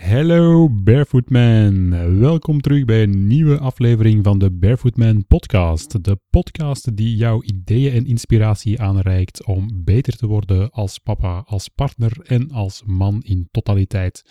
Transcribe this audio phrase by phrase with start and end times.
[0.00, 1.90] Hallo Barefoot Man.
[2.18, 6.04] Welkom terug bij een nieuwe aflevering van de Barefoot Man podcast.
[6.04, 11.68] De podcast die jouw ideeën en inspiratie aanreikt om beter te worden als papa, als
[11.68, 14.22] partner en als man in totaliteit.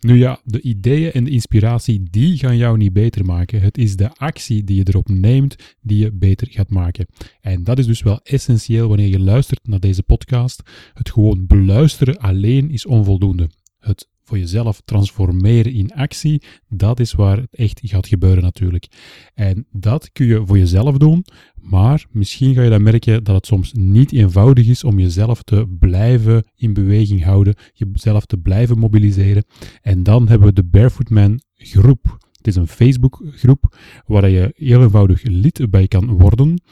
[0.00, 3.60] Nu ja, de ideeën en de inspiratie die gaan jou niet beter maken.
[3.60, 7.06] Het is de actie die je erop neemt die je beter gaat maken.
[7.40, 10.62] En dat is dus wel essentieel wanneer je luistert naar deze podcast.
[10.94, 13.48] Het gewoon beluisteren alleen is onvoldoende.
[13.78, 18.86] Het voor jezelf transformeren in actie, dat is waar het echt gaat gebeuren natuurlijk.
[19.34, 23.46] En dat kun je voor jezelf doen, maar misschien ga je dan merken dat het
[23.46, 29.44] soms niet eenvoudig is om jezelf te blijven in beweging houden, jezelf te blijven mobiliseren.
[29.82, 32.18] En dan hebben we de Barefoot Man groep.
[32.36, 36.62] Het is een Facebookgroep waar je heel eenvoudig lid bij kan worden.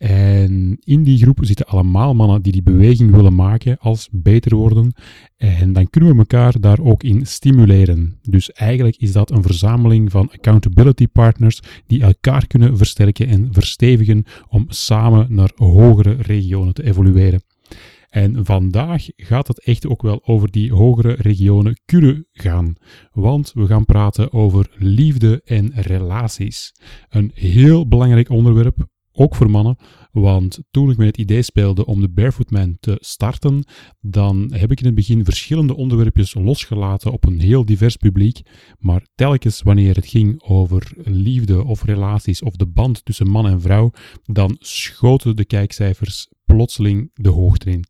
[0.00, 4.92] En in die groep zitten allemaal mannen die die beweging willen maken als beter worden.
[5.36, 8.18] En dan kunnen we elkaar daar ook in stimuleren.
[8.22, 14.24] Dus eigenlijk is dat een verzameling van accountability partners die elkaar kunnen versterken en verstevigen
[14.48, 17.42] om samen naar hogere regionen te evolueren.
[18.10, 22.74] En vandaag gaat het echt ook wel over die hogere regionen kunnen gaan.
[23.12, 26.74] Want we gaan praten over liefde en relaties.
[27.08, 29.76] Een heel belangrijk onderwerp, ook voor mannen.
[30.12, 33.64] Want toen ik met het idee speelde om de Barefoot Man te starten,
[34.00, 38.40] dan heb ik in het begin verschillende onderwerpjes losgelaten op een heel divers publiek.
[38.78, 43.60] Maar telkens wanneer het ging over liefde of relaties of de band tussen man en
[43.60, 43.90] vrouw,
[44.24, 47.84] dan schoten de kijkcijfers plotseling de hoogte in.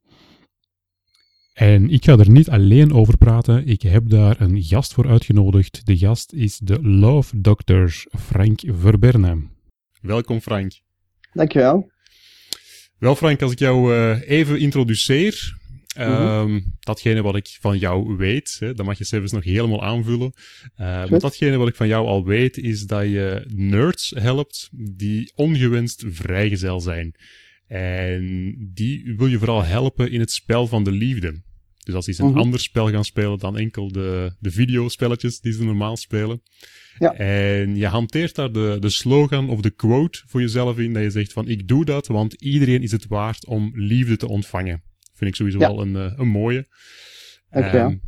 [1.53, 3.67] En ik ga er niet alleen over praten.
[3.67, 5.87] Ik heb daar een gast voor uitgenodigd.
[5.87, 9.49] De gast is de Love Doctor Frank Verberne.
[10.01, 10.81] Welkom Frank.
[11.33, 11.91] Dankjewel.
[12.99, 15.59] Wel Frank, als ik jou uh, even introduceer,
[15.99, 20.33] um, datgene wat ik van jou weet, hè, dan mag je zelfs nog helemaal aanvullen.
[20.33, 25.33] Uh, maar datgene wat ik van jou al weet, is dat je nerds helpt die
[25.35, 27.15] ongewenst vrijgezel zijn.
[27.67, 31.43] En die wil je vooral helpen in het spel van de liefde.
[31.85, 32.39] Dus als ze een mhm.
[32.39, 36.43] ander spel gaan spelen dan enkel de, de videospelletjes die ze normaal spelen.
[37.01, 37.15] Ja.
[37.15, 41.11] En je hanteert daar de, de slogan of de quote voor jezelf in, dat je
[41.11, 44.83] zegt van ik doe dat, want iedereen is het waard om liefde te ontvangen.
[45.15, 46.69] Vind ik sowieso wel een, eh, een mooie.
[47.53, 48.03] Um,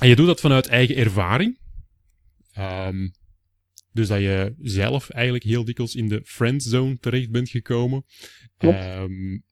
[0.00, 1.58] en je doet dat vanuit eigen ervaring.
[2.58, 3.12] Um,
[3.92, 8.04] dus dat je zelf eigenlijk heel dikwijls in de friendzone terecht bent gekomen.
[8.58, 9.44] Um,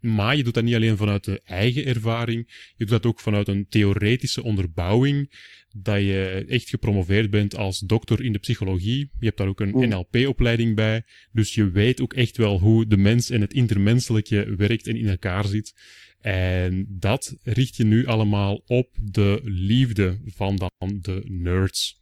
[0.00, 2.46] maar je doet dat niet alleen vanuit de eigen ervaring,
[2.76, 5.32] je doet dat ook vanuit een theoretische onderbouwing,
[5.76, 9.10] dat je echt gepromoveerd bent als dokter in de psychologie.
[9.18, 12.96] Je hebt daar ook een NLP-opleiding bij, dus je weet ook echt wel hoe de
[12.96, 15.74] mens en het intermenselijke werkt en in elkaar zit.
[16.20, 22.00] En dat richt je nu allemaal op de liefde van dan de nerds.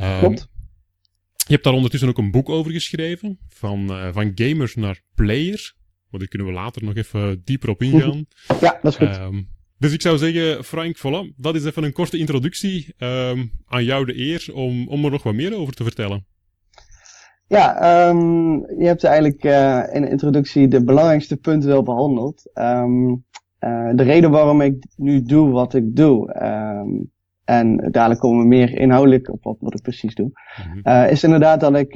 [0.00, 0.36] Um,
[1.48, 5.76] je hebt daar ondertussen ook een boek over geschreven, van, uh, van gamer naar player.
[6.10, 8.26] Maar daar kunnen we later nog even dieper op ingaan.
[8.60, 9.18] Ja, dat is goed.
[9.18, 9.48] Um,
[9.78, 12.94] dus ik zou zeggen, Frank, voilà, dat is even een korte introductie.
[12.98, 16.26] Um, aan jou de eer om, om er nog wat meer over te vertellen.
[17.46, 22.50] Ja, um, je hebt eigenlijk uh, in de introductie de belangrijkste punten wel behandeld.
[22.54, 22.94] Uh,
[23.94, 26.32] de reden waarom ik nu doe wat ik doe,
[27.44, 31.08] en dadelijk komen we meer inhoudelijk op wat, wat ik precies doe, mm -hmm.
[31.08, 31.94] is inderdaad dat ik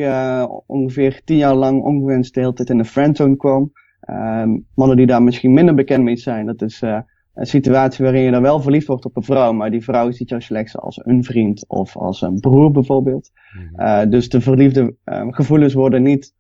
[0.67, 3.73] ongeveer tien jaar lang ongewenst de hele tijd in de friendzone kwam.
[4.11, 7.01] Um, mannen die daar misschien minder bekend mee zijn, dat is uh,
[7.35, 10.29] een situatie waarin je dan wel verliefd wordt op een vrouw, maar die vrouw ziet
[10.29, 13.31] jou slechts als een vriend of als een broer bijvoorbeeld.
[13.77, 16.35] Uh, dus de verliefde um, gevoelens worden niet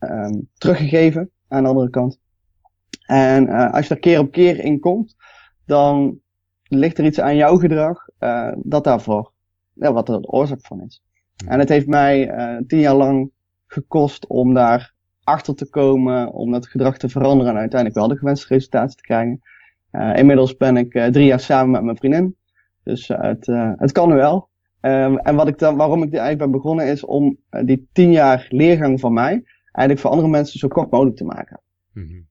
[0.00, 2.20] um, teruggegeven aan de andere kant.
[3.06, 5.16] En uh, als je er keer op keer in komt,
[5.66, 6.18] dan
[6.62, 8.06] ligt er iets aan jouw gedrag
[8.56, 9.32] dat daarvoor,
[9.72, 11.02] ja, wat er de oorzaak van is.
[11.46, 12.32] En het heeft mij
[12.66, 13.30] tien jaar lang
[13.66, 14.96] gekost om daar
[15.28, 19.02] achter te komen, om dat gedrag te veranderen en uiteindelijk wel de gewenste resultaten te
[19.02, 19.40] krijgen.
[19.92, 22.36] Uh, inmiddels ben ik uh, drie jaar samen met mijn vriendin.
[22.82, 23.46] Dus uh, het,
[23.76, 24.48] het kan nu wel.
[24.80, 28.12] Um, en wat ik dan, waarom ik er eigenlijk ben begonnen is om die tien
[28.12, 31.60] jaar leergang van mij eigenlijk voor andere mensen zo kort mogelijk te maken.
[31.92, 32.26] Mm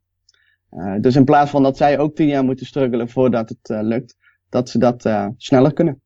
[0.69, 1.01] -hmm.
[1.01, 4.17] dus in plaats van dat zij ook tien jaar moeten struggelen voordat het lukt,
[4.49, 6.01] dat ze dat sneller kunnen.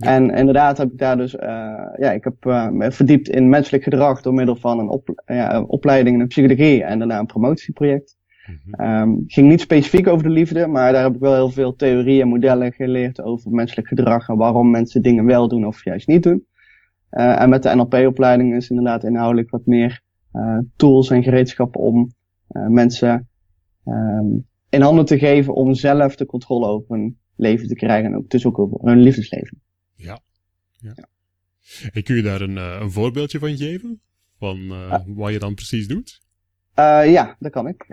[0.00, 1.40] En inderdaad heb ik daar dus, uh,
[1.96, 5.62] ja, ik heb uh, me verdiept in menselijk gedrag door middel van een op, ja,
[5.62, 8.16] opleiding in psychologie en daarna een promotieproject.
[8.16, 8.18] Mm
[9.26, 12.28] ging niet specifiek over de liefde, maar daar heb ik wel heel veel theorieën en
[12.28, 16.46] modellen geleerd over menselijk gedrag en waarom mensen dingen wel doen of juist niet doen.
[17.10, 20.02] Uh, en met de NLP-opleiding is inderdaad inhoudelijk wat meer
[20.76, 22.12] tools en gereedschappen om
[22.68, 23.28] mensen
[23.84, 28.16] um, in handen te geven om zelf de controle over hun leven te krijgen en
[28.16, 29.60] ook dus ook over hun liefdesleven.
[30.00, 30.20] Ja.
[30.78, 30.92] ja.
[30.94, 31.08] ja.
[31.92, 34.00] En kun je daar een, een voorbeeldje van geven?
[34.38, 34.68] Van
[35.06, 36.20] wat je dan precies doet?
[36.74, 37.86] ja, dat kan ik.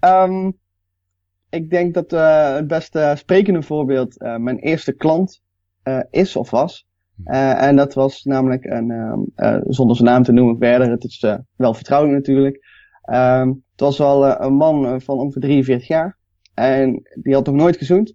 [0.00, 0.58] um,
[1.60, 2.10] ik denk dat
[2.56, 5.42] het beste sprekende voorbeeld mijn eerste klant
[6.10, 6.86] is of was.
[7.24, 8.90] Uh, en dat was namelijk een,
[9.36, 12.64] uh, zonder zijn naam te noemen verder, het is wel vertrouwelijk natuurlijk.
[13.10, 16.18] Um, het was al een man van ongeveer 43 jaar.
[16.54, 18.14] En die had nog nooit gezoend.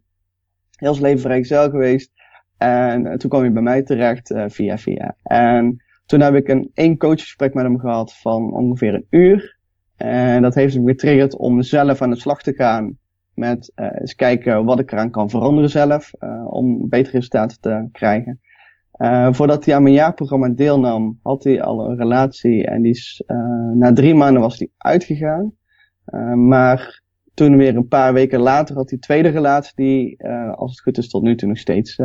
[0.76, 2.12] Heel zijn leven vrijgezel geweest.
[2.60, 5.16] En toen kwam hij bij mij terecht via via.
[5.24, 9.58] En toen heb ik een één coachgesprek met hem gehad van ongeveer een uur.
[9.96, 12.98] En dat heeft hem getriggerd om zelf aan de slag te gaan
[13.34, 16.12] met eens kijken wat ik eraan kan veranderen zelf.
[16.46, 18.40] om betere resultaten te krijgen.
[19.32, 23.24] Voordat hij aan mijn jaarprogramma deelnam, had hij al een relatie en die is,
[23.74, 25.54] na drie maanden was hij uitgegaan.
[26.36, 27.02] Maar
[27.34, 31.10] toen weer een paar weken later had hij tweede relatie die, als het goed is,
[31.10, 32.00] tot nu toe nog steeds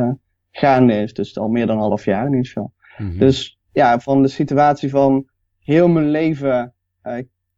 [0.56, 1.14] gaande is.
[1.14, 2.72] Dus al meer dan een half jaar in ieder geval.
[2.98, 3.18] Mm-hmm.
[3.18, 5.26] Dus ja, van de situatie van
[5.58, 6.74] heel mijn leven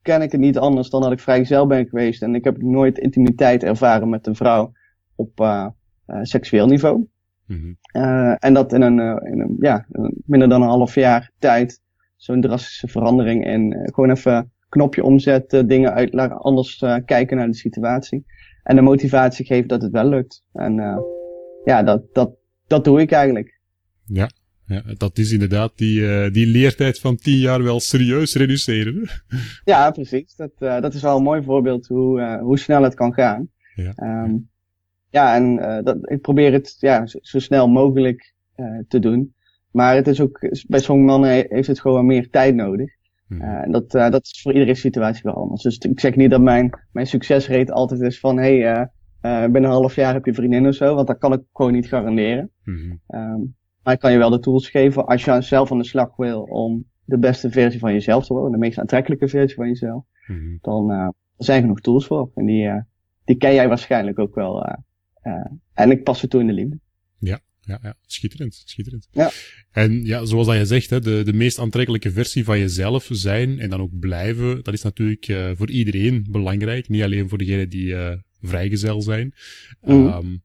[0.03, 2.23] ken ik het niet anders dan dat ik vrijgezel ben geweest.
[2.23, 4.73] En ik heb nooit intimiteit ervaren met een vrouw
[5.15, 5.73] op
[6.23, 7.07] seksueel niveau.
[7.47, 7.79] Mm
[8.39, 9.87] en dat in een, uh, in een, ja,
[10.25, 11.83] minder dan een half jaar tijd.
[12.17, 13.45] Zo'n drastische verandering.
[13.45, 18.25] En uh, gewoon even knopje omzetten, dingen uit, anders kijken naar de situatie.
[18.63, 20.45] En de motivatie geven dat het wel lukt.
[20.53, 20.75] En
[21.65, 22.31] ja, dat, dat,
[22.67, 23.61] dat doe ik eigenlijk.
[24.05, 24.29] Ja,
[24.67, 29.09] ja, dat is inderdaad die, uh, die leertijd van tien jaar wel serieus reduceren.
[29.65, 30.35] ja, precies.
[30.37, 33.49] Dat, uh, dat is wel een mooi voorbeeld hoe, uh, hoe snel het kan gaan.
[33.75, 34.23] Ja.
[34.25, 34.49] Um,
[35.11, 38.35] ja, en uh, dat, ik probeer het ja, zo, zo snel mogelijk
[38.89, 39.35] te doen.
[39.71, 42.91] Maar het is ook, bij sommige mannen heeft het gewoon meer tijd nodig.
[43.29, 45.63] Uh, en dat, dat is voor iedere situatie wel anders.
[45.63, 48.91] Dus ik zeg niet dat mijn, mijn succesrate altijd is van, hé, hey,
[49.21, 51.89] binnen een half jaar heb je vriendin of zo, want dat kan ik gewoon niet
[51.89, 52.51] garanderen.
[52.65, 53.01] Mm-hmm.
[53.09, 56.17] Um, maar ik kan je wel de tools geven als je zelf aan de slag
[56.17, 60.05] wil om de beste versie van jezelf te worden, de meest aantrekkelijke versie van jezelf.
[60.27, 60.59] Mm-hmm.
[60.61, 62.31] Dan uh, zijn er genoeg tools voor.
[62.35, 62.81] En die, uh,
[63.25, 65.33] die ken jij waarschijnlijk ook wel uh,
[65.73, 66.79] en ik pas het toe in de liefde.
[67.19, 67.95] Ja, ja, ja.
[68.01, 69.09] schitterend, schitterend.
[69.11, 69.31] Ja.
[69.71, 73.59] En ja, zoals dat je zegt, hè, de, de meest aantrekkelijke versie van jezelf zijn
[73.59, 76.89] en dan ook blijven, dat is natuurlijk voor iedereen belangrijk.
[76.89, 77.95] Niet alleen voor degenen die
[78.47, 79.35] vrijgezel zijn.
[79.83, 80.07] Mm.
[80.07, 80.45] Um,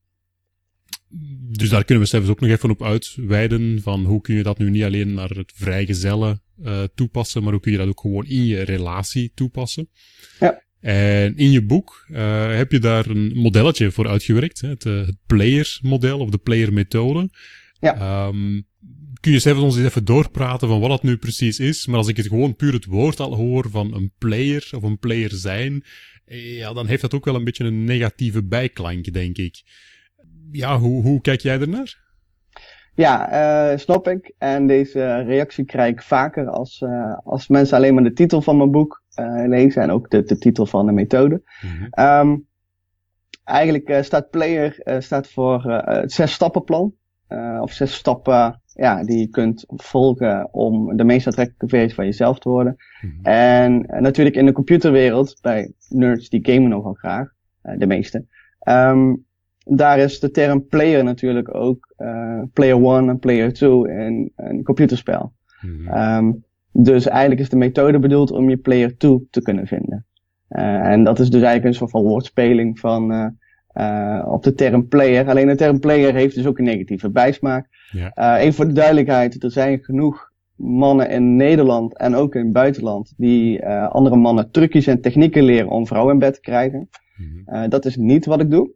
[1.58, 4.58] dus daar kunnen we zelfs ook nog even op uitweiden van hoe kun je dat
[4.58, 8.26] nu niet alleen naar het vrijgezellen uh, toepassen, maar hoe kun je dat ook gewoon
[8.26, 9.90] in je relatie toepassen.
[10.40, 10.62] Ja.
[10.80, 14.70] En in je boek uh, heb je daar een modelletje voor uitgewerkt, hè?
[14.70, 17.30] Het, uh, het player-model of de player-methode.
[17.80, 18.28] Ja.
[18.28, 18.66] Um,
[19.20, 21.88] kun je zelf ons eens even doorpraten van wat dat nu precies is?
[21.88, 25.00] Maar als ik het gewoon puur het woord al hoor van een player of een
[25.00, 25.90] player zijn, eh,
[26.38, 29.64] ja, dan heeft dat ook wel een beetje een negatieve bijklank, denk ik.
[30.52, 32.00] Ja, hoe, hoe kijk jij ernaar?
[32.96, 34.34] Ja, uh, snap ik.
[34.38, 38.58] En deze reactie krijg ik vaker als, uh, als mensen alleen maar de titel van
[38.58, 41.42] mijn boek uh, lezen en ook de, de titel van de methode.
[42.00, 42.48] Um,
[43.44, 46.94] eigenlijk staat Player staat voor het zes stappenplan.
[47.62, 52.40] of zes stappen ja, die je kunt volgen om de meest aantrekkelijke versie van jezelf
[52.40, 52.76] te worden.
[53.02, 53.26] Mm-hmm.
[53.26, 57.30] En natuurlijk in de computerwereld, bij nerds die gamen nogal graag,
[57.62, 58.26] de meeste.
[58.68, 59.26] Um,
[59.64, 61.96] daar is de term player natuurlijk ook
[62.54, 65.34] player one en player two in een computerspel.
[65.62, 66.18] Mm-hmm.
[66.18, 70.06] Um, dus eigenlijk is de methode bedoeld om je player 2 te kunnen vinden.
[70.48, 73.36] En dat is dus eigenlijk een soort van woordspeling van
[73.74, 75.30] uh, op de term player.
[75.30, 77.68] Alleen de term player heeft dus ook een negatieve bijsmaak.
[77.92, 78.38] Ja.
[78.38, 83.14] even voor de duidelijkheid, er zijn genoeg mannen in Nederland en ook in het buitenland
[83.18, 86.90] die andere mannen trucjes en technieken leren om vrouwen in bed te krijgen.
[87.18, 87.70] Mm-hmm.
[87.70, 88.72] dat is niet wat ik doe.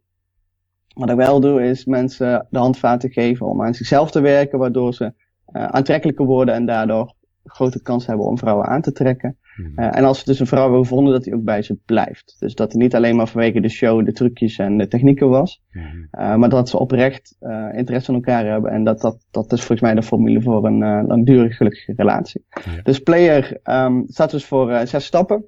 [0.93, 4.93] Wat ik wel doe is mensen de handvaten geven om aan zichzelf te werken, waardoor
[4.93, 5.13] ze
[5.51, 9.37] aantrekkelijker worden en daardoor grote kans hebben om vrouwen aan te trekken.
[9.55, 9.71] Mm.
[9.75, 12.35] Uh, en als ze dus een vrouw hebben gevonden, dat hij ook bij ze blijft.
[12.39, 15.61] Dus dat hij niet alleen maar vanwege de show, de trucjes en de technieken was.
[15.71, 16.07] Mm.
[16.11, 18.71] Uh, maar dat ze oprecht uh, interesse in elkaar hebben.
[18.71, 22.45] En dat, dat, dat is volgens mij de formule voor een langdurig gelukkige relatie.
[22.49, 22.81] Ja.
[22.83, 25.45] Dus player um, staat dus voor zes stappen.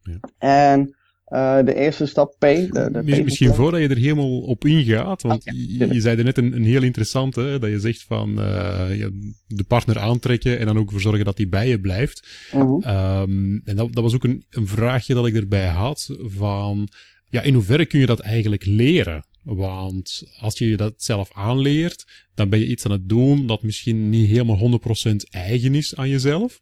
[0.00, 0.18] Ja.
[0.38, 0.96] En
[1.32, 2.40] Uh, de eerste stap P.
[2.40, 6.24] De, de misschien voordat je er helemaal op ingaat, want ja, je, je zei er
[6.24, 9.06] net een, een heel interessante, dat je zegt van uh,
[9.46, 12.28] de partner aantrekken en dan ook ervoor zorgen dat die bij je blijft.
[12.50, 13.22] -huh.
[13.22, 16.88] um, en dat, dat was ook een, een vraagje dat ik erbij had van,
[17.28, 19.24] ja, in hoeverre kun je dat eigenlijk leren?
[19.42, 24.10] Want als je dat zelf aanleert, dan ben je iets aan het doen dat misschien
[24.10, 24.80] niet helemaal
[25.12, 26.60] 100% eigen is aan jezelf.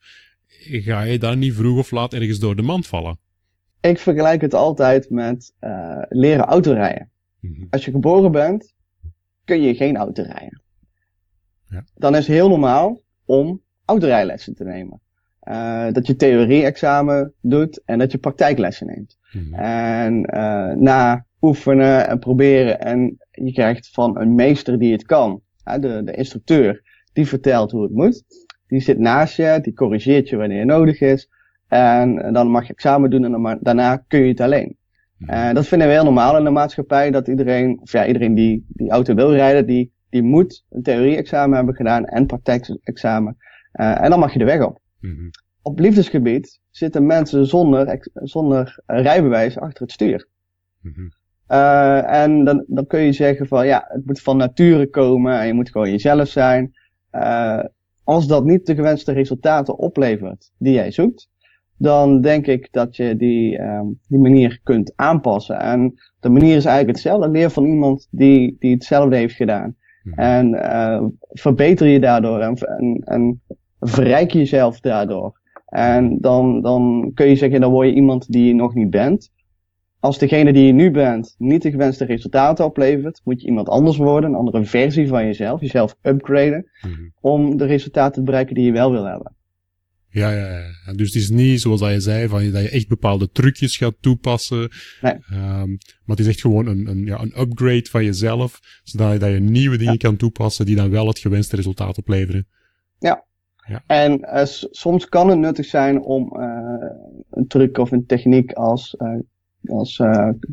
[0.62, 3.18] Ga je dan niet vroeg of laat ergens door de mand vallen?
[3.80, 7.10] Ik vergelijk het altijd met uh, leren autorijden.
[7.40, 7.66] Mm -hmm.
[7.70, 8.74] Als je geboren bent,
[9.44, 10.62] kun je geen auto rijden.
[11.68, 11.84] Ja.
[11.94, 15.00] Dan is het heel normaal om autorijlessen te nemen.
[15.48, 19.18] Uh, dat je theorie-examen doet en dat je praktijklessen neemt.
[19.32, 19.54] Mm -hmm.
[19.54, 25.42] En uh, na oefenen en proberen en je krijgt van een meester die het kan,
[25.64, 26.82] de, de instructeur,
[27.12, 28.22] die vertelt hoe het moet.
[28.66, 31.28] Die zit naast je, die corrigeert je wanneer nodig is.
[31.70, 34.76] En dan mag je examen doen en dan, daarna kun je het alleen.
[35.18, 38.64] Uh, dat vinden we heel normaal in de maatschappij, dat iedereen, of ja, iedereen die,
[38.68, 43.36] die auto wil rijden, die, die moet een theorie-examen hebben gedaan en praktijkexamen.
[43.72, 44.80] Uh, en dan mag je de weg op.
[45.00, 45.30] Mm -hmm.
[45.62, 50.28] Op liefdesgebied zitten mensen zonder, zonder rijbewijs achter het stuur.
[50.80, 51.12] Mm -hmm.
[51.50, 55.46] Uh, en dan, dan kun je zeggen van ja, het moet van nature komen en
[55.46, 56.74] je moet gewoon jezelf zijn.
[57.12, 57.64] Uh,
[58.04, 61.28] als dat niet de gewenste resultaten oplevert die jij zoekt,
[61.80, 65.60] dan denk ik dat je die, um, die manier kunt aanpassen.
[65.60, 67.30] En de manier is eigenlijk hetzelfde.
[67.30, 69.76] Leer van iemand die, die hetzelfde heeft gedaan.
[70.02, 70.24] Mm -hmm.
[70.24, 73.42] En uh, verbeter je daardoor en, en, en
[73.80, 75.38] verrijk jezelf daardoor.
[75.66, 79.30] En dan, dan kun je zeggen, dan word je iemand die je nog niet bent
[80.00, 83.96] als degene die je nu bent niet de gewenste resultaten oplevert, moet je iemand anders
[83.96, 87.12] worden, een andere versie van jezelf, jezelf upgraden, mm -hmm.
[87.20, 89.34] om de resultaten te bereiken die je wel wil hebben.
[90.10, 90.46] Ja, ja,
[90.86, 90.92] ja.
[90.92, 93.94] Dus het is niet zoals dat je zei, van, dat je echt bepaalde trucjes gaat
[94.00, 94.70] toepassen.
[95.00, 95.12] Nee.
[95.12, 99.18] Um, maar het is echt gewoon een, een, ja, een upgrade van jezelf, zodat je,
[99.18, 99.98] dat je nieuwe dingen ja.
[99.98, 102.46] kan toepassen die dan wel het gewenste resultaat opleveren.
[102.98, 103.24] Ja.
[103.66, 103.82] ja.
[103.86, 106.90] En uh, soms kan het nuttig zijn om uh,
[107.30, 109.18] een truc of een techniek als uh,
[109.64, 110.00] als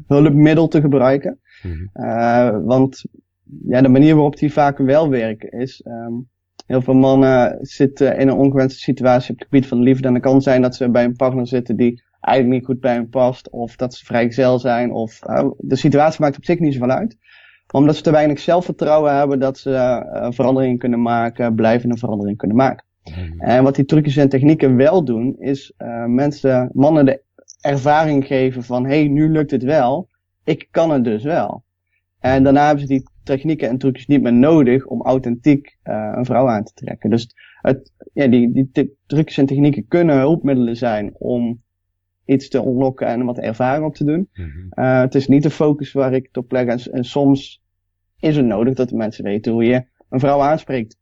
[0.08, 1.40] hulpmiddel te gebruiken.
[1.64, 2.06] Mm -hmm.
[2.06, 3.06] uh, want
[3.68, 6.30] ja, de manier waarop die vaak wel werken is, um,
[6.68, 10.08] heel veel mannen zitten in een ongewenste situatie op het gebied van de liefde.
[10.08, 12.94] En het kan zijn dat ze bij een partner zitten die eigenlijk niet goed bij
[12.94, 16.74] hen past, of dat ze vrijgezel zijn, of uh, de situatie maakt op zich niet
[16.74, 17.18] zoveel uit.
[17.72, 22.58] Omdat ze te weinig zelfvertrouwen hebben dat ze uh, veranderingen kunnen maken, blijvende veranderingen kunnen
[22.58, 22.86] maken.
[23.04, 23.40] Mm -hmm.
[23.40, 27.22] En wat die trucjes en technieken wel doen, is uh, mensen, mannen de
[27.62, 30.08] ervaring geven van, hé, hey, nu lukt het wel.
[30.44, 31.64] Ik kan het dus wel.
[32.20, 36.26] En daarna hebben ze die technieken en trucjes niet meer nodig om authentiek uh, een
[36.26, 37.10] vrouw aan te trekken.
[37.10, 41.62] Dus het, ja, die, die trucjes en technieken kunnen hulpmiddelen zijn om
[42.26, 44.30] iets te ontlokken en wat ervaring op te doen.
[44.34, 44.86] Mm -hmm.
[44.86, 46.68] uh, het is niet de focus waar ik het op leg.
[46.68, 47.64] En, en, soms
[48.20, 50.98] is het nodig dat de mensen weten hoe je een vrouw aanspreekt.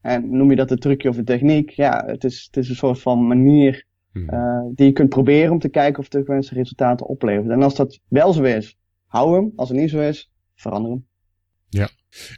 [0.00, 1.70] En noem je dat een trucje of een techniek?
[1.70, 5.58] Ja, het is, het is een soort van manier uh, die je kunt proberen om
[5.58, 7.50] te kijken of de gewenste resultaten oplevert.
[7.50, 9.52] En als dat wel zo is, hou hem.
[9.56, 11.06] Als het niet zo is, verander hem.
[11.68, 11.88] Ja,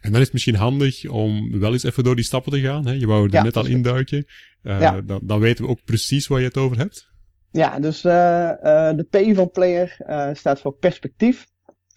[0.01, 2.87] en dan is het misschien handig om wel eens even door die stappen te gaan.
[2.87, 2.93] Hè?
[2.93, 4.27] Je wou er ja, net al induiken.
[4.63, 5.01] Uh, ja.
[5.01, 7.11] dan, dan weten we ook precies waar je het over hebt.
[7.51, 9.97] Ja, dus uh, uh, de P van player
[10.33, 11.47] staat voor perspectief.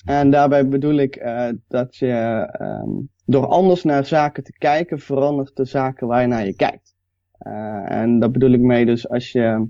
[0.05, 1.25] En daarbij bedoel ik
[1.67, 6.45] dat je um, door anders naar zaken te kijken, verandert de zaken waar je naar
[6.45, 6.95] je kijkt.
[7.85, 9.67] En dat bedoel ik mee dus als je,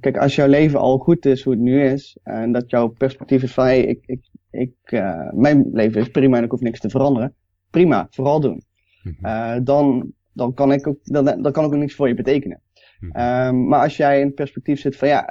[0.00, 3.42] kijk, als jouw leven al goed is hoe het nu is, en dat jouw perspectief
[3.42, 6.60] is van, hé, hey, ik, ik, ik, uh, mijn leven is prima en ik hoef
[6.60, 7.34] niks te veranderen.
[7.70, 8.62] Prima, vooral doen.
[9.02, 9.64] Mm-hmm.
[9.64, 12.60] dan, dan kan ik ook, dan, dan kan ik ook niks voor je betekenen.
[13.00, 13.68] Mm-hmm.
[13.68, 15.24] maar als jij in het perspectief zit van, ja,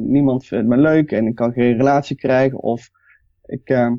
[0.00, 2.90] niemand vindt me leuk en ik kan geen relatie krijgen, of
[3.44, 3.90] ik, uh,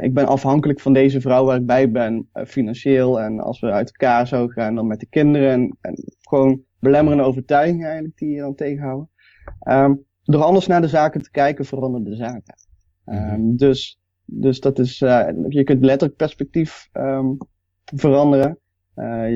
[0.00, 3.20] ik ben afhankelijk van deze vrouw waar ik bij ben, uh, financieel.
[3.20, 5.50] En als we uit elkaar zouden gaan, dan met de kinderen.
[5.50, 9.08] En, en gewoon belemmerende overtuigingen eigenlijk die je dan tegenhouden.
[9.68, 12.54] Um, door anders naar de zaken te kijken, veranderen de zaken.
[13.06, 13.56] Um, mm-hmm.
[13.56, 17.36] dus, dus dat is, uh, je kunt letterlijk perspectief um,
[17.84, 18.58] veranderen.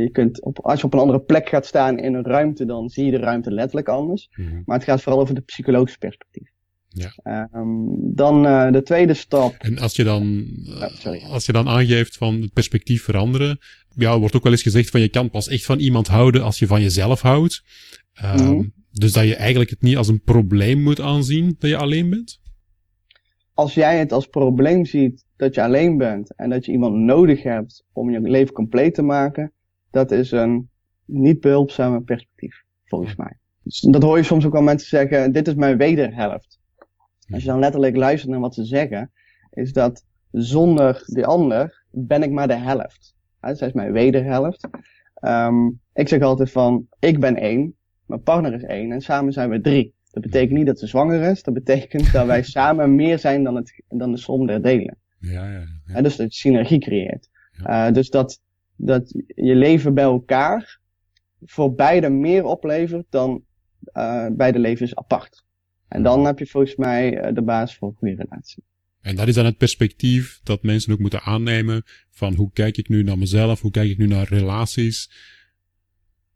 [0.02, 2.88] je kunt op, als je op een andere plek gaat staan in een ruimte, dan
[2.88, 4.28] zie je de ruimte letterlijk anders.
[4.36, 4.62] Mm-hmm.
[4.64, 6.50] Maar het gaat vooral over de psychologische perspectief.
[6.88, 7.48] Ja.
[7.52, 9.54] Um, dan uh, de tweede stap.
[9.58, 13.58] En als je dan, uh, als je dan aangeeft van het perspectief veranderen,
[13.94, 16.58] ja, wordt ook wel eens gezegd van je kan pas echt van iemand houden als
[16.58, 17.62] je van jezelf houdt.
[18.24, 18.72] Um, mm -hmm.
[18.90, 22.40] Dus dat je eigenlijk het niet als een probleem moet aanzien dat je alleen bent?
[23.58, 27.42] Als jij het als probleem ziet dat je alleen bent en dat je iemand nodig
[27.42, 29.52] hebt om je leven compleet te maken,
[29.90, 30.68] dat is een
[31.04, 33.38] niet behulpzame perspectief, volgens mij.
[33.62, 36.60] Dus dat hoor je soms ook al mensen zeggen, dit is mijn wederhelft.
[37.30, 39.10] Als je dan letterlijk luistert naar wat ze zeggen,
[39.50, 43.14] is dat zonder die ander ben ik maar de helft.
[43.40, 44.68] Zij is mijn wederhelft.
[45.20, 47.74] Um, ik zeg altijd van, ik ben één,
[48.06, 49.96] mijn partner is één en samen zijn we drie.
[50.10, 53.56] Dat betekent niet dat ze zwanger is, dat betekent dat wij samen meer zijn dan,
[53.56, 54.96] het, dan de som der delen.
[55.18, 55.94] Ja, ja, ja.
[55.94, 57.28] En dus dat je synergie creëert.
[57.60, 58.40] Uh, dus dat,
[58.76, 60.78] dat je leven bij elkaar
[61.44, 63.42] voor beide meer oplevert dan
[63.94, 65.44] uh, beide levens apart.
[65.88, 68.64] En dan heb je volgens mij uh, de basis voor een goede relatie.
[69.00, 72.88] En dat is dan het perspectief dat mensen ook moeten aannemen van hoe kijk ik
[72.88, 75.10] nu naar mezelf, hoe kijk ik nu naar relaties.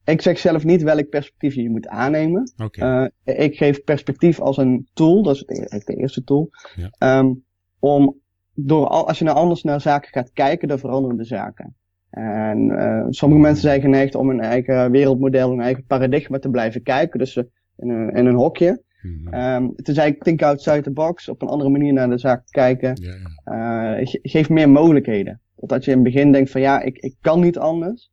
[0.04, 2.52] Ik zeg zelf niet welk perspectief je moet aannemen.
[2.62, 3.10] Okay.
[3.24, 7.18] Uh, ik geef perspectief als een tool, dat is eigenlijk de eerste tool, ja.
[7.18, 7.44] um,
[7.78, 8.20] om
[8.54, 11.74] door als je nou anders naar zaken gaat kijken, dan veranderen de zaken.
[12.10, 16.82] En uh, sommige mensen zijn geneigd om hun eigen wereldmodel, hun eigen paradigma te blijven
[16.82, 17.18] kijken.
[17.18, 18.82] Dus in een, in een hokje.
[19.02, 19.34] Mm-hmm.
[19.34, 22.42] Um, het is eigenlijk think outside the box, op een andere manier naar de zaak
[22.50, 22.98] kijken.
[23.00, 23.98] Ja, ja.
[24.00, 25.40] Uh, ge geeft meer mogelijkheden.
[25.56, 28.11] Als je in het begin denkt van ja, ik, ik kan niet anders,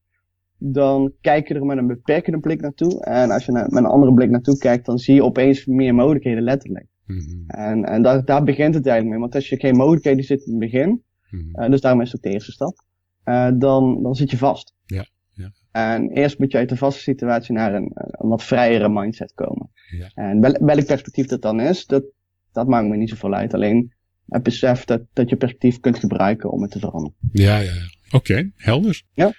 [0.59, 3.03] dan kijk je er met een beperkende blik naartoe.
[3.03, 5.95] En als je naar, met een andere blik naartoe kijkt, dan zie je opeens meer
[5.95, 6.85] mogelijkheden letterlijk.
[7.05, 7.43] Mm-hmm.
[7.47, 9.19] En, en daar, daar begint het eigenlijk mee.
[9.19, 11.63] Want als je geen mogelijkheden ziet in het begin, mm-hmm.
[11.63, 12.83] uh, dus daarom is het ook de eerste stap,
[13.25, 14.73] uh, dan, dan zit je vast.
[14.85, 15.05] Ja.
[15.33, 15.51] Ja.
[15.71, 19.69] En eerst moet je uit de vaste situatie naar een, een wat vrijere mindset komen.
[19.89, 20.11] Ja.
[20.13, 22.03] En wel, welk perspectief dat dan is, dat,
[22.51, 23.53] dat maakt me niet zoveel uit.
[23.53, 23.93] Alleen
[24.27, 27.15] het besef dat, dat je perspectief kunt gebruiken om het te veranderen.
[27.31, 27.87] Ja, ja, ja.
[28.11, 29.03] Oké, okay, helder.
[29.13, 29.33] Ja.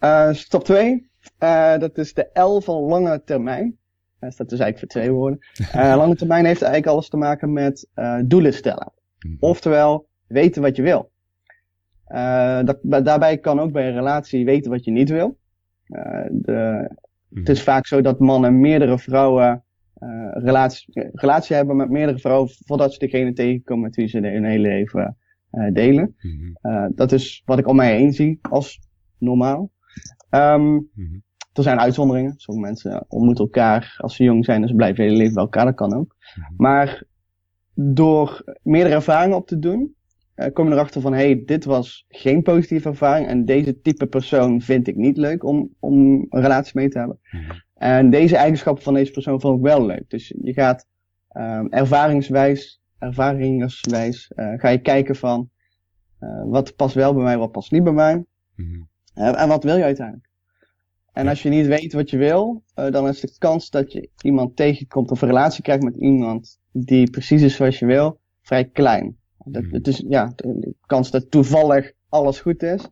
[0.00, 1.10] Uh, stap 2,
[1.42, 3.78] uh, dat is de L van lange termijn.
[4.20, 5.38] Dat staat dus eigenlijk voor twee woorden.
[5.98, 7.88] Lange termijn heeft eigenlijk alles te maken met
[8.24, 8.92] doelen stellen.
[9.18, 9.34] Mhm.
[9.40, 11.10] Oftewel, weten wat je wil.
[12.64, 15.38] Dat, daarbij kan ook bij een relatie weten wat je niet wil.
[16.30, 16.88] De,
[17.30, 17.40] Mhm.
[17.40, 19.64] Het is vaak zo dat mannen meerdere vrouwen
[19.98, 24.44] uh, relatie, relatie hebben met meerdere vrouwen voordat ze degene tegenkomen met wie ze hun
[24.44, 25.16] hele leven
[25.52, 26.16] uh, delen.
[26.20, 26.90] Mhm.
[26.94, 28.80] dat is wat ik om mij heen zie als
[29.18, 29.70] normaal.
[30.30, 31.18] Um, Mhm.
[31.52, 32.34] er zijn uitzonderingen.
[32.36, 35.64] Sommige mensen ontmoeten elkaar als ze jong zijn en ze blijven hele leven bij elkaar.
[35.64, 36.16] Dat kan ook.
[36.34, 36.52] Mhm.
[36.56, 37.02] Maar
[37.74, 39.94] door meerdere ervaringen op te doen,
[40.36, 44.60] uh, kom je erachter van, hey, dit was geen positieve ervaring en deze type persoon
[44.60, 45.94] vind ik niet leuk om, om
[46.28, 47.18] een relatie mee te hebben.
[47.30, 47.52] Mhm.
[47.74, 50.04] En deze eigenschappen van deze persoon vond ik wel leuk.
[50.10, 50.86] Dus je gaat
[51.36, 55.50] um, ervaringswijs, ervaringswijs, uh, ga je kijken van,
[56.20, 58.24] uh, wat past wel bij mij, wat past niet bij mij.
[59.14, 60.28] En wat wil je uiteindelijk?
[61.12, 64.08] En als je niet weet wat je wil, uh, dan is de kans dat je
[64.22, 68.64] iemand tegenkomt of een relatie krijgt met iemand die precies is zoals je wil, vrij
[68.64, 69.16] klein.
[69.44, 72.88] Dat, het is, ja, de kans dat toevallig alles goed is,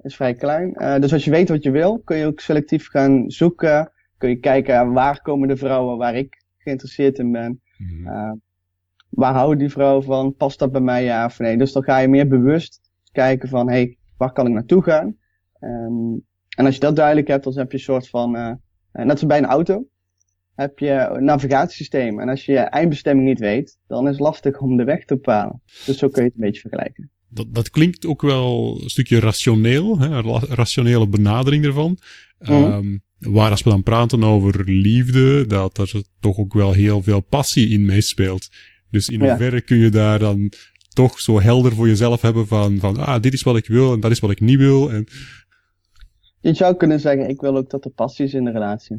[0.00, 0.74] is vrij klein.
[0.76, 3.92] Uh, dus als je weet wat je wil, kun je ook selectief gaan zoeken.
[4.18, 7.60] Kun je kijken waar komen de vrouwen waar ik geïnteresseerd in ben.
[7.78, 8.06] Mhm.
[8.06, 8.32] Uh,
[9.08, 10.34] waar houden die vrouwen van?
[10.34, 11.56] Past dat bij mij ja of nee?
[11.56, 12.80] Dus dan ga je meer bewust
[13.12, 15.16] kijken van, hé, hey, waar kan ik naartoe gaan?
[15.62, 16.24] Um,
[16.56, 18.52] en als je dat duidelijk hebt, dan heb je een soort van, uh,
[18.92, 19.86] net als bij een auto,
[20.54, 22.20] heb je een navigatiesysteem.
[22.20, 25.14] En als je je eindbestemming niet weet, dan is het lastig om de weg te
[25.14, 25.62] bepalen.
[25.86, 27.10] Dus zo kun je het een beetje vergelijken.
[27.28, 30.06] Dat, dat klinkt ook wel een stukje rationeel, hè?
[30.06, 31.98] een rationele benadering ervan.
[32.38, 37.20] Um, waar als we dan praten over liefde, dat er toch ook wel heel veel
[37.20, 38.50] passie in meespeelt.
[38.90, 40.52] Dus in hoeverre kun je daar dan
[40.88, 44.00] toch zo helder voor jezelf hebben van, van ah, dit is wat ik wil en
[44.00, 44.92] dat is wat ik niet wil.
[44.92, 45.06] En...
[46.42, 48.98] Je zou kunnen zeggen, ik wil ook dat er passie is in de relatie.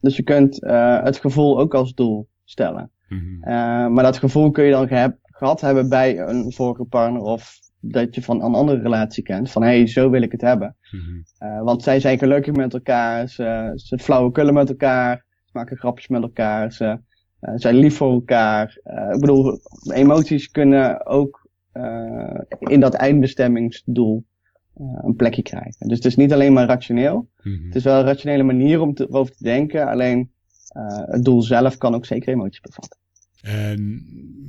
[0.00, 2.90] Dus je kunt uh, het gevoel ook als doel stellen.
[3.08, 3.36] Mm-hmm.
[3.36, 7.60] Uh, maar dat gevoel kun je dan ge gehad hebben bij een vorige partner of
[7.80, 9.50] dat je van een andere relatie kent.
[9.50, 10.76] Van hé, hey, zo wil ik het hebben.
[10.90, 11.24] Mm-hmm.
[11.40, 16.08] Uh, want zij zijn gelukkig met elkaar, ze, ze flauwekullen met elkaar, ze maken grapjes
[16.08, 16.98] met elkaar, ze
[17.54, 18.78] zijn lief voor elkaar.
[19.12, 19.60] ik bedoel,
[19.92, 21.48] emoties kunnen ook
[22.58, 24.24] in dat eindbestemmingsdoel
[24.74, 25.88] een plekje krijgen.
[25.88, 27.30] Dus het is niet alleen maar rationeel.
[27.42, 27.66] Mm-hmm.
[27.66, 29.88] Het is wel een rationele manier om te, erover te denken.
[29.88, 30.30] Alleen
[30.76, 33.00] uh, het doel zelf kan ook zeker emoties bevatten.
[33.40, 34.04] En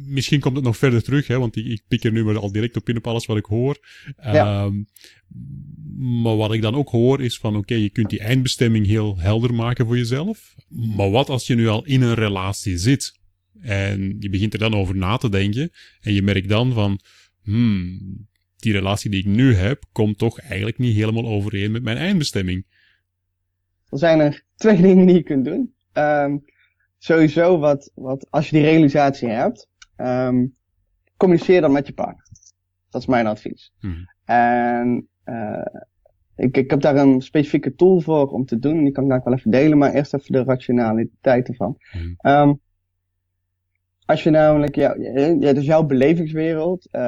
[0.07, 2.51] misschien komt het nog verder terug, hè, want ik, ik pik er nu maar al
[2.51, 3.77] direct op in op alles wat ik hoor.
[4.21, 4.63] Ja.
[4.63, 4.87] Um,
[5.97, 9.19] maar wat ik dan ook hoor is van, oké, okay, je kunt die eindbestemming heel
[9.19, 10.55] helder maken voor jezelf.
[10.69, 13.19] Maar wat als je nu al in een relatie zit
[13.59, 16.99] en je begint er dan over na te denken en je merkt dan van,
[17.43, 18.27] hmm,
[18.63, 22.65] die relatie die ik nu heb, komt toch eigenlijk niet helemaal overeen met mijn eindbestemming.
[23.89, 25.73] Er zijn er twee dingen die je kunt doen.
[25.93, 26.43] Um,
[26.97, 30.55] sowieso, wat, wat, als je die realisatie hebt, um,
[31.17, 32.27] communiceer dan met je partner.
[32.89, 33.73] Dat is mijn advies.
[33.79, 34.09] Hmm.
[34.25, 35.65] En uh,
[36.35, 38.83] ik, ik heb daar een specifieke tool voor om te doen.
[38.83, 41.77] Die kan ik daar wel even delen, maar eerst even de rationaliteit ervan.
[41.91, 42.17] Hmm.
[42.21, 42.61] Um,
[44.05, 44.97] als je namelijk, ja,
[45.39, 46.85] het is jouw belevingswereld.
[46.91, 47.01] Uh,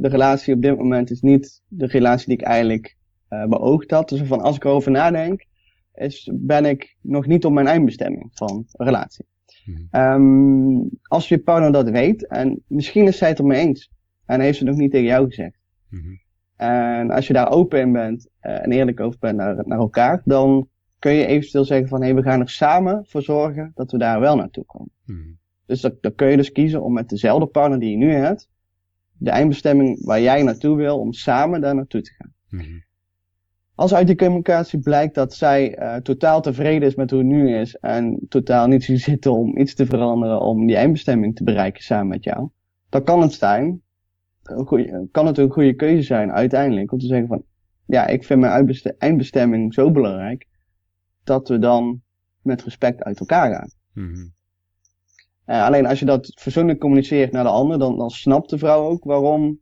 [0.00, 2.96] de relatie op dit moment is niet de relatie die ik eigenlijk
[3.30, 4.08] uh, beoogd had.
[4.08, 5.46] Dus van als ik erover nadenk,
[5.94, 9.26] is, ben ik nog niet op mijn eindbestemming van een relatie.
[9.92, 13.90] Um, als je partner dat weet, en misschien is zij het er mee eens,
[14.26, 15.58] en heeft ze nog niet tegen jou gezegd.
[15.88, 16.20] Mm
[16.56, 20.22] En als je daar open in bent uh, en eerlijk over bent naar, naar elkaar,
[20.24, 23.92] dan kun je eventueel zeggen van hé, hey, we gaan er samen voor zorgen dat
[23.92, 24.92] we daar wel naartoe komen.
[25.04, 25.40] Mm
[25.72, 28.48] Dus dat, dan kun je dus kiezen om met dezelfde partner die je nu hebt,
[29.12, 32.32] de eindbestemming waar jij naartoe wil, om samen daar naartoe te gaan.
[32.48, 32.82] Mm
[33.74, 37.56] als uit die communicatie blijkt dat zij uh, totaal tevreden is met hoe het nu
[37.56, 41.82] is en totaal niet ziet zitten om iets te veranderen om die eindbestemming te bereiken
[41.82, 42.48] samen met jou,
[42.88, 43.82] dan kan het zijn,
[44.42, 47.42] goeie, kan het een goede keuze zijn uiteindelijk om te zeggen van,
[47.86, 50.46] ja, ik vind mijn eindbestemming zo belangrijk
[51.24, 52.02] dat we dan
[52.42, 53.70] met respect uit elkaar gaan.
[53.92, 54.32] Mm -hmm.
[55.52, 58.84] Uh, alleen als je dat persoonlijk communiceert naar de ander, dan, dan snapt de vrouw
[58.84, 59.60] ook waarom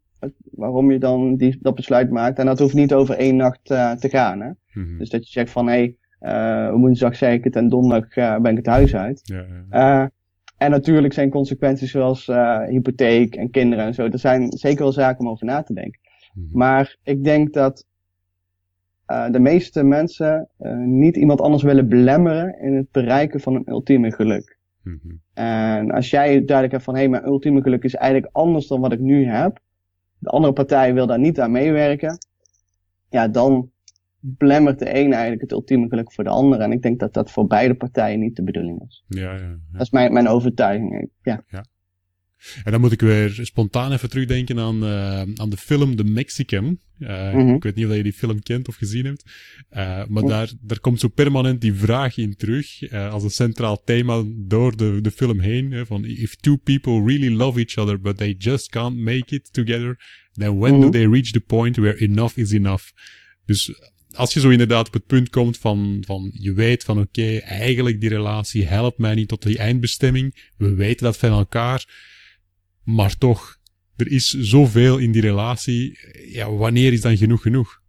[0.50, 2.38] waarom je dan die, dat besluit maakt.
[2.38, 4.40] En dat hoeft niet over één nacht uh, te gaan.
[4.40, 4.50] Hè?
[4.72, 4.98] Mm-hmm.
[4.98, 8.50] Dus dat je zegt van, hé, hey, uh, woensdag zei ik het en donderdag ben
[8.50, 9.20] ik het huis uit.
[9.22, 10.10] Ja, ja.
[10.56, 12.26] en natuurlijk zijn consequenties zoals
[12.68, 14.04] hypotheek en kinderen en zo.
[14.04, 16.00] Er zijn zeker wel zaken om over na te denken.
[16.34, 16.58] Mm-hmm.
[16.58, 17.86] Maar ik denk dat
[19.06, 20.48] de meeste mensen
[20.84, 24.58] niet iemand anders willen belemmeren in het bereiken van een ultieme geluk.
[24.82, 25.20] Mm-hmm.
[25.32, 28.80] En als jij duidelijk hebt van, hé, hey, mijn ultieme geluk is eigenlijk anders dan
[28.80, 29.60] wat ik nu heb
[30.20, 32.18] de andere partij wil daar niet aan meewerken,
[33.08, 33.70] ja, dan
[34.20, 36.60] belemmert de een eigenlijk het ultieme geluk voor de ander.
[36.60, 39.04] En ik denk dat dat voor beide partijen niet de bedoeling is.
[39.08, 39.56] Ja, ja, ja.
[39.72, 41.10] Dat is mijn, mijn overtuiging.
[41.22, 41.42] Ja.
[41.46, 41.64] ja.
[42.64, 46.78] En dan moet ik weer spontaan even terugdenken aan, uh, aan de film The Mexican.
[46.98, 47.54] Uh, mm -hmm.
[47.54, 49.24] Ik weet niet of je die film kent of gezien hebt.
[49.72, 54.22] Uh, maar daar, daar komt zo permanent die vraag in terug, als een centraal thema
[54.26, 55.86] door de, de film heen.
[55.86, 59.98] van if two people really love each other, but they just can't make it together,
[60.32, 60.90] then when mm -hmm.
[60.90, 62.84] do they reach the point where enough is enough?
[63.46, 63.72] Dus
[64.12, 67.38] als je zo inderdaad op het punt komt van, van je weet van oké, okay,
[67.38, 70.50] eigenlijk die relatie helpt mij niet tot die eindbestemming.
[70.56, 71.84] We weten dat van elkaar
[72.84, 73.56] maar toch,
[73.96, 75.98] er is zoveel in die relatie.
[76.32, 77.80] Ja, wanneer is dan genoeg genoeg?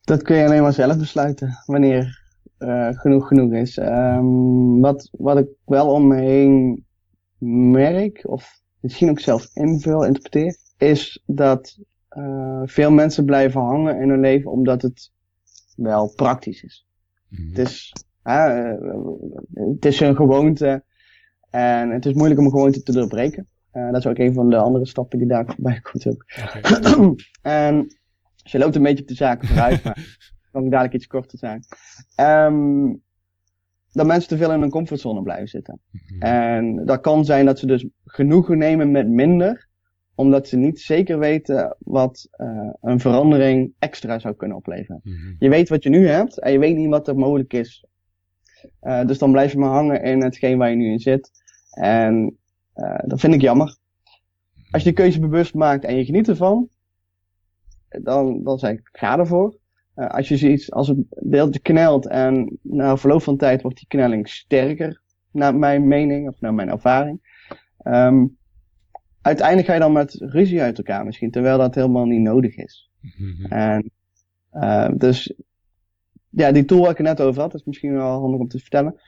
[0.00, 2.22] Dat kun je alleen maar zelf besluiten, wanneer
[2.58, 3.76] uh, genoeg genoeg is.
[3.76, 6.84] Um, wat, wat ik wel om me heen
[7.70, 11.78] merk, of misschien ook zelf invul, interpreteer, is dat
[12.10, 15.12] uh, veel mensen blijven hangen in hun leven omdat het
[15.76, 16.86] wel praktisch is.
[17.28, 17.48] Mm.
[17.48, 17.92] Het, is
[18.24, 18.72] uh,
[19.54, 20.84] het is een gewoonte
[21.50, 23.48] en het is moeilijk om een gewoonte te doorbreken.
[23.74, 26.24] Uh, dat is ook een van de andere stappen die daar bij komt ook.
[26.56, 27.14] Okay.
[27.64, 27.86] en
[28.42, 30.18] dus je loopt een beetje op de zaken vooruit, maar
[30.52, 31.64] kan ik dadelijk iets korter zijn.
[32.20, 33.02] Um,
[33.92, 35.80] dat mensen te veel in hun comfortzone blijven zitten.
[35.90, 36.20] Mm-hmm.
[36.22, 39.68] En dat kan zijn dat ze dus genoegen nemen met minder,
[40.14, 45.00] omdat ze niet zeker weten wat uh, een verandering extra zou kunnen opleveren.
[45.02, 45.36] Mm-hmm.
[45.38, 47.86] Je weet wat je nu hebt en je weet niet wat er mogelijk is.
[48.82, 51.30] Uh, dus dan blijf je maar hangen in hetgeen waar je nu in zit.
[51.70, 52.38] En
[52.76, 53.76] uh, dat vind ik jammer.
[54.70, 56.68] Als je de keuze bewust maakt en je geniet ervan,
[57.88, 59.56] dan, dan zeg ik, ga ervoor.
[59.96, 63.86] Uh, als je ziet, als het deeltje knelt en na verloop van tijd wordt die
[63.86, 67.42] knelling sterker, naar mijn mening of naar mijn ervaring.
[67.84, 68.36] Um,
[69.20, 72.90] uiteindelijk ga je dan met ruzie uit elkaar misschien, terwijl dat helemaal niet nodig is.
[73.00, 73.46] Mm-hmm.
[73.46, 73.90] En,
[74.52, 75.34] uh, dus,
[76.28, 78.58] ja, die tool waar ik het net over had, is misschien wel handig om te
[78.58, 79.00] vertellen.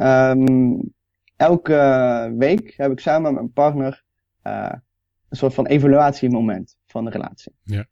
[0.00, 0.94] Um,
[1.36, 4.04] elke week heb ik samen met mijn partner
[4.46, 4.72] uh,
[5.28, 7.52] een soort van evaluatiemoment van de relatie.
[7.62, 7.86] Ja.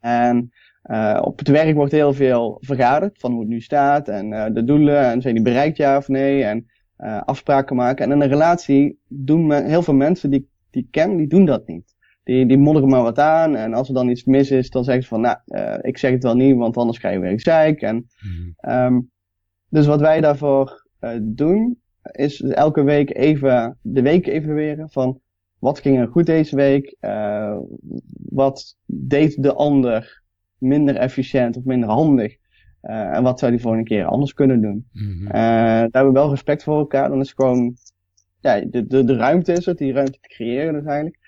[0.00, 0.52] En
[0.84, 4.46] uh, op het werk wordt heel veel vergaderd van hoe het nu staat en uh,
[4.52, 6.66] de doelen en zijn die bereikt ja of nee en
[7.24, 8.04] afspraken maken.
[8.04, 11.44] En in een relatie doen men, heel veel mensen die, die ik ken, die doen
[11.44, 11.94] dat niet.
[12.24, 15.02] Die, die modderen maar wat aan en als er dan iets mis is, dan zeggen
[15.02, 15.36] ze van, nou,
[15.80, 17.82] ik zeg het wel niet, want anders ga je weer zeik.
[17.82, 18.72] En, mm.
[18.72, 19.10] um,
[19.68, 20.86] dus wat wij daarvoor
[21.22, 25.20] doen, is elke week even de week evalueren van
[25.58, 27.56] wat ging er goed deze week, uh,
[28.28, 30.22] wat deed de ander
[30.58, 32.36] minder efficiënt of minder handig
[32.82, 34.88] uh, en wat zou die volgende keer anders kunnen doen.
[34.92, 35.26] Mm -hmm.
[35.26, 37.76] uh, daar hebben we wel respect voor elkaar, dan is gewoon
[38.40, 41.18] ja, de, de, de ruimte is het, die ruimte te creëren dus eigenlijk,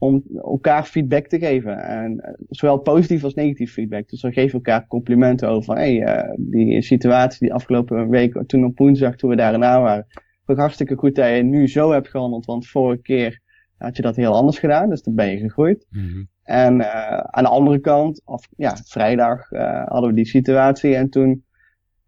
[0.00, 1.78] om elkaar feedback te geven.
[1.82, 4.08] En zowel positief als negatief feedback.
[4.08, 8.78] Dus we geven elkaar complimenten over hey, uh, die situatie die afgelopen week, toen op
[8.78, 10.06] woensdag, toen we daar en daar waren,
[10.44, 13.40] hartstikke goed dat je nu zo hebt gehandeld, want vorige keer
[13.76, 15.86] had je dat heel anders gedaan, dus dan ben je gegroeid.
[15.90, 16.28] Mm -hmm.
[16.42, 21.10] En uh, aan de andere kant, of, ja, vrijdag uh, hadden we die situatie en
[21.10, 21.44] toen...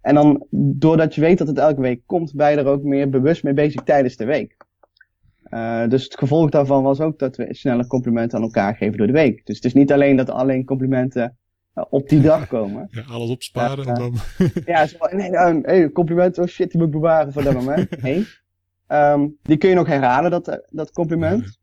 [0.00, 3.08] En dan, doordat je weet dat het elke week komt, ben je er ook meer
[3.08, 4.56] bewust mee bezig tijdens de week.
[5.54, 9.06] Uh, dus het gevolg daarvan was ook dat we sneller complimenten aan elkaar geven door
[9.06, 9.46] de week.
[9.46, 11.36] Dus het is niet alleen dat alleen complimenten
[11.74, 12.88] uh, op die dag komen.
[12.90, 14.14] Ja, alles opsparen en dan...
[14.64, 15.30] ja, zo, nee,
[15.62, 17.90] hey, compliment, oh shit, die moet ik bewaren voor dat moment.
[18.02, 18.26] Nee.
[18.88, 21.58] Um, die kun je nog herhalen, dat, dat compliment.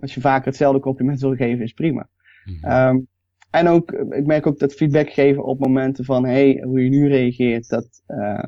[0.00, 2.08] Als je vaker hetzelfde compliment wil geven, is prima.
[2.44, 3.08] Mm um,
[3.50, 7.08] en ook, ik merk ook dat feedback geven op momenten van, hey, hoe je nu
[7.08, 8.42] reageert, dat, uh,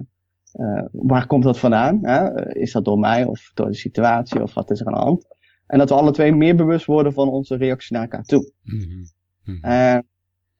[0.54, 1.98] uh, waar komt dat vandaan?
[2.02, 2.48] Hè?
[2.56, 5.26] Is dat door mij of door de situatie of wat is er aan de hand?
[5.66, 8.52] En dat we alle twee meer bewust worden van onze reactie naar elkaar toe.
[8.62, 8.80] Mm
[9.44, 9.58] -hmm.
[9.60, 10.06] En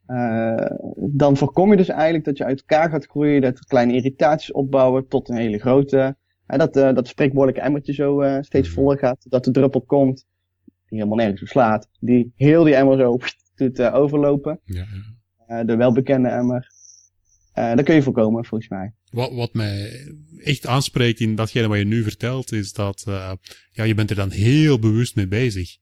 [0.07, 4.53] uh, dan voorkom je dus eigenlijk dat je uit elkaar gaat groeien, dat kleine irritaties
[4.53, 8.76] opbouwen tot een hele grote, hè, dat, uh, dat spreekwoordelijke emmertje zo uh, steeds mhm.
[8.76, 10.26] voller gaat, dat de druppel komt,
[10.64, 13.18] die helemaal nergens op slaat, die heel die emmer zo
[13.55, 14.61] doet overlopen.
[14.64, 14.85] Ja,
[15.48, 15.64] ja.
[15.64, 16.70] de welbekende emmer.
[17.61, 18.92] Uh, dat kun je voorkomen, volgens mij.
[19.11, 20.07] Wat, wat mij
[20.38, 23.33] echt aanspreekt in datgene wat je nu vertelt, is dat uh,
[23.70, 25.77] ja, je bent er dan heel bewust mee bezig.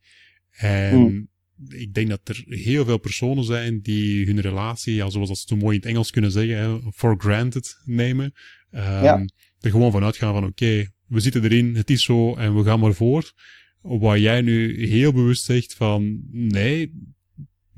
[0.51, 1.29] En hmm.
[1.69, 5.47] ik denk dat er heel veel personen zijn die hun relatie, ja, zoals dat ze
[5.49, 8.33] zo mooi in het Engels kunnen zeggen, for granted nemen.
[8.71, 9.25] Um, ja.
[9.61, 12.64] Er gewoon vanuit gaan van oké, okay, we zitten erin, het is zo en we
[12.64, 13.33] gaan maar voor.
[13.81, 16.93] Waar jij nu heel bewust zegt van nee,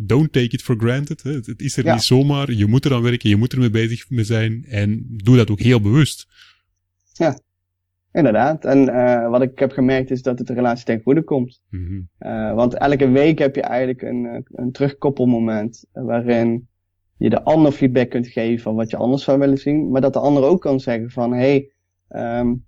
[0.06, 1.22] don't take it for granted.
[1.22, 1.30] Hè.
[1.30, 2.52] Het is er niet zomaar.
[2.52, 4.64] Je moet er aan werken, je moet er mee bezig mee zijn.
[4.68, 6.28] En doe dat ook heel bewust.
[7.12, 7.38] Ja,
[8.12, 8.64] inderdaad.
[8.64, 11.62] En uh, wat ik heb gemerkt is dat het de relatie ten goede komt.
[11.70, 12.08] Mm -hmm.
[12.32, 16.68] uh, want elke week heb je eigenlijk een, eh, een terugkoppelmoment waarin
[17.16, 19.90] je de ander feedback kunt geven van wat je anders zou willen zien.
[19.90, 21.70] Maar dat de ander ook kan zeggen van, hey,
[22.08, 22.64] um,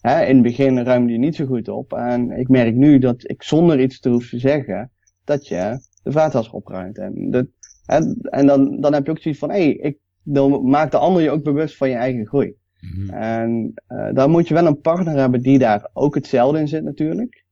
[0.00, 1.92] hè, in het begin ruimde je niet zo goed op.
[1.92, 4.90] En ik merk nu dat ik zonder iets te hoeven zeggen,
[5.24, 6.98] dat je de vaatwas opruimt.
[6.98, 7.46] En, dat,
[7.86, 10.98] en, en dan, dan heb je ook zoiets van, hé, hey, ik, dan maakt de
[10.98, 12.54] ander je ook bewust van je eigen groei.
[12.80, 13.10] Mm-hmm.
[13.10, 16.84] En uh, dan moet je wel een partner hebben die daar ook hetzelfde in zit
[16.84, 17.44] natuurlijk.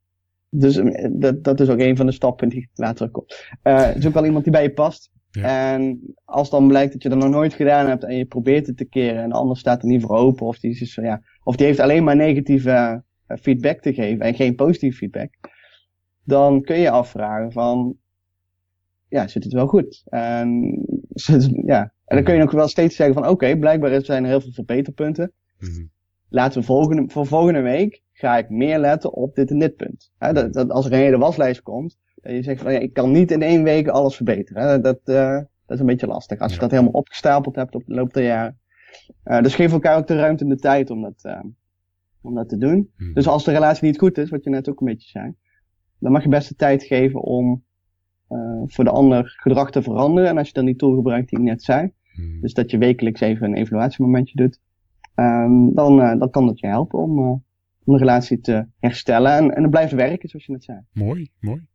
[0.50, 3.56] Dus eh, dat, dat is ook een van de stappen die later komt.
[3.64, 5.10] Uh, is ook wel iemand die bij je past.
[5.30, 5.72] Ja.
[5.72, 8.76] En als dan blijkt dat je dat nog nooit gedaan hebt en je probeert het
[8.76, 11.56] te keren en de ander staat er niet voor open of die, is, ja, of
[11.56, 15.30] die heeft alleen maar negatieve feedback te geven en geen positieve feedback,
[16.24, 17.96] dan kun je afvragen van,
[19.08, 20.02] ja, zit het wel goed.
[20.04, 20.78] En,
[21.64, 21.92] ja.
[22.04, 24.40] en dan kun je ook wel steeds zeggen van, oké, okay, blijkbaar zijn er heel
[24.40, 25.32] veel verbeterpunten.
[25.58, 25.90] Mm-hmm.
[26.28, 30.10] Laten we volgende, voor volgende week ga ik meer letten op dit en dit punt.
[30.18, 33.10] Dat, dat, als er een hele waslijst komt, dat je zegt van, ja, ik kan
[33.10, 34.82] niet in één week alles verbeteren.
[34.82, 36.38] Dat, uh, dat is een beetje lastig.
[36.38, 38.58] Als je dat helemaal opgestapeld hebt op de loop der jaren.
[39.24, 41.40] Uh, dus geef elkaar ook de ruimte en de tijd om dat, uh,
[42.20, 42.90] om dat te doen.
[42.96, 43.14] Mm-hmm.
[43.14, 45.34] Dus als de relatie niet goed is, wat je net ook een beetje zei,
[45.98, 47.64] dan mag je best de tijd geven om
[48.28, 50.30] uh, voor de ander gedrag te veranderen.
[50.30, 52.40] En als je dan die tool gebruikt die ik net zei, hmm.
[52.40, 54.60] dus dat je wekelijks even een evaluatiemomentje doet,
[55.14, 57.28] um, dan, uh, dan kan dat je helpen om, uh,
[57.84, 60.78] om de relatie te herstellen en, en te blijven werken, zoals je net zei.
[60.92, 61.66] Mooi, mooi.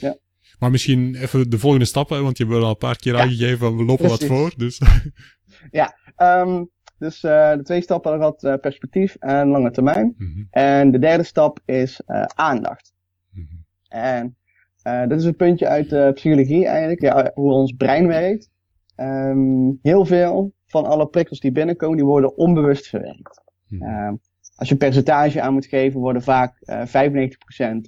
[0.00, 0.16] Ja.
[0.58, 3.20] Maar misschien even de volgende stappen, want je hebt al een paar keer ja.
[3.20, 4.28] aangegeven, we lopen Precies.
[4.28, 4.52] wat voor.
[4.56, 4.80] Dus.
[5.80, 10.14] ja, um, dus de twee stappen hadden gehad perspectief en lange termijn.
[10.16, 10.46] Mm -hmm.
[10.50, 12.00] En de derde stap is
[12.34, 12.94] aandacht.
[13.30, 13.64] Mm -hmm.
[13.88, 14.36] En
[14.84, 18.50] uh, dat is een puntje uit de psychologie eigenlijk, ja, hoe ons brein werkt.
[18.96, 23.42] Um, heel veel van alle prikkels die binnenkomen, die worden onbewust verwerkt.
[23.68, 23.82] Hmm.
[23.82, 24.12] Uh,
[24.56, 26.82] als je een percentage aan moet geven, worden vaak uh,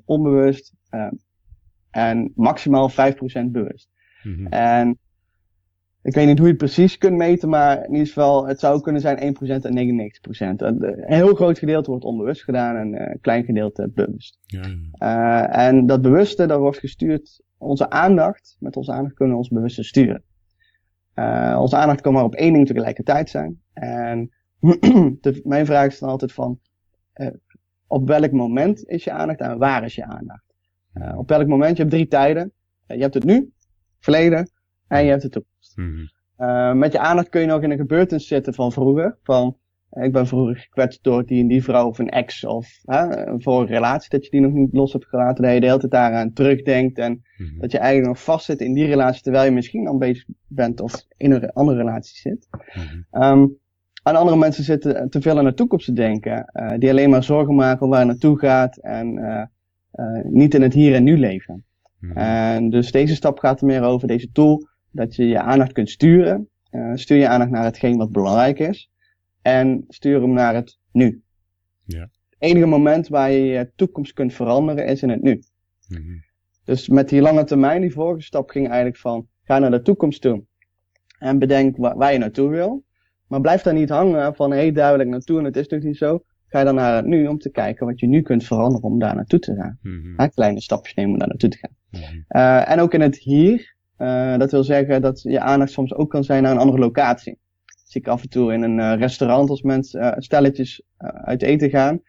[0.00, 1.10] 95% onbewust uh,
[1.90, 2.94] en maximaal 5%
[3.50, 3.88] bewust.
[4.22, 4.46] Hmm.
[4.46, 4.98] En
[6.06, 8.80] ik weet niet hoe je het precies kunt meten, maar in ieder geval, het zou
[8.80, 10.56] kunnen zijn 1% en 99%.
[10.56, 14.38] Een heel groot gedeelte wordt onbewust gedaan en een klein gedeelte bewust.
[14.46, 15.48] Ja, ja.
[15.52, 19.48] Uh, en dat bewuste, dat wordt gestuurd, onze aandacht, met onze aandacht kunnen we ons
[19.48, 20.22] bewuste sturen.
[21.14, 23.60] Uh, onze aandacht kan maar op één ding tegelijkertijd zijn.
[23.72, 24.30] En
[25.20, 26.58] de, mijn vraag is dan altijd van,
[27.14, 27.28] uh,
[27.86, 30.44] op welk moment is je aandacht en waar is je aandacht?
[31.16, 32.52] op welk moment, je hebt drie tijden.
[32.86, 33.52] je hebt het nu,
[33.98, 34.50] verleden
[34.88, 35.55] en je hebt de toekomst.
[35.76, 36.46] Mm -hmm.
[36.46, 39.18] uh, met je aandacht kun je nog in een gebeurtenis zitten van vroeger.
[39.22, 39.56] Van,
[39.92, 43.06] uh, ik ben vroeger gekwetst door die en die vrouw of een ex of uh,
[43.08, 45.42] een vorige relatie dat je die nog niet los hebt gelaten.
[45.42, 47.58] Dat je de hele tijd daaraan terugdenkt en mm -hmm.
[47.58, 51.04] dat je eigenlijk nog vastzit in die relatie terwijl je misschien al bezig bent of
[51.16, 52.48] in een andere relatie zit.
[52.50, 53.22] Mm -hmm.
[53.22, 53.58] um,
[54.06, 56.50] en andere mensen zitten te veel aan de toekomst te denken.
[56.52, 59.42] Uh, die alleen maar zorgen maken waar het naartoe gaat en uh,
[59.94, 61.64] uh, niet in het hier en nu leven.
[62.00, 62.18] Mm -hmm.
[62.18, 65.90] En dus deze stap gaat er meer over, deze tool dat je je aandacht kunt
[65.90, 66.48] sturen.
[66.70, 68.90] Uh, stuur je aandacht naar hetgeen wat belangrijk is.
[69.42, 71.22] En stuur hem naar het nu.
[71.84, 72.00] Ja.
[72.00, 75.42] Het enige moment waar je je toekomst kunt veranderen is in het nu.
[75.88, 76.24] Mm -hmm.
[76.64, 80.20] Dus met die lange termijn, die vorige stap ging eigenlijk van, ga naar de toekomst
[80.20, 80.44] toe.
[81.18, 82.84] En bedenk waar, waar je naartoe wil.
[83.26, 85.96] Maar blijf daar niet hangen van, hé, hey, duidelijk naartoe en het is toch niet
[85.96, 86.24] zo.
[86.48, 89.14] ga dan naar het nu om te kijken wat je nu kunt veranderen om daar
[89.14, 89.78] naartoe te gaan.
[89.82, 90.28] Mhm.
[90.28, 91.76] kleine stapjes nemen om daar naartoe te gaan.
[91.90, 92.22] Mhm.
[92.28, 96.10] Uh, en ook in het hier, uh, dat wil zeggen dat je aandacht soms ook
[96.10, 97.38] kan zijn naar een andere locatie.
[97.84, 102.00] Zie ik af en toe in een uh, restaurant als mensen stelletjes uit eten gaan,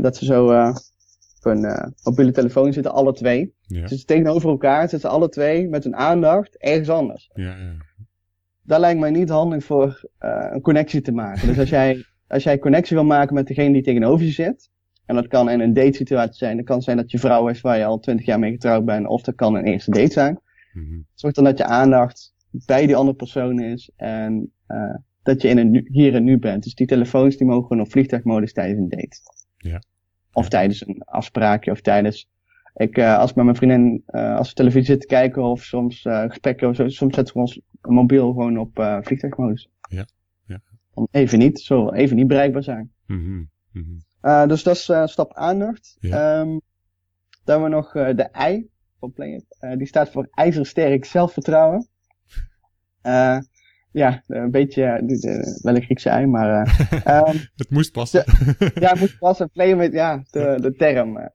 [0.00, 3.54] dat ze zo op een mobiele telefoon zitten, alle twee.
[3.66, 3.80] Ja.
[3.80, 7.30] Ze zitten tegenover elkaar, zitten alle twee met hun aandacht ergens anders.
[7.34, 7.74] Ja, ja.
[8.62, 11.46] Dat lijkt mij niet handig voor een connectie te maken.
[11.46, 14.70] Dus als jij, als jij connectie wil maken met degene die tegenover je zit,
[15.06, 16.56] en dat kan in een date situatie zijn.
[16.56, 19.06] Dat kan zijn dat je vrouw is waar je al twintig jaar mee getrouwd bent.
[19.06, 20.40] Of dat kan een eerste date zijn.
[20.72, 21.00] Mhm.
[21.14, 23.90] Zorg dan dat je aandacht bij die andere persoon is.
[23.96, 26.62] En uh, dat je in een hier en nu bent.
[26.62, 29.16] Dus die telefoons die mogen gewoon op vliegtuigmodus tijdens een date.
[29.56, 29.82] Ja.
[30.32, 31.70] Of tijdens een afspraakje.
[31.70, 32.30] Of tijdens...
[32.74, 36.00] Ik, uh, als ik met mijn vriendin, uh, als we televisie zitten kijken of soms
[36.02, 39.70] gesprekken of zo, soms zetten we ons mobiel gewoon op vliegtuigmodus.
[39.88, 40.06] Ja.
[40.46, 40.60] ja.
[40.94, 42.92] Om even niet, zo even niet bereikbaar zijn.
[43.06, 43.42] Mhm.
[43.72, 43.90] Mhm.
[44.22, 45.96] Uh, dus dat is stap aandacht.
[46.00, 46.40] Ja.
[46.40, 46.60] Um,
[47.44, 48.70] dan hebben we nog de I
[49.10, 49.44] van It.
[49.78, 51.88] die staat voor ijzersterk zelfvertrouwen.
[53.92, 56.66] ja, een beetje, uh, wel een Griekse ei, maar...
[57.06, 58.24] um, het moest passen.
[58.24, 59.50] De, ja, het moest passen.
[59.50, 61.30] Play It, ja, de, de term.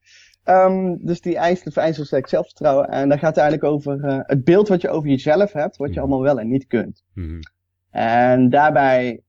[0.46, 2.88] Um, dus die eist voor ijzersterk zelfvertrouwen.
[2.88, 6.00] En daar gaat het eigenlijk over het beeld wat je over jezelf hebt, wat je
[6.00, 7.04] allemaal wel en niet kunt.
[7.14, 7.40] Mm -hmm.
[7.90, 9.22] En daarbij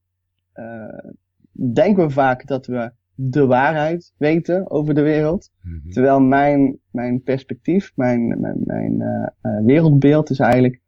[1.73, 5.51] denken we vaak dat we de waarheid weten over de wereld.
[5.63, 5.91] Mm -hmm.
[5.91, 9.01] Terwijl mijn, mijn perspectief, mijn, mijn, mijn
[9.43, 10.81] uh, wereldbeeld is eigenlijk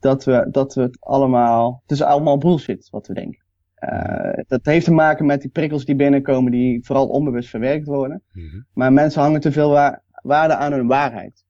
[0.00, 3.42] dat we, dat we het allemaal, het is allemaal bullshit wat we denken.
[3.80, 8.22] Uh, dat heeft te maken met die prikkels die binnenkomen die vooral onbewust verwerkt worden.
[8.32, 8.66] Mm -hmm.
[8.72, 11.44] Maar mensen hangen te veel wa waarde aan hun waarheid.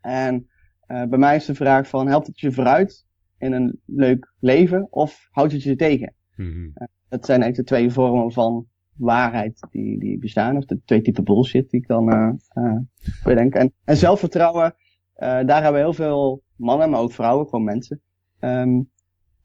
[0.00, 0.48] En
[0.88, 3.06] uh, bij mij is de vraag van, helpt het je vooruit
[3.38, 6.14] in een leuk leven of houdt het je tegen?
[6.36, 6.72] Mm -hmm.
[7.08, 8.66] dat zijn eigenlijk de twee vormen van
[9.02, 10.56] waarheid die, die bestaan.
[10.56, 12.78] Of de twee typen bullshit die ik dan uh, uh,
[13.24, 13.54] bedenk.
[13.54, 14.74] En, en zelfvertrouwen,
[15.16, 18.00] uh, daar hebben heel veel mannen, maar ook vrouwen, gewoon mensen,
[18.40, 18.90] um,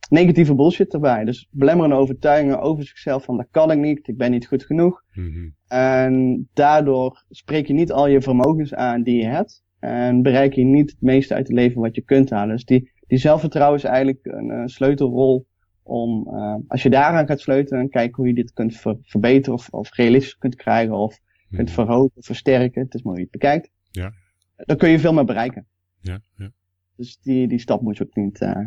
[0.09, 1.25] negatieve bullshit erbij.
[1.25, 5.03] Dus belemmerende overtuigingen over zichzelf van dat kan ik niet, ik ben niet goed genoeg.
[5.13, 5.55] Mm -hmm.
[5.67, 9.65] En daardoor spreek je niet al je vermogens aan die je hebt.
[9.79, 12.55] En bereik je niet het meeste uit het leven wat je kunt halen.
[12.55, 15.47] Dus die, die zelfvertrouwen is eigenlijk een sleutelrol
[15.87, 19.53] om, uh, als je daaraan gaat sleutelen en kijken hoe je dit kunt ver verbeteren
[19.53, 21.19] of, of realistisch kunt krijgen of
[21.51, 23.71] kunt verhogen, versterken, het is mooi hoe je het bekijkt.
[23.91, 24.13] Ja.
[24.55, 25.67] Dan kun je veel meer bereiken.
[26.01, 26.51] Ja, ja.
[26.95, 28.65] Dus die, die stap moet je ook niet, uh,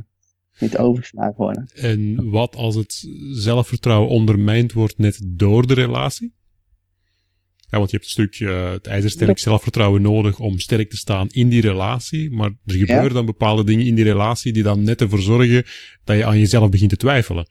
[0.58, 1.70] niet overgeslagen worden.
[1.74, 6.34] En wat als het zelfvertrouwen ondermijnd wordt net door de relatie?
[7.70, 11.28] Ja, want je hebt een stukje uh, het ijzersterk zelfvertrouwen nodig om sterk te staan
[11.30, 12.30] in die relatie.
[12.30, 13.12] Maar er gebeuren ja.
[13.12, 15.64] dan bepaalde dingen in die relatie die dan net ervoor zorgen
[16.04, 17.46] dat je aan jezelf begint te twijfelen.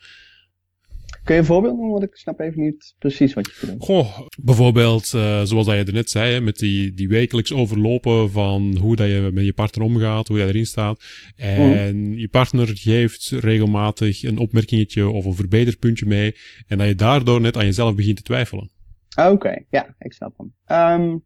[1.24, 1.92] Kun je een voorbeeld noemen?
[1.92, 3.84] Want ik snap even niet precies wat je bedoelt.
[3.84, 8.32] Goh, bijvoorbeeld, uh, zoals dat je er net zei, hè, met die, die wekelijks overlopen
[8.32, 11.04] van hoe dat je met je partner omgaat, hoe jij erin staat.
[11.36, 12.18] En mm.
[12.18, 16.36] je partner geeft regelmatig een opmerkingetje of een verbeterpuntje mee.
[16.68, 18.70] En dat je daardoor net aan jezelf begint te twijfelen.
[19.18, 20.54] Oké, okay, ja, ik snap hem.
[21.02, 21.24] Um,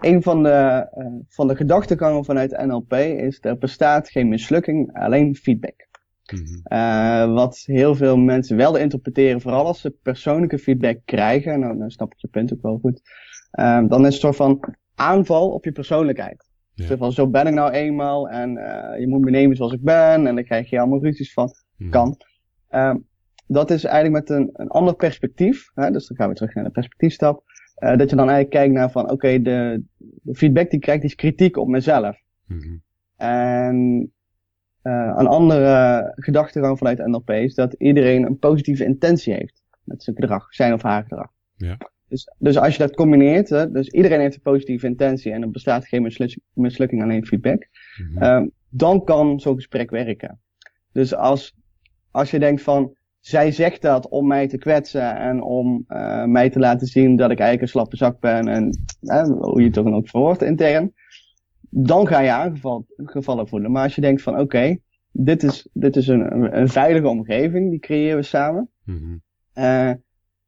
[0.00, 5.36] een van de, uh, van de gedachtegangen vanuit NLP is er bestaat geen mislukking, alleen
[5.36, 5.88] feedback.
[6.32, 6.78] Mm -hmm.
[6.78, 11.90] uh, wat heel veel mensen wel interpreteren, vooral als ze persoonlijke feedback krijgen, nou, dan
[11.90, 13.00] snap ik je punt ook wel goed,
[13.52, 16.48] uh, dan is het een soort van aanval op je persoonlijkheid.
[16.74, 16.86] Ja.
[16.86, 19.82] Dus van, zo ben ik nou eenmaal en uh, je moet me nemen zoals ik
[19.82, 21.50] ben en dan krijg je allemaal ruzies van.
[21.76, 21.90] Mhm.
[21.90, 22.16] Kan.
[23.46, 26.64] Dat is eigenlijk met een, een ander perspectief, hè, dus dan gaan we terug naar
[26.64, 27.42] de perspectiefstap,
[27.78, 30.80] uh, dat je dan eigenlijk kijkt naar van, oké, okay, de, de feedback die ik
[30.80, 32.20] krijg, die is kritiek op mezelf.
[32.46, 32.82] Mm -hmm.
[33.16, 34.12] En
[34.82, 40.16] uh, een andere gedachtegang vanuit NLP is dat iedereen een positieve intentie heeft met zijn
[40.16, 41.30] gedrag, zijn of haar gedrag.
[41.56, 41.78] Ja.
[42.08, 45.50] Dus, dus als je dat combineert, hè, dus iedereen heeft een positieve intentie en er
[45.50, 48.22] bestaat geen misluk mislukking, alleen feedback, mm -hmm.
[48.22, 50.40] uh, dan kan zo'n gesprek werken.
[50.92, 51.56] Dus als,
[52.10, 56.50] als je denkt van, zij zegt dat om mij te kwetsen en om uh, mij
[56.50, 58.78] te laten zien dat ik eigenlijk een slappe zak ben en
[59.38, 60.92] hoe je het dan ook verwoordt intern,
[61.70, 63.72] dan ga je aangevallen voelen.
[63.72, 64.80] Maar als je denkt van oké, okay,
[65.12, 68.70] dit is, dit is een, een veilige omgeving, die creëren we samen.
[68.84, 69.22] Mm -hmm.
[69.54, 69.92] uh,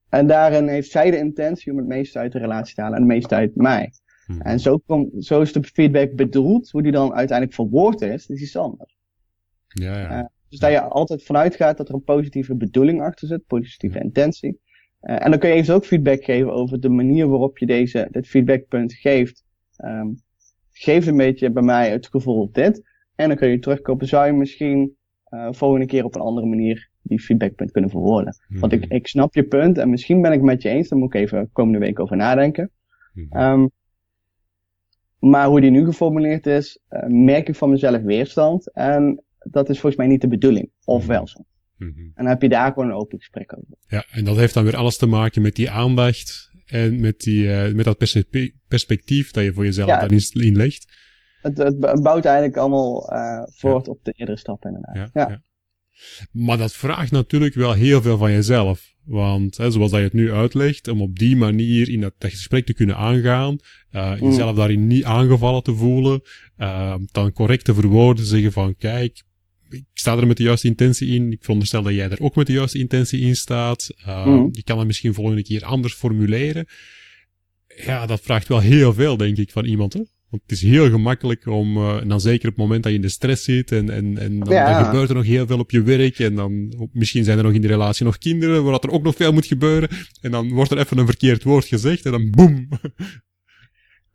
[0.08, 3.02] en daarin heeft zij de intentie om het meeste uit de relatie te halen en
[3.02, 3.92] het meeste uit mij.
[4.26, 4.44] Mm -hmm.
[4.44, 8.42] En zo, kom, zo is de feedback bedoeld, hoe die dan uiteindelijk verwoord is, is
[8.42, 8.98] iets anders.
[9.68, 10.30] Ja, ja.
[10.48, 14.60] Dus dat je altijd vanuit gaat dat er een positieve bedoeling achter zit, positieve intentie.
[15.02, 18.08] Uh, en dan kun je even ook feedback geven over de manier waarop je deze,
[18.10, 19.44] dit feedbackpunt geeft.
[19.84, 20.22] Um,
[20.72, 22.82] geeft een beetje bij mij het gevoel dit.
[23.14, 24.96] En dan kun je terugkopen, zou je misschien
[25.30, 28.36] uh, volgende keer op een andere manier die feedbackpunt kunnen verwoorden.
[28.48, 30.98] Want ik, ik snap je punt en misschien ben ik het met je eens, daar
[30.98, 32.70] moet ik even komende week over nadenken.
[33.30, 33.70] Um,
[35.18, 38.72] maar hoe die nu geformuleerd is, uh, merk ik van mezelf weerstand.
[38.72, 40.70] En dat is volgens mij niet de bedoeling.
[40.84, 41.44] Of wel zo.
[41.76, 42.04] Mm -hmm.
[42.04, 43.76] En dan heb je daar gewoon een open gesprek over.
[43.86, 47.44] Ja, en dat heeft dan weer alles te maken met die aandacht en met, die,
[47.44, 47.98] uh, met dat
[48.68, 50.96] perspectief dat je voor jezelf ja, daarin legt.
[51.42, 53.92] Het, het bouwt eigenlijk allemaal uh, voort ja.
[53.92, 55.10] op de eerdere stappen inderdaad.
[55.12, 55.42] Ja, ja.
[56.32, 58.94] Maar dat vraagt natuurlijk wel heel veel van jezelf.
[59.04, 62.30] Want hè, zoals dat je het nu uitlegt, om op die manier in dat, dat
[62.30, 63.58] gesprek te kunnen aangaan,
[63.92, 66.22] uh, jezelf daarin niet aangevallen te voelen,
[67.12, 69.22] dan correct te verwoorden, zeggen van kijk,
[69.70, 71.32] ik sta er met de juiste intentie in.
[71.32, 73.88] Ik veronderstel dat jij er ook met de juiste intentie in staat.
[74.06, 74.48] Uh, mm.
[74.52, 76.66] Je kan het misschien volgende keer anders formuleren.
[77.84, 79.92] Ja, dat vraagt wel heel veel, denk ik, van iemand.
[79.92, 80.02] Hè?
[80.28, 82.98] Want het is heel gemakkelijk om, uh, en dan zeker op het moment dat je
[82.98, 84.74] in de stress zit en, en, en dan, ja.
[84.74, 87.52] dan gebeurt er nog heel veel op je werk en dan misschien zijn er nog
[87.52, 89.88] in de relatie nog kinderen waar er ook nog veel moet gebeuren
[90.20, 92.68] en dan wordt er even een verkeerd woord gezegd en dan boem.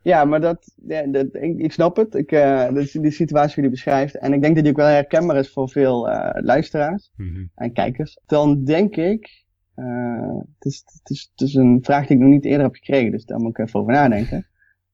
[0.04, 2.16] Ja, maar dat, ja, dat ik, ik, snap het.
[2.16, 4.18] Ik, uh, is die situatie die je beschrijft.
[4.18, 7.50] En ik denk dat die ook wel herkenbaar is voor veel uh, luisteraars mm -hmm.
[7.56, 8.20] en kijkers.
[8.26, 9.44] Dan denk ik,
[9.76, 12.76] uh, het, is, het, is, het is een vraag die ik nog niet eerder heb
[12.76, 14.48] gekregen, dus daar moet ik even over nadenken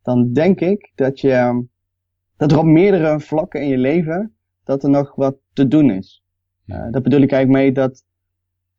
[0.10, 1.66] dan denk ik dat je,
[2.38, 6.24] dat er op meerdere vlakken in je leven, dat er nog wat te doen is.
[6.66, 8.06] Dat bedoel ik eigenlijk mee dat,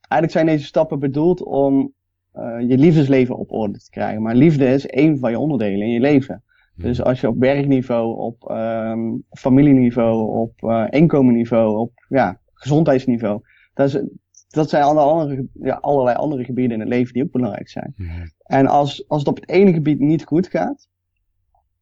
[0.00, 1.94] eigenlijk zijn deze stappen bedoeld om
[2.40, 4.22] uh, je liefdesleven op orde te krijgen.
[4.22, 6.42] Maar liefde is één van je onderdelen in je leven.
[6.74, 13.40] Dus als je op werkniveau, op um, familieniveau, op uh, inkomenniveau, op ja, gezondheidsniveau,
[13.74, 14.02] dat, is,
[14.48, 17.94] dat zijn andere, ja, allerlei andere gebieden in het leven die ook belangrijk zijn.
[18.42, 20.88] En als, als het op het ene gebied niet goed gaat,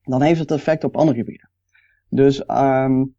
[0.03, 1.51] dan heeft het effect op andere gebieden.
[2.09, 3.15] Dus, um,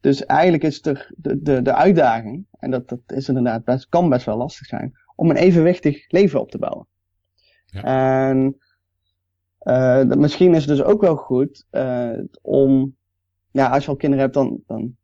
[0.00, 4.08] dus eigenlijk is er de, de, de uitdaging, en dat, dat is inderdaad best, kan
[4.08, 6.86] best wel lastig zijn, om een evenwichtig leven op te bouwen.
[7.66, 7.82] Ja.
[7.82, 8.56] En
[9.62, 12.96] uh, misschien is het dus ook wel goed uh, om,
[13.50, 14.96] ja, als je al kinderen hebt, dan, dan,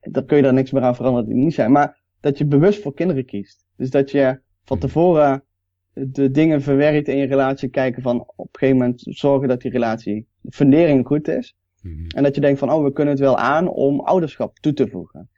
[0.00, 1.72] dan kun je daar niks meer aan veranderen die niet zijn.
[1.72, 3.64] Maar dat je bewust voor kinderen kiest.
[3.76, 4.86] Dus dat je van hmm.
[4.86, 5.44] tevoren
[5.94, 9.70] de dingen verwerkt in je relatie, kijken van op een gegeven moment zorgen dat die
[9.70, 11.56] relatie, de fundering goed is.
[11.82, 12.06] Mm-hmm.
[12.08, 14.88] En dat je denkt van, oh, we kunnen het wel aan om ouderschap toe te
[14.88, 15.28] voegen.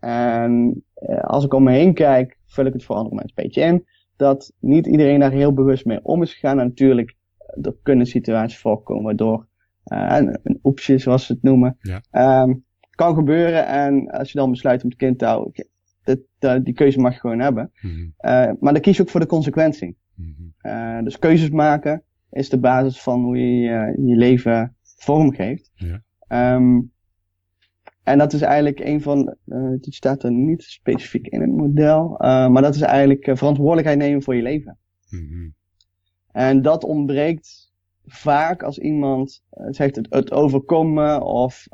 [0.00, 3.44] En eh, als ik om me heen kijk, vul ik het voor andere mensen een
[3.44, 3.86] beetje in,
[4.16, 6.58] dat niet iedereen daar heel bewust mee om is gegaan.
[6.60, 7.16] En natuurlijk,
[7.62, 9.48] er kunnen situaties voorkomen waardoor
[9.92, 12.42] uh, een, een oepsje, zoals ze het noemen, ja.
[12.42, 13.66] um, kan gebeuren.
[13.66, 15.66] En als je dan besluit om het kind te houden,
[16.38, 17.72] dat, die keuze mag je gewoon hebben.
[17.80, 18.04] Mm-hmm.
[18.04, 19.96] Uh, maar dan kies je ook voor de consequentie.
[20.62, 25.70] Uh, dus keuzes maken is de basis van hoe je uh, je leven vormgeeft.
[25.74, 26.54] Ja.
[26.54, 26.92] Um,
[28.06, 32.12] en dat is eigenlijk een van, uh, dit staat er niet specifiek in het model,
[32.12, 34.78] uh, maar dat is eigenlijk verantwoordelijkheid nemen voor je leven.
[35.10, 35.54] Mm -hmm.
[36.32, 37.72] En dat ontbreekt
[38.04, 41.66] vaak als iemand zegt het, het overkomen of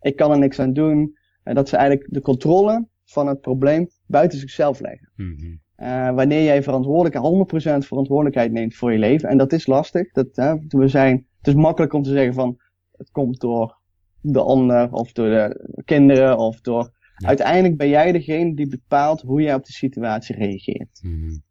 [0.00, 1.16] ik kan er niks aan doen.
[1.42, 5.12] dat ze eigenlijk de controle van het probleem buiten zichzelf leggen.
[5.16, 5.60] Mm -hmm.
[5.76, 9.28] Uh, wanneer jij verantwoordelijkheid, 100% verantwoordelijkheid neemt voor je leven.
[9.28, 10.12] En dat is lastig.
[10.12, 12.60] Dat, hè, we zijn, het is makkelijk om te zeggen van
[12.96, 13.77] het komt door
[14.20, 16.90] de ander of door de kinderen of door.
[17.16, 21.00] Uiteindelijk ben jij degene die bepaalt hoe jij op de situatie reageert.
[21.02, 21.42] Mm.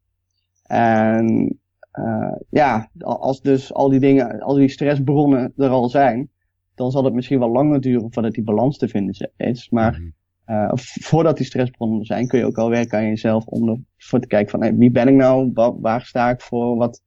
[0.63, 1.57] En
[1.93, 6.29] uh, ja, als dus al die dingen, al die stressbronnen er al zijn,
[6.75, 9.69] dan zal het misschien wel langer duren voordat die balans te vinden is.
[9.69, 10.15] Maar mm.
[10.47, 14.27] Uh, voordat die stressbronnen zijn, kun je ook al werken aan jezelf om ervoor te
[14.27, 17.01] kijken van hey, wie ben ik nou, waar sta ik voor, wat,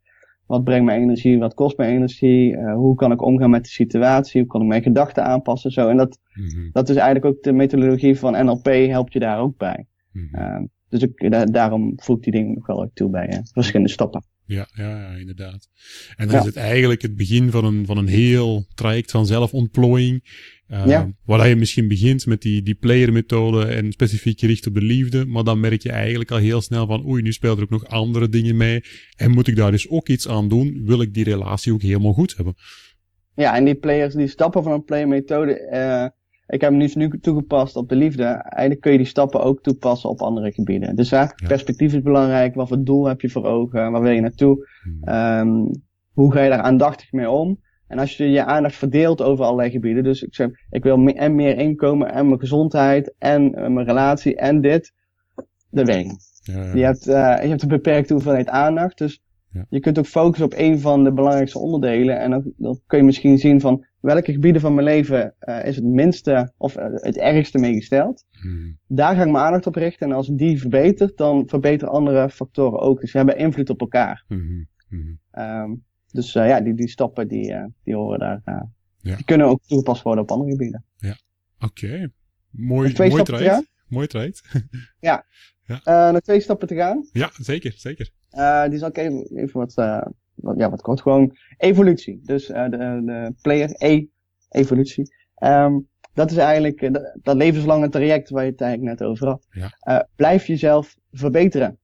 [0.50, 3.70] wat brengt mijn energie, wat kost mijn energie, uh, hoe kan ik omgaan met de
[3.70, 5.88] situatie, hoe kan ik mijn gedachten aanpassen, zo.
[5.88, 6.70] En dat, mm -hmm.
[6.72, 9.86] dat is eigenlijk ook de methodologie van NLP helpt je daar ook bij.
[10.12, 10.40] Mm -hmm.
[10.40, 14.24] uh, dus ik, da daarom voeg ik die dingen nog wel toe bij verschillende stappen.
[14.44, 15.68] Ja, ja, ja, inderdaad.
[16.16, 16.40] En dan ja.
[16.40, 20.24] is het eigenlijk het begin van een, van een heel traject van zelfontplooiing
[20.70, 21.10] uh, ja.
[21.24, 25.44] Waar je misschien begint met die, die player-methode en specifiek gericht op de liefde, maar
[25.44, 28.28] dan merk je eigenlijk al heel snel van, oei, nu spelen er ook nog andere
[28.28, 28.80] dingen mee.
[29.16, 30.82] En moet ik daar dus ook iets aan doen?
[30.84, 32.54] Wil ik die relatie ook helemaal goed hebben?
[33.34, 36.08] Ja, en die players, die stappen van een player-methode, uh,
[36.46, 38.24] ik heb hem nu, nu toegepast op de liefde.
[38.24, 40.96] Eigenlijk kun je die stappen ook toepassen op andere gebieden.
[40.96, 41.48] Dus uh, ja.
[41.48, 42.54] perspectief is belangrijk.
[42.54, 43.92] Wat voor doel heb je voor ogen?
[43.92, 44.68] Waar wil je naartoe?
[44.82, 45.14] Hmm.
[45.14, 47.60] Um, hoe ga je daar aandachtig mee om?
[47.90, 51.34] En als je je aandacht verdeelt over allerlei gebieden, dus ik zeg, ik wil en
[51.34, 54.92] meer inkomen en mijn gezondheid en uh, mijn relatie en dit,
[55.70, 56.74] dat werkt ja, ja.
[56.74, 59.66] Je, hebt, uh, je hebt een beperkte hoeveelheid aandacht, dus ja.
[59.68, 63.04] je kunt ook focussen op een van de belangrijkste onderdelen en dan, dan kun je
[63.04, 67.58] misschien zien van, welke gebieden van mijn leven uh, is het minste of het ergste
[67.58, 68.24] meegesteld.
[68.30, 68.72] Mhm.
[68.86, 70.08] Daar ga ik mijn aandacht op richten.
[70.08, 73.00] En als die verbetert, dan verbeteren andere factoren ook.
[73.00, 74.24] Dus we hebben invloed op elkaar.
[74.28, 74.64] Mhm.
[74.88, 75.14] Mhm.
[75.38, 77.54] Um, dus uh, ja, die, die stappen die,
[77.84, 78.42] die horen daar.
[79.02, 79.16] Ja.
[79.16, 80.84] Die kunnen ook toegepast worden op andere gebieden.
[80.98, 81.16] Oké,
[81.58, 82.10] okay.
[82.50, 83.70] mooi, mooi stappen te traject.
[83.86, 84.42] Mooi traject.
[85.00, 85.24] Ja.
[85.84, 86.10] Ja.
[86.10, 87.08] nog twee stappen te gaan.
[87.12, 88.10] ja, zeker, zeker.
[88.68, 89.74] die zal ik even, even wat,
[90.34, 91.00] wat, ja, wat kort.
[91.00, 92.20] Gewoon evolutie.
[92.22, 94.06] Dus de, de player E,
[94.48, 95.14] evolutie.
[95.42, 99.46] Um, dat is eigenlijk dat, dat levenslange traject waar je het eigenlijk net over had.
[99.50, 99.72] Ja.
[99.82, 101.78] Uh, blijf jezelf verbeteren.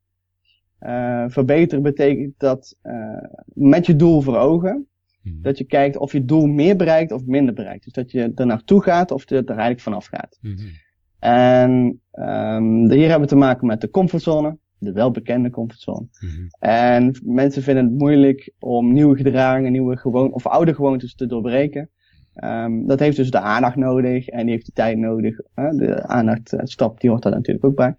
[0.81, 2.77] Uh, verbeteren betekent dat
[3.55, 4.87] met je doel voor ogen,
[5.27, 5.43] Mhm.
[5.43, 7.85] dat je kijkt of je doel meer bereikt of minder bereikt.
[7.85, 10.39] Dus dat je er naartoe gaat of je er eigenlijk vanaf gaat.
[10.41, 10.55] Mhm.
[11.19, 16.07] En um, hier hebben we te maken met de comfortzone, de welbekende comfortzone.
[16.21, 16.47] Mhm.
[16.59, 21.91] En mensen vinden het moeilijk om nieuwe gedragingen, nieuwe gewoontes of oude gewoontes te doorbreken.
[22.45, 25.37] Um, dat heeft dus de aandacht nodig en die heeft de tijd nodig.
[25.55, 27.95] De aandachtstap, die hoort daar natuurlijk ook bij.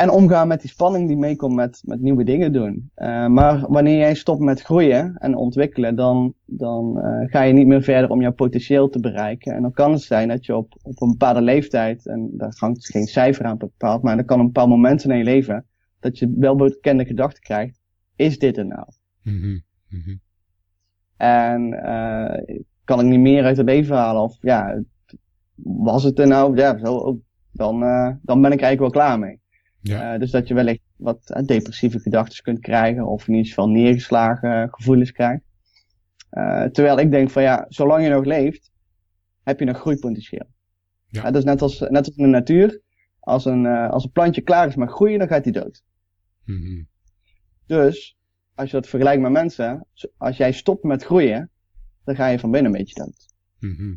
[0.00, 2.90] En omgaan met die spanning die meekomt met, met nieuwe dingen doen.
[2.96, 7.66] Uh, maar wanneer jij stopt met groeien en ontwikkelen, dan, dan uh, ga je niet
[7.66, 9.54] meer verder om jouw potentieel te bereiken.
[9.54, 12.86] En dan kan het zijn dat je op, op een bepaalde leeftijd, en daar hangt
[12.86, 15.66] geen cijfer aan bepaald, maar er kan een bepaald moment in je leven,
[15.98, 17.80] dat je wel bekende gedachten krijgt.
[18.16, 18.86] Is dit er nou?
[19.22, 19.58] Mhm.
[19.88, 20.16] Mhm.
[21.16, 24.22] En uh, kan ik niet meer uit het leven halen?
[24.22, 24.82] Of ja,
[25.62, 26.56] was het er nou?
[26.56, 27.20] Ja, zo,
[27.52, 27.80] dan,
[28.22, 29.40] dan ben ik eigenlijk wel klaar mee.
[29.82, 30.14] Ja.
[30.14, 33.68] Uh, dus dat je wellicht wat uh, depressieve gedachten kunt krijgen of in ieder geval
[33.68, 35.42] neergeslagen gevoelens krijgt.
[36.72, 38.70] Terwijl ik denk van ja, zolang je nog leeft,
[39.42, 40.46] heb je nog groeipotentieel.
[41.06, 41.22] Ja.
[41.22, 42.80] dat is net als, net als in de natuur.
[43.20, 45.82] Als een, als een plantje klaar is met groeien, dan gaat hij dood.
[46.44, 46.82] Mhm.
[47.66, 48.16] Dus,
[48.54, 51.50] als je dat vergelijkt met mensen, als jij stopt met groeien,
[52.04, 53.26] dan ga je van binnen een beetje dood.
[53.58, 53.94] Mhm.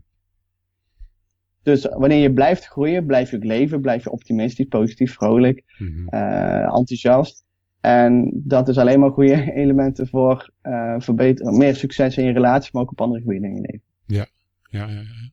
[1.64, 6.16] Dus wanneer je blijft groeien, blijf je ook leven, blijf je optimistisch, positief, vrolijk, Mhm.
[6.16, 7.44] uh, enthousiast.
[7.82, 12.70] En dat is alleen maar goede elementen voor uh, verbeteren, meer succes in je relatie,
[12.74, 13.82] maar ook op andere gebieden in je leven.
[14.06, 14.26] Ja,
[14.70, 15.00] ja, ja.
[15.02, 15.32] ja.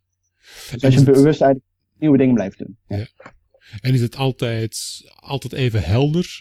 [0.73, 1.65] Dus als je bewust eigenlijk
[1.99, 2.77] nieuwe dingen blijft doen.
[2.87, 3.07] Ja.
[3.81, 6.41] En is het altijd, altijd even helder?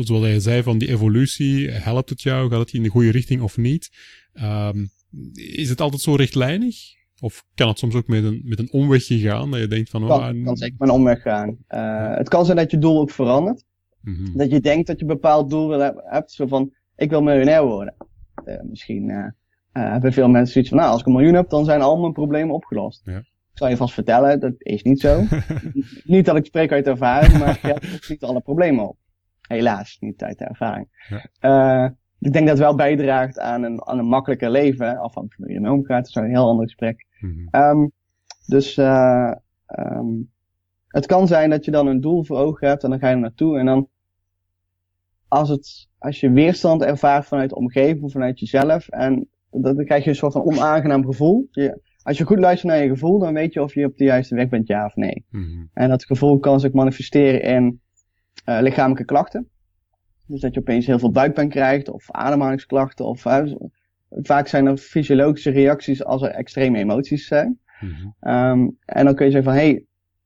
[0.00, 2.50] Zoals jij zei van die evolutie, helpt het jou?
[2.50, 3.90] Gaat het in de goede richting of niet?
[4.34, 4.88] Um,
[5.34, 6.76] is het altijd zo rechtlijnig?
[7.20, 9.50] Of kan het soms ook met een, met een omwegje gaan?
[9.50, 10.02] Dat je denkt van...
[10.02, 11.56] Het Oh, kan, kan zeker met een omweg gaan.
[11.68, 13.64] Uh, het kan zijn dat je doel ook verandert.
[14.00, 14.36] Mm -hmm.
[14.36, 16.32] Dat je denkt dat je een bepaald doel wil hebt.
[16.32, 17.94] Zo van, ik wil miljonair worden.
[18.44, 19.26] Uh, misschien uh,
[19.72, 22.12] hebben veel mensen zoiets van, nou, als ik een miljoen heb, dan zijn al mijn
[22.12, 23.02] problemen opgelost.
[23.04, 23.18] Ja.
[23.18, 25.24] Ik zal je vast vertellen, dat is niet zo.
[26.04, 28.96] niet dat ik spreek uit ervaring, maar je hebt niet alle problemen op.
[29.40, 30.88] Helaas, niet uit de ervaring.
[31.08, 31.96] Ja.
[32.26, 34.98] Ik denk dat het wel bijdraagt aan een, aan een makkelijker leven.
[34.98, 35.98] Afhankelijk van hoe je ermee omgaat.
[35.98, 37.06] Dat is een heel ander gesprek.
[37.20, 37.62] Mm -hmm.
[37.62, 37.92] um,
[38.46, 39.32] dus uh,
[39.78, 40.30] um,
[40.88, 43.14] het kan zijn dat je dan een doel voor ogen hebt en dan ga je
[43.14, 43.58] er naartoe.
[43.58, 43.88] En dan
[45.28, 48.88] als, het, als je weerstand ervaart vanuit de omgeving of vanuit jezelf.
[48.88, 51.48] En dan krijg je een soort van onaangenaam gevoel.
[51.50, 54.04] Je, als je goed luistert naar je gevoel, dan weet je of je op de
[54.04, 55.24] juiste weg bent, ja of nee.
[55.30, 55.70] Mm -hmm.
[55.72, 57.80] En dat gevoel kan zich manifesteren in
[58.48, 59.48] uh, lichamelijke klachten.
[60.26, 63.54] Dus dat je opeens heel veel buikpijn krijgt, of ademhalingsklachten, of uh,
[64.10, 67.58] vaak zijn er fysiologische reacties als er extreme emoties zijn.
[67.80, 68.32] Mm -hmm.
[68.34, 69.84] um, en dan kun je zeggen van, hé, hey,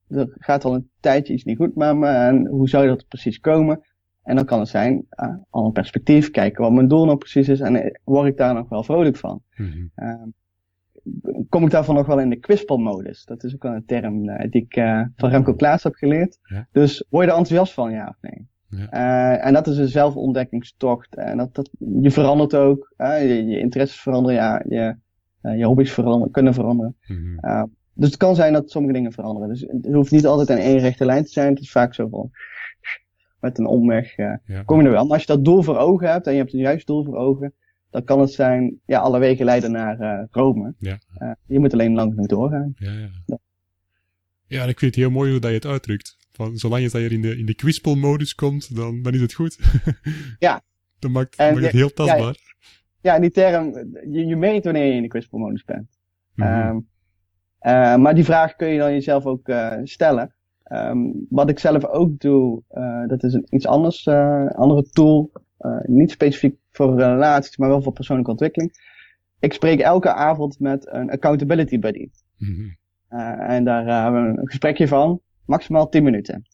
[0.08, 3.40] er gaat al een tijdje iets niet goed met me, en hoe zou dat precies
[3.40, 3.80] komen?
[4.22, 7.48] En dan kan het zijn, uh, al een perspectief, kijken wat mijn doel nou precies
[7.48, 9.42] is, en uh, word ik daar nog wel vrolijk van?
[9.56, 9.90] Mm -hmm.
[10.08, 10.34] um,
[11.48, 13.24] kom ik daarvan nog wel in de kwispelmodus?
[13.24, 16.38] Dat is ook wel een term uh, die ik uh, van Remco Klaas heb geleerd.
[16.42, 16.68] Ja.
[16.72, 18.48] Dus word je er enthousiast van, ja of nee?
[18.70, 18.92] Ja.
[18.92, 21.16] Uh, en dat is een zelfontdekkingstocht.
[21.16, 22.92] En dat, dat, je verandert ook.
[22.98, 24.96] Uh, je, je interesses veranderen, ja, je,
[25.42, 26.96] uh, je hobby's veranderen, kunnen veranderen.
[27.06, 27.70] Mm -hmm.
[27.94, 29.48] dus het kan zijn dat sommige dingen veranderen.
[29.48, 31.48] Dus het hoeft niet altijd in één rechte lijn te zijn.
[31.48, 32.30] Het is vaak zo van
[33.40, 34.40] met een omweg ja.
[34.64, 35.04] kom je er wel.
[35.04, 37.16] Maar als je dat doel voor ogen hebt en je hebt een juist doel voor
[37.16, 37.52] ogen,
[37.90, 40.74] dan kan het zijn, ja, alle wegen leiden naar Rome.
[40.78, 40.98] Ja.
[41.46, 42.72] je moet alleen lang genoeg doorgaan.
[42.76, 43.08] Ja, ja.
[43.26, 43.38] ja.
[44.50, 46.16] Ja, en ik vind het heel mooi hoe dat je het uitdrukt.
[46.40, 49.58] Van, zolang je je in de, in de kwispelmodus komt, dan, dan is het goed.
[50.38, 50.62] ja.
[50.98, 52.36] Dan maakt, maakt het heel tastbaar.
[53.00, 53.72] Ja, ja, die term,
[54.10, 55.98] je, je meet wanneer je in de kwispelmodus bent.
[56.34, 56.68] Mm -hmm.
[56.68, 56.88] um,
[57.62, 60.34] uh, maar die vraag kun je dan jezelf ook uh, stellen.
[60.72, 64.08] Um, wat ik zelf ook doe, uh, dat is een iets anders,
[64.48, 65.32] andere tool.
[65.82, 68.72] niet specifiek voor relaties, maar wel voor persoonlijke ontwikkeling.
[69.38, 72.08] Ik spreek elke avond met een accountability buddy.
[72.36, 72.76] Mm -hmm.
[73.40, 75.20] en daar hebben we een gesprekje van
[75.50, 76.46] maximaal 10 minuten.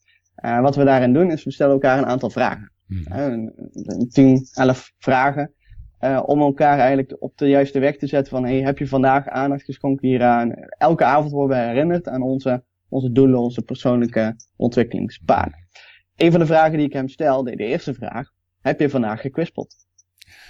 [0.45, 2.73] Uh, wat we daarin doen is we stellen elkaar een aantal vragen.
[2.87, 3.53] Mm -hmm.
[3.73, 5.53] Uh, 10, 11 vragen.
[6.01, 9.29] Uh, om elkaar eigenlijk op de juiste weg te zetten van, hey, heb je vandaag
[9.29, 10.53] aandacht geschonken hieraan?
[10.79, 15.69] Elke avond worden we herinnerd aan onze, onze doelen, onze persoonlijke ontwikkelingspaden.
[16.17, 18.31] Een van de vragen die ik hem stel, de, de eerste vraag,
[18.61, 19.75] heb je vandaag gekwispeld?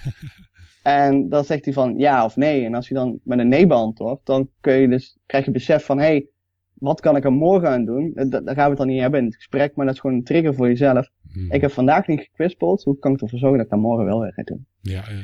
[0.83, 2.65] en dan zegt hij van ja of nee.
[2.65, 5.85] En als je dan met een nee beantwoordt, dan kun je dus, krijg je besef
[5.85, 6.27] van, hey,
[6.79, 8.11] wat kan ik er morgen aan doen?
[8.13, 10.23] Daar gaan we het dan niet hebben in het gesprek, maar dat is gewoon een
[10.23, 11.09] trigger voor jezelf.
[11.31, 11.51] Hmm.
[11.51, 14.19] Ik heb vandaag niet gekwispeld, hoe kan ik ervoor zorgen dat ik dat morgen wel
[14.19, 14.65] weer ga doen?
[14.81, 15.17] Ja, uh...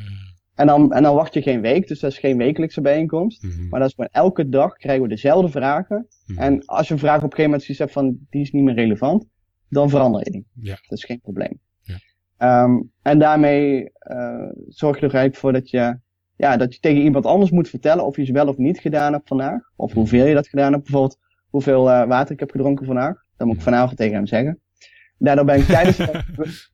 [0.55, 3.41] en, dan, en dan wacht je geen week, dus dat is geen wekelijkse bijeenkomst.
[3.41, 3.69] Hmm.
[3.69, 6.07] Maar dat is gewoon elke dag krijgen we dezelfde vragen.
[6.25, 6.37] Hmm.
[6.37, 8.75] En als je een vraag op een gegeven moment hebt van, die is niet meer
[8.75, 9.25] relevant,
[9.69, 10.45] dan verander je die.
[10.53, 10.77] Ja.
[10.87, 11.59] Dat is geen probleem.
[11.81, 12.63] Ja.
[12.63, 15.99] Um, en daarmee uh, zorg je er eigenlijk voor dat je,
[16.35, 19.13] ja, dat je tegen iemand anders moet vertellen of je het wel of niet gedaan
[19.13, 19.61] hebt vandaag.
[19.75, 20.83] Of hoeveel je dat gedaan hebt.
[20.83, 21.19] Bijvoorbeeld,
[21.53, 23.23] hoeveel uh, water ik heb gedronken vandaag.
[23.37, 24.59] Dat moet ik vanavond tegen hem zeggen.
[25.17, 26.23] Daardoor ben ik tijdens de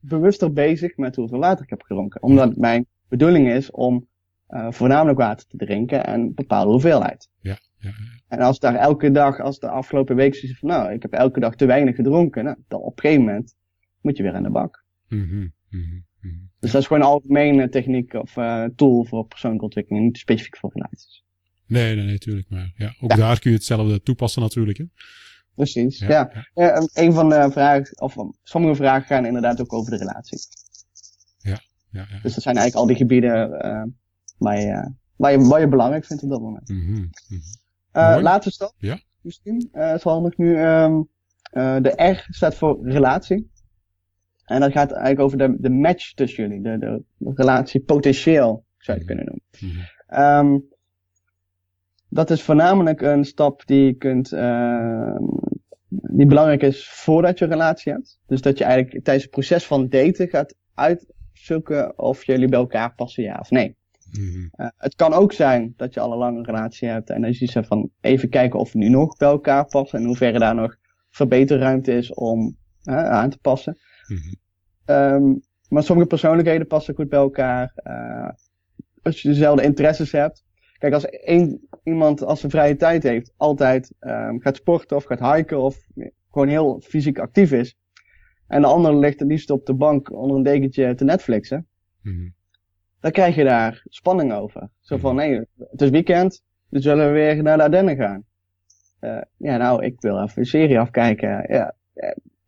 [0.00, 2.22] bewuster bezig met hoeveel water ik heb gedronken.
[2.22, 4.06] Omdat mijn bedoeling is om
[4.48, 7.28] uh, voornamelijk water te drinken en een bepaalde hoeveelheid.
[7.40, 7.94] Ja, ja, ja.
[8.28, 11.40] En als daar elke dag, als de afgelopen week zoiets van, nou, ik heb elke
[11.40, 13.54] dag te weinig gedronken, nou, dan op een gegeven moment
[14.00, 14.84] moet je weer aan de bak.
[15.08, 16.50] Mm -hmm, mm -hmm.
[16.58, 20.56] Dus dat is gewoon een algemene techniek of uh, tool voor persoonlijke ontwikkeling, niet specifiek
[20.56, 21.24] voor relaties.
[21.70, 22.50] Nee, nee, natuurlijk.
[22.50, 24.78] Maar ja, ook daar kun je hetzelfde toepassen natuurlijk.
[24.78, 24.84] Hè?
[25.54, 26.30] Precies, ja.
[26.54, 26.88] ja.
[26.92, 30.38] een van de vragen, of sommige vragen gaan inderdaad ook over de relatie.
[31.38, 31.60] Ja,
[31.90, 32.18] ja, ja.
[32.22, 33.82] Dus dat zijn eigenlijk al die gebieden uh,
[34.38, 36.68] waar, je, waar, je, waar je belangrijk vindt op dat moment.
[36.68, 37.10] Mm -hmm.
[37.92, 39.00] uh, laatste stap, ja.
[39.20, 40.58] misschien, uh, is handig nu.
[40.58, 41.08] Um,
[41.52, 43.50] de R staat voor relatie.
[44.44, 47.02] En dat gaat eigenlijk over de, de match tussen jullie, de, de,
[47.34, 49.44] relatie potentieel, zou je het kunnen noemen.
[49.60, 50.46] Mm -hmm.
[50.46, 50.68] um,
[52.10, 55.16] dat is voornamelijk een stap die je kunt, uh,
[55.88, 58.18] die belangrijk is voordat je een relatie hebt.
[58.26, 62.94] Dus dat je eigenlijk tijdens het proces van daten gaat uitzoeken of jullie bij elkaar
[62.94, 63.78] passen, ja of nee.
[64.10, 67.34] Mm uh, het kan ook zijn dat je al een lange relatie hebt en dan
[67.38, 70.38] je zegt van even kijken of we nu nog bij elkaar passen en in hoeverre
[70.38, 70.76] daar nog
[71.10, 73.78] verbeterruimte is om uh, aan te passen.
[74.06, 74.96] Mm -hmm.
[74.96, 77.72] um, maar sommige persoonlijkheden passen goed bij elkaar.
[77.84, 78.28] Uh,
[79.02, 80.44] als je dezelfde interesses hebt,
[80.80, 85.34] Kijk, als één iemand als een vrije tijd heeft, altijd um, gaat sporten of gaat
[85.34, 85.78] hiken of
[86.30, 87.76] gewoon heel fysiek actief is.
[88.46, 91.66] En de ander ligt het liefst op de bank onder een dekentje te Netflixen.
[92.02, 92.34] Mm
[93.00, 94.70] Dan krijg je daar spanning over.
[94.80, 95.24] Zo van, mhm.
[95.26, 98.24] nee, het is weekend, dus zullen we weer naar de Ardennen gaan.
[99.00, 101.44] Uh, ja, nou, ik wil even een serie afkijken.
[101.48, 101.74] Ja.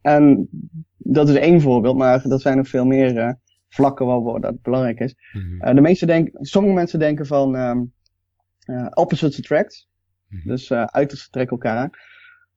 [0.00, 0.48] En
[0.96, 3.32] dat is één voorbeeld, maar er zijn nog veel meer uh,
[3.68, 5.14] vlakken waar dat belangrijk is.
[5.32, 7.86] Mm uh, de meeste denken, sommige mensen denken van, um, uh,
[8.94, 9.88] opposites attract.
[10.28, 11.90] Mm Dus uh, uitersten trekken elkaar aan.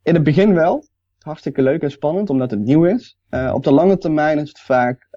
[0.03, 0.87] In het begin wel.
[1.19, 3.17] Hartstikke leuk en spannend, omdat het nieuw is.
[3.29, 5.07] Uh, op de lange termijn is het vaak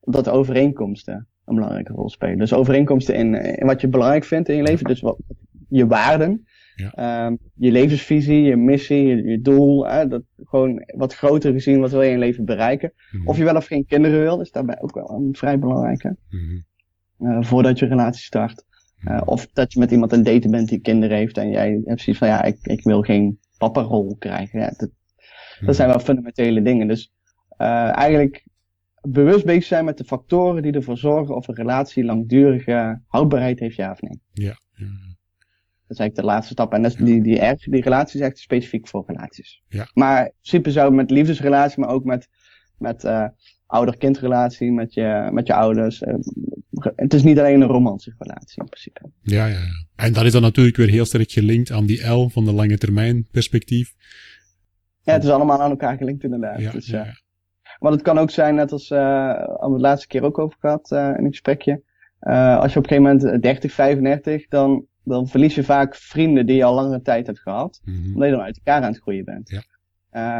[0.00, 2.38] dat de overeenkomsten een belangrijke rol spelen.
[2.38, 4.84] Dus overeenkomsten in, in wat je belangrijk vindt in je leven.
[4.84, 5.18] Dus wat,
[5.68, 6.46] je waarden.
[6.74, 7.26] Ja.
[7.26, 9.82] Um, je levensvisie, je missie, je, je doel.
[10.08, 12.92] Dat gewoon wat groter gezien, wat wil je in je leven bereiken.
[12.94, 13.28] Mm -hmm.
[13.28, 16.16] Of je wel of geen kinderen wil, is daarbij ook wel een vrij belangrijke.
[16.30, 16.64] Mm
[17.18, 17.44] -hmm.
[17.44, 18.65] voordat je relatie start.
[19.08, 22.00] Uh, of dat je met iemand een date bent die kinderen heeft en jij hebt
[22.00, 24.60] zoiets van ja, ik, ik wil geen papa-rol krijgen.
[24.60, 24.90] Ja, dat,
[25.60, 26.88] dat zijn wel fundamentele dingen.
[26.88, 27.12] Dus
[27.58, 28.46] uh, eigenlijk
[29.00, 33.76] bewust bezig zijn met de factoren die ervoor zorgen of een relatie langdurige houdbaarheid heeft,
[33.76, 34.20] ja of nee.
[34.32, 34.58] Ja.
[34.72, 34.86] ja.
[35.86, 36.72] Dat is eigenlijk de laatste stap.
[36.72, 39.62] En dat is, die, die, die, die relatie is echt specifiek voor relaties.
[39.68, 39.90] Ja.
[39.94, 42.28] Maar in principe zou met liefdesrelatie, maar ook met,
[42.78, 43.26] met uh,
[43.66, 46.14] ouder-kindrelatie, met je, met je ouders, uh,
[46.96, 49.00] het is niet alleen een romantische relatie in principe.
[49.22, 49.84] Ja, ja, ja.
[49.96, 52.78] En dat is dan natuurlijk weer heel sterk gelinkt aan die L van de lange
[52.78, 53.94] termijn perspectief.
[55.02, 56.60] Ja, het is allemaal aan elkaar gelinkt inderdaad.
[56.60, 57.14] Ja, dus, ja, ja.
[57.78, 58.98] Want het kan ook zijn, net als uh,
[59.58, 61.82] we het laatste keer ook over gehad uh, in een gesprekje.
[62.20, 66.46] Uh, als je op een gegeven moment 30, 35, dan, dan verlies je vaak vrienden
[66.46, 67.80] die je al langere tijd hebt gehad.
[67.84, 68.14] Mm -hmm.
[68.14, 69.48] Omdat je dan uit elkaar aan het groeien bent.
[69.48, 69.62] Ja.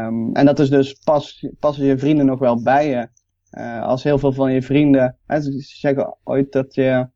[0.05, 3.07] Um, en dat is dus pas, passen je vrienden nog wel bij je
[3.51, 7.07] uh, als heel veel van je vrienden, hè, ze zeggen ooit dat je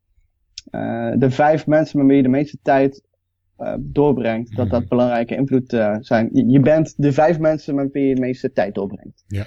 [0.70, 3.02] uh, de vijf mensen met wie je de meeste tijd
[3.58, 4.88] uh, doorbrengt, dat dat mhm.
[4.88, 5.68] belangrijke invloed
[6.00, 6.28] zijn.
[6.32, 9.24] Je, je, bent de vijf mensen met wie je de meeste tijd doorbrengt.
[9.26, 9.46] Ja.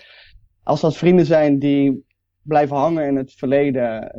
[0.64, 2.06] Als dat vrienden zijn die
[2.42, 4.12] blijven hangen in het verleden,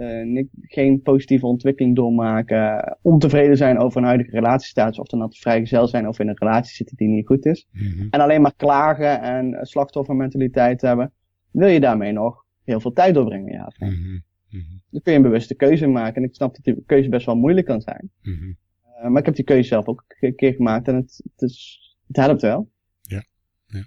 [0.60, 6.08] geen positieve ontwikkeling doormaken, ontevreden zijn over een huidige relatiestatus, of dan dat vrijgezel zijn
[6.08, 8.06] of in een relatie zitten die niet goed is, mm -hmm.
[8.10, 11.12] en alleen maar klagen en slachtoffermentaliteit hebben,
[11.50, 13.90] wil je daarmee nog heel veel tijd doorbrengen, ja of nee.
[13.90, 14.82] Mm -hmm.
[14.90, 16.22] Dan kun je een bewuste keuze maken.
[16.22, 18.10] En ik snap dat die keuze best wel moeilijk kan zijn.
[18.22, 18.56] Mm -hmm.
[19.02, 21.80] uh, maar ik heb die keuze zelf ook een keer gemaakt en het, het, is,
[22.06, 22.70] het helpt wel.
[23.00, 23.24] Ja.
[23.66, 23.86] ja.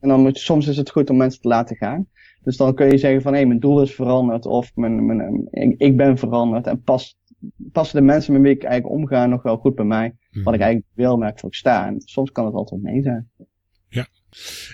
[0.00, 2.06] En dan moet je, soms is het goed om mensen te laten gaan.
[2.42, 5.48] Dus dan kun je zeggen van hé, hey, mijn doel is veranderd of mijn, mijn,
[5.50, 7.18] ik, ik ben veranderd en pas,
[7.72, 10.16] passen de mensen met wie ik eigenlijk omga nog wel goed bij mij.
[10.30, 10.44] Mhm.
[10.44, 11.86] Wat ik eigenlijk wil, waar ik voor sta.
[11.86, 13.30] En soms kan het altijd nee zijn.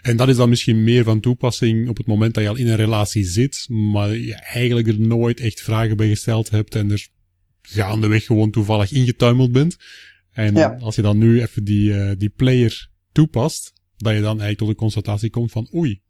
[0.03, 2.69] En dat is dan misschien meer van toepassing op het moment dat je al in
[2.69, 7.09] een relatie zit, maar je eigenlijk er nooit echt vragen bij gesteld hebt en er
[7.63, 9.77] gaandeweg gewoon toevallig ingetuimeld bent.
[10.33, 10.77] En Ja.
[10.81, 14.69] als je dan nu even die, eh, die player toepast, dat je dan eigenlijk tot
[14.69, 16.01] de constatatie komt van oei,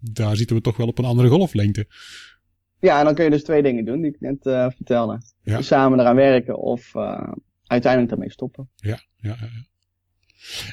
[0.00, 1.86] daar zitten we toch wel op een andere golflengte.
[2.80, 5.20] Ja, en dan kun je dus twee dingen doen die ik net eh, vertelde.
[5.42, 5.62] Ja.
[5.62, 7.32] Samen eraan werken of eh,
[7.66, 8.70] uiteindelijk daarmee stoppen.
[8.74, 9.48] Ja, ja, ja.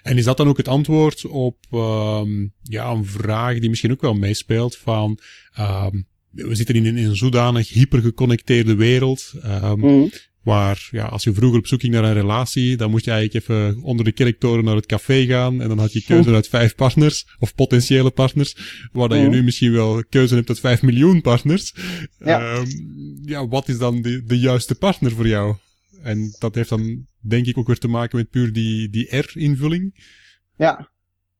[0.04, 4.02] En is dat dan ook het antwoord op ehm, ja, een vraag die misschien ook
[4.02, 5.20] wel meespeelt van
[5.54, 6.02] ehm,
[6.32, 9.34] we zitten in een, in een zodanig hypergeconnecteerde wereld
[9.76, 10.08] Mhm.
[10.44, 13.46] waar ja, als je vroeger op zoek ging naar een relatie, dan moest je eigenlijk
[13.46, 16.76] even onder de kerktoren naar het café gaan en dan had je keuze uit vijf
[16.76, 18.56] partners of potentiële partners,
[18.92, 19.34] waar dat je Mhm.
[19.34, 21.74] nu misschien wel keuze hebt uit vijf miljoen partners.
[22.20, 22.64] Ja.
[23.26, 25.56] Ja, wat is dan de, de juiste partner voor jou?
[26.04, 30.06] En dat heeft dan denk ik ook weer te maken met puur die, die R-invulling.
[30.56, 30.92] Ja,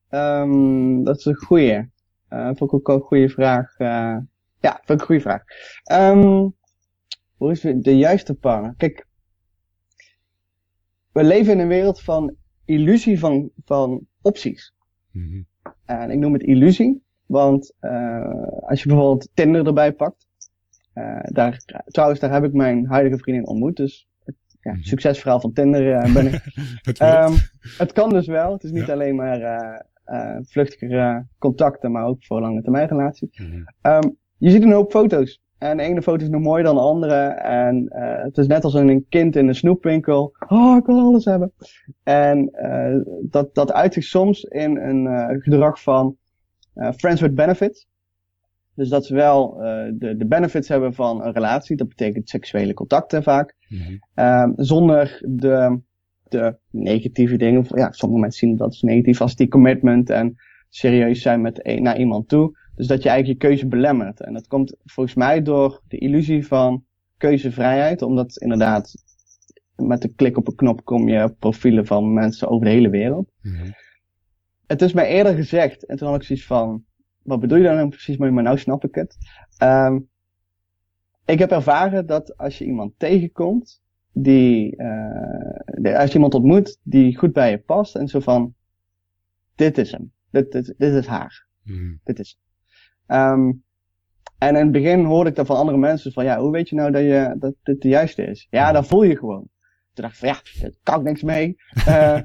[0.10, 1.92] Ehm, dat is een goeie.
[2.28, 3.78] Eh vond ik ook een goede vraag.
[3.78, 4.18] eh.
[4.60, 5.44] ja, vond ik een goede vraag.
[5.84, 6.48] Ehm,
[7.38, 8.74] hoe is de juiste partner?
[8.78, 9.08] Kijk,
[11.12, 12.36] we leven in een wereld van
[12.66, 14.74] illusie van, van opties.
[15.12, 15.42] Mhm.
[15.86, 20.28] En ik noem het illusie, want eh, als je bijvoorbeeld Tinder erbij pakt,
[21.24, 24.08] daar, trouwens, daar heb ik mijn huidige vriendin ontmoet, dus
[24.64, 24.82] ja, Mhm.
[24.82, 26.42] succesverhaal van Tinder eh, ben ik.
[26.82, 27.00] Het.
[27.00, 27.34] Ehm,
[27.78, 28.94] het kan dus wel, het is niet Ja.
[28.94, 33.40] alleen maar eh eh vluchtige contacten, maar ook voor lange termijn relaties.
[33.40, 33.62] Mhm.
[33.82, 35.42] Ehm, je ziet een hoop foto's.
[35.58, 37.16] En de ene foto is nog mooier dan de andere.
[37.44, 37.86] En
[38.24, 40.36] het is net als een kind in een snoepwinkel.
[40.48, 41.52] Oh, ik wil alles hebben.
[42.04, 42.52] En
[43.22, 46.18] dat, dat uit zich soms in een gedrag van
[46.98, 47.88] friends with benefits.
[48.76, 51.76] Dus dat ze wel eh, de, de benefits hebben van een relatie.
[51.76, 53.56] Dat betekent seksuele contacten vaak.
[54.14, 55.80] Ehm, zonder de,
[56.28, 57.66] de negatieve dingen.
[57.68, 60.36] Ja, sommige mensen zien dat als negatief als die commitment en
[60.70, 62.58] serieus zijn met een, naar iemand toe.
[62.76, 64.22] Dus dat je eigenlijk je keuze belemmert.
[64.22, 66.84] En dat komt volgens mij door de illusie van
[67.18, 68.02] keuzevrijheid.
[68.02, 68.94] Omdat inderdaad
[69.76, 72.90] met een klik op een knop kom je op profielen van mensen over de hele
[72.90, 73.32] wereld.
[73.42, 73.72] Mhm.
[74.68, 75.86] Het is mij eerder gezegd.
[75.86, 76.84] En toen had ik zoiets van,
[77.24, 78.32] wat bedoel je dan nou precies mee?
[78.32, 79.18] Maar nou snap ik het.
[79.58, 80.00] Ehm,
[81.26, 86.78] ik heb ervaren dat als je iemand tegenkomt, die, eh, de- als je iemand ontmoet
[86.84, 88.54] die goed bij je past en zo van,
[89.56, 90.12] dit is hem.
[90.32, 91.48] Dit, dit, dit is haar.
[91.64, 91.96] Mhm.
[92.04, 92.40] Dit is
[93.08, 93.52] Ehm
[94.38, 96.76] en in het begin hoorde ik dat van andere mensen van, ja, hoe weet je
[96.76, 98.48] nou dat, je, dat dit de juiste is?
[98.50, 99.48] Ja, dat voel je gewoon.
[99.94, 101.56] Toen dacht ik van, ja, daar kan ik niks mee.
[101.86, 102.20] Eh,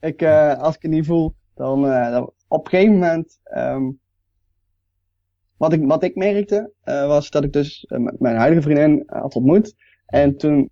[0.00, 3.90] ik, eh, als ik het niet voel, dan, dan op een gegeven moment, ehm
[5.58, 9.20] wat, ik, wat ik merkte, eh, was dat ik dus eh, mijn huidige vriendin eh,
[9.20, 9.74] had ontmoet.
[10.06, 10.70] En toen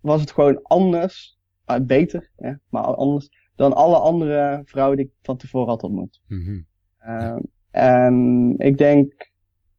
[0.00, 1.40] was het gewoon anders,
[1.82, 6.20] beter, ja, maar anders, dan alle andere vrouwen die ik van tevoren had ontmoet.
[6.26, 6.60] Mhm.
[6.98, 7.38] Ehm,
[7.70, 9.30] en ik denk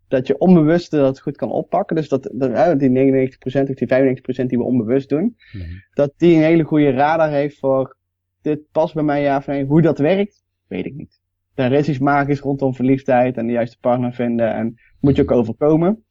[0.07, 1.95] dat je onbewuste dat goed kan oppakken.
[1.95, 5.63] Dus dat, dat die 99% of die 95% die we onbewust doen, Mhm.
[5.93, 7.97] dat die een hele goede radar heeft voor
[8.41, 9.65] dit past bij mij ja of nee.
[9.65, 11.21] Hoe dat werkt, weet ik niet.
[11.55, 15.31] Er is iets magisch rondom verliefdheid en de juiste partner vinden en moet je ook
[15.31, 16.03] overkomen.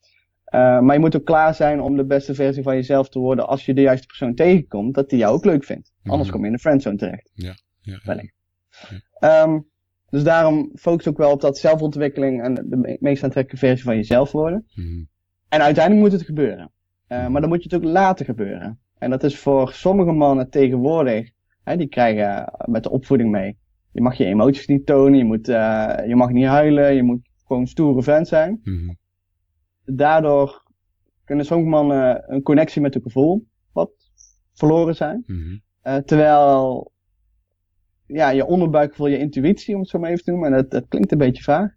[0.44, 3.46] Eh, maar je moet ook klaar zijn om de beste versie van jezelf te worden
[3.48, 5.92] als je de juiste persoon tegenkomt, dat die jou ook leuk vindt.
[6.04, 6.30] Anders Mhm.
[6.32, 7.30] kom je in de friendzone terecht.
[7.34, 7.54] Ja,
[8.04, 8.34] wellicht.
[9.18, 9.58] Ehm,
[10.10, 13.96] dus daarom focus ook wel op dat zelfontwikkeling en de me- meest aantrekkelijke versie van
[13.96, 14.66] jezelf worden.
[14.74, 15.02] Mhm.
[15.48, 16.70] En uiteindelijk moet het gebeuren.
[17.06, 18.78] Eh, maar dan moet je het ook laten gebeuren.
[18.98, 21.30] En dat is voor sommige mannen tegenwoordig,
[21.64, 23.56] hè, die krijgen met de opvoeding mee.
[23.92, 27.28] Je mag je emoties niet tonen, je, moet, eh, je mag niet huilen, je moet
[27.46, 28.60] gewoon een stoere vent zijn.
[28.64, 28.92] Mhm.
[29.84, 30.62] Daardoor
[31.24, 33.90] kunnen sommige mannen een connectie met het gevoel wat
[34.52, 35.22] verloren zijn.
[35.26, 35.58] Mhm.
[35.82, 36.92] Eh, terwijl
[38.06, 40.88] ja, je onderbuikgevoel, je intuïtie, om het zo maar even te noemen, en dat, dat
[40.88, 41.70] klinkt een beetje vaag.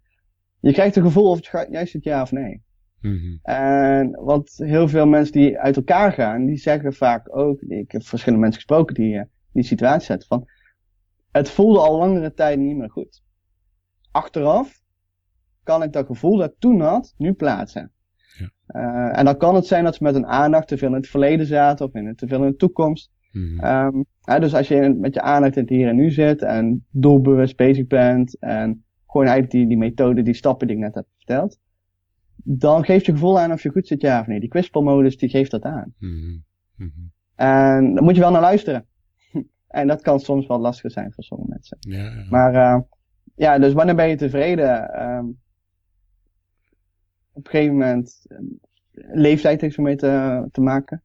[0.60, 2.62] Je krijgt een gevoel of het juist het ja of nee.
[3.00, 3.36] Mhm.
[3.42, 8.02] En want heel veel mensen die uit elkaar gaan, die zeggen vaak ook, ik heb
[8.02, 10.46] verschillende mensen gesproken die eh, die situatie zetten, van
[11.36, 13.22] het voelde al langere tijd niet meer goed.
[14.10, 14.82] Achteraf
[15.62, 17.92] kan ik dat gevoel dat ik toen had, nu plaatsen.
[18.38, 18.50] Ja.
[18.66, 21.08] Eh, en dan kan het zijn dat ze met een aandacht te veel in het
[21.08, 23.10] verleden zaten of in het, te veel in de toekomst.
[23.32, 23.60] Mhm.
[23.60, 26.86] Ehm, hè, dus als je met je aandacht in het hier en nu zit en
[26.90, 31.06] doelbewust bezig bent en gewoon eigenlijk die, die methode, die stappen die ik net heb
[31.16, 31.58] verteld,
[32.36, 34.40] dan geeft je gevoel aan of je goed zit ja of nee.
[34.40, 35.94] Die kwispelmodus die geeft dat aan.
[35.98, 36.38] Mhm.
[36.76, 36.90] Mhm.
[37.34, 38.86] En daar moet je wel naar luisteren.
[39.68, 41.76] En dat kan soms wel lastig zijn voor sommige mensen.
[41.80, 42.26] Ja, ja.
[42.30, 42.80] Maar eh,
[43.34, 45.02] ja, dus wanneer ben je tevreden?
[45.02, 45.38] Um,
[47.32, 48.26] op een gegeven moment,
[49.12, 51.02] leeftijd heeft ermee te, te maken.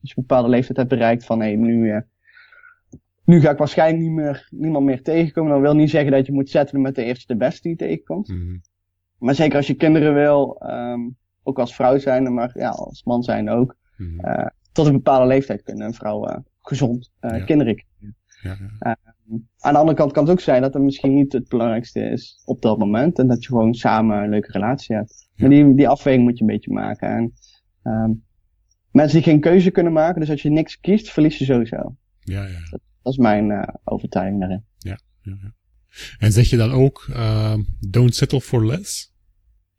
[0.00, 2.00] Als je een bepaalde leeftijd hebt bereikt van, hé, hey, nu, uh,
[3.24, 5.52] nu ga ik waarschijnlijk niet meer, niemand meer tegenkomen.
[5.52, 7.76] Dat wil niet zeggen dat je moet zetten met de eerste de beste die je
[7.76, 8.28] tegenkomt.
[8.28, 8.60] Mm -hmm.
[9.18, 13.22] Maar zeker als je kinderen wil, um, ook als vrouw zijn, maar ja, als man
[13.22, 13.76] zijn ook.
[13.96, 14.30] Mm -hmm.
[14.30, 17.44] uh, tot een bepaalde leeftijd kunnen een vrouw gezond ja.
[17.44, 17.84] kinderen
[18.42, 18.96] ja, ja.
[19.58, 22.42] aan de andere kant kan het ook zijn dat het misschien niet het belangrijkste is
[22.44, 23.18] op dat moment.
[23.18, 25.28] En dat je gewoon samen een leuke relatie hebt.
[25.36, 27.08] Maar die, die afweging moet je een beetje maken.
[27.08, 27.32] En
[27.92, 28.24] um,
[28.90, 31.96] mensen die geen keuze kunnen maken, dus als je niks kiest, verlies je sowieso.
[32.18, 32.60] Ja, ja.
[32.70, 34.64] Dat, dat is mijn uh, overtuiging daarin.
[34.78, 35.54] Ja, ja, ja.
[36.18, 39.16] En zeg je dan ook, uh, don't settle for less?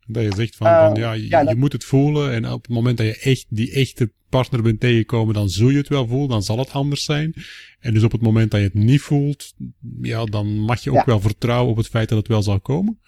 [0.06, 1.52] Dat je zegt van, uh, van ja, je, ja, dat...
[1.52, 4.80] je, moet het voelen en op het moment dat je echt die echte partner bent
[4.80, 7.34] tegengekomen, dan zul je het wel voelen, dan zal het anders zijn.
[7.80, 9.54] En dus op het moment dat je het niet voelt,
[10.00, 11.04] ja, dan mag je ook ja.
[11.04, 12.98] wel vertrouwen op het feit dat het wel zal komen.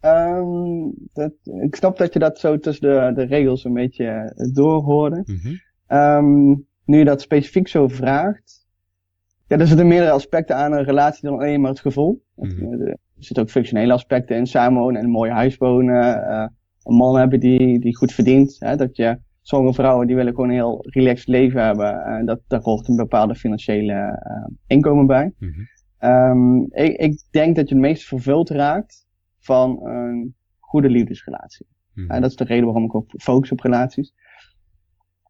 [0.00, 1.32] Um, dat,
[1.62, 5.22] ik snap dat je dat zo tussen de, de regels een beetje doorhoorde.
[5.24, 5.98] Mm -hmm.
[5.98, 8.66] um, nu je dat specifiek zo vraagt.
[9.48, 12.24] Ja, er zitten meerdere aspecten aan een relatie dan alleen maar het gevoel.
[12.34, 12.96] Mm -hmm.
[13.16, 16.18] Er zitten ook functionele aspecten in, samenwonen en een mooi huis wonen.
[16.18, 16.46] Uh,
[16.82, 18.56] een man hebben die, die goed verdient.
[18.58, 22.04] Hè, dat je, sommige vrouwen die willen gewoon een heel relaxed leven hebben.
[22.04, 25.32] En dat, daar hoort een bepaalde financiële uh, inkomen bij.
[25.38, 26.10] Mm -hmm.
[26.10, 29.06] um, ik, ik denk dat je het meest vervuld raakt
[29.38, 31.66] van een goede liefdesrelatie.
[31.94, 32.10] Mm.
[32.10, 34.14] En dat is de reden waarom ik ook focus op relaties.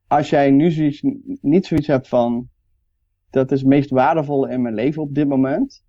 [0.06, 1.02] Als jij nu zoiets,
[1.40, 2.48] niet zoiets hebt van,
[3.30, 5.84] dat is het meest waardevolle in mijn leven op dit moment,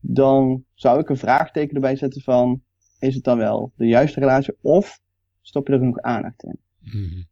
[0.00, 2.62] dan zou ik een vraagteken erbij zetten van,
[2.98, 5.00] is het dan wel de juiste relatie of
[5.40, 6.58] stop je er genoeg aandacht in?
[6.80, 7.28] Mm.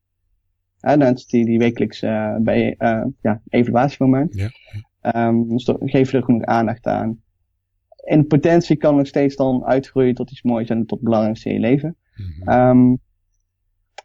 [0.80, 4.34] Dan is die, die wekelijks uh, bij uh, ja, evaluatiemoment.
[4.34, 4.50] Ja.
[5.28, 7.22] Um, dus geef je er genoeg aandacht aan
[8.08, 11.60] in potentie kan nog steeds dan uitgroeien tot iets moois en tot belangrijkste in je
[11.60, 11.96] leven.
[12.14, 12.68] Mm -hmm.
[12.68, 12.98] um,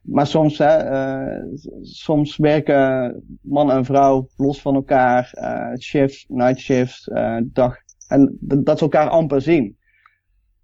[0.01, 1.43] maar soms, hè, uh,
[1.81, 5.33] soms werken man en vrouw los van elkaar,
[5.79, 7.77] shifts, night shifts, uh, dag.
[8.13, 9.77] En dat ze elkaar amper zien.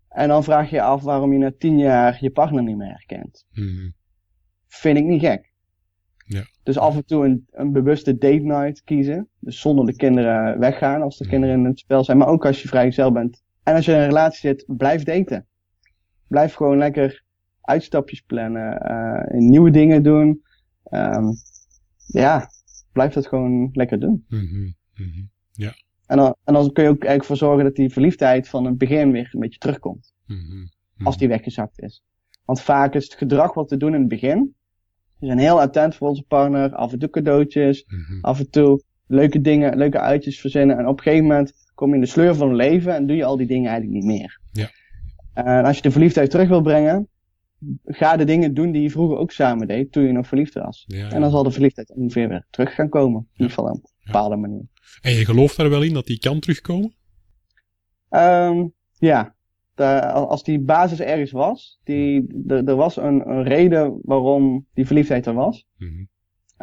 [0.09, 2.87] En dan vraag je je af waarom je na tien jaar je partner niet meer
[2.87, 3.45] herkent.
[3.51, 3.93] -hmm.
[4.67, 5.51] Vind ik niet gek.
[6.25, 6.43] Ja.
[6.63, 9.27] Dus af en toe een, een bewuste date night kiezen.
[9.39, 11.29] Dus zonder de kinderen weggaan als de mm.
[11.29, 12.17] kinderen in het spel zijn.
[12.17, 13.43] Maar ook als je vrijgezel bent.
[13.63, 15.47] En als je in een relatie zit, blijf daten.
[16.27, 17.23] Blijf gewoon lekker
[17.61, 18.91] uitstapjes plannen.
[18.91, 20.43] Uh, nieuwe dingen doen.
[20.91, 21.33] Um,
[22.05, 22.49] ja,
[22.91, 24.25] blijf dat gewoon lekker doen.
[24.27, 24.75] Mm -hmm.
[24.95, 25.29] Mm -hmm.
[25.51, 25.73] Ja.
[26.09, 28.77] En dan, en dan kun je ook eigenlijk voor zorgen dat die verliefdheid van het
[28.77, 30.13] begin weer een beetje terugkomt.
[30.25, 30.69] -hmm.
[31.03, 32.03] Als die weggezakt is.
[32.45, 34.55] Want vaak is het gedrag wat we doen in het begin,
[35.19, 36.75] we zijn heel attent voor onze partner.
[36.75, 37.83] Af en toe cadeautjes.
[37.85, 37.95] Mhm.
[37.95, 38.21] Mm -hmm.
[38.21, 40.77] Af en toe leuke dingen, leuke uitjes verzinnen.
[40.77, 43.15] En op een gegeven moment kom je in de sleur van het leven en doe
[43.15, 44.39] je al die dingen eigenlijk niet meer.
[44.51, 44.69] Ja.
[45.33, 47.07] En als je de verliefdheid terug wil brengen,
[47.85, 50.83] ga de dingen doen die je vroeger ook samen deed toen je nog verliefd was.
[50.87, 51.11] Ja, ja.
[51.11, 53.21] En dan zal de verliefdheid ongeveer weer terug gaan komen.
[53.21, 54.63] In ieder geval op een bepaalde manier.
[55.01, 56.93] En je gelooft daar wel in dat die kan terugkomen?
[58.09, 59.35] Um, ja,
[59.75, 64.85] de, als die basis ergens was, die, de, er was een, een, reden waarom die
[64.85, 65.67] verliefdheid er was.
[65.77, 66.09] Mm -hmm.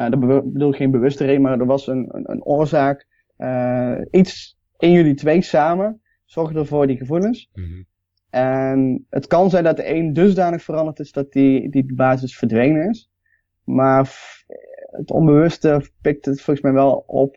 [0.05, 3.07] uh, dat bedoel ik geen bewuste reden, maar er was een, een, een oorzaak.
[3.39, 7.51] Uh, iets in jullie twee samen zorgde ervoor die gevoelens.
[7.53, 7.87] Mm -hmm.
[8.31, 12.89] En het kan zijn dat de een dusdanig veranderd is dat die, die basis verdwenen
[12.89, 13.11] is.
[13.65, 14.17] Maar
[14.91, 17.37] het onbewuste pikt het volgens mij wel op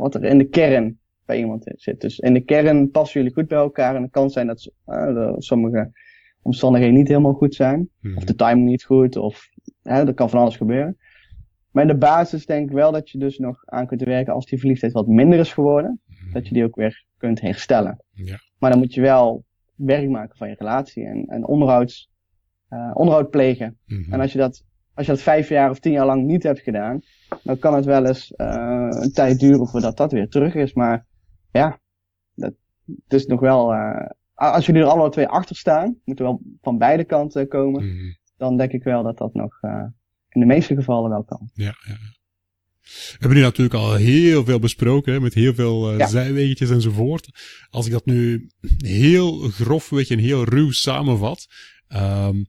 [0.00, 2.00] wat er in de kern bij iemand zit.
[2.00, 3.96] Dus in de kern passen jullie goed bij elkaar.
[3.96, 5.92] En het kan zijn dat uh, sommige
[6.42, 7.88] omstandigheden niet helemaal goed zijn.
[8.00, 8.16] Mhm.
[8.16, 9.16] Of de timing niet goed.
[9.16, 9.48] Of
[9.82, 10.96] uh, er kan van alles gebeuren.
[11.70, 14.46] Maar in de basis denk ik wel dat je dus nog aan kunt werken als
[14.46, 16.00] die verliefdheid wat minder is geworden.
[16.06, 16.32] Mhm.
[16.32, 18.04] Dat je die ook weer kunt herstellen.
[18.12, 18.36] Ja.
[18.58, 19.44] Maar dan moet je wel
[19.74, 21.04] werk maken van je relatie.
[21.04, 22.10] En, en onderhouds,
[22.70, 23.78] uh, onderhoud plegen.
[23.86, 24.12] Mhm.
[24.12, 24.64] En als je dat
[25.00, 27.00] als je dat vijf jaar of tien jaar lang niet hebt gedaan,
[27.42, 30.72] dan kan het wel eens uh, een tijd duren voordat dat weer terug is.
[30.72, 31.06] Maar
[31.50, 31.80] ja,
[32.34, 32.52] dat,
[32.86, 36.78] het is nog wel, uh, als jullie er alle twee achter staan, moeten wel van
[36.78, 38.16] beide kanten komen, mm -hmm.
[38.36, 39.84] dan denk ik wel dat dat nog uh,
[40.28, 41.50] in de meeste gevallen wel kan.
[41.54, 41.96] Ja, ja.
[42.90, 46.06] We hebben nu natuurlijk al heel veel besproken, hè, met heel veel uh, ja.
[46.06, 47.28] zijwegetjes enzovoort.
[47.70, 48.46] Als ik dat nu
[48.76, 51.46] heel grofweg en heel ruw samenvat,
[51.88, 52.46] um,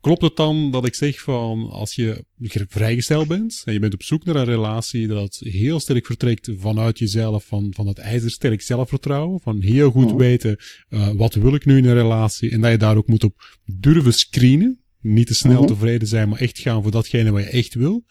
[0.00, 2.24] Klopt het dan dat ik zeg van als je
[2.68, 6.98] vrijgesteld bent en je bent op zoek naar een relatie dat heel sterk vertrekt vanuit
[6.98, 10.16] jezelf, van, van dat ijzersterk zelfvertrouwen, van heel goed Mhm.
[10.16, 10.56] weten
[10.88, 13.58] uh, wat wil ik nu in een relatie en dat je daar ook moet op
[13.64, 14.82] durven screenen.
[15.00, 15.66] Niet te snel Mhm.
[15.66, 18.04] tevreden zijn, maar echt gaan voor datgene wat je echt wil.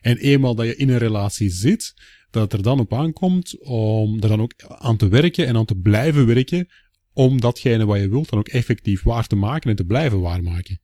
[0.00, 1.94] En eenmaal dat je in een relatie zit,
[2.30, 5.64] dat het er dan op aankomt om er dan ook aan te werken en aan
[5.64, 6.66] te blijven werken
[7.12, 10.80] om datgene wat je wilt dan ook effectief waar te maken en te blijven waarmaken.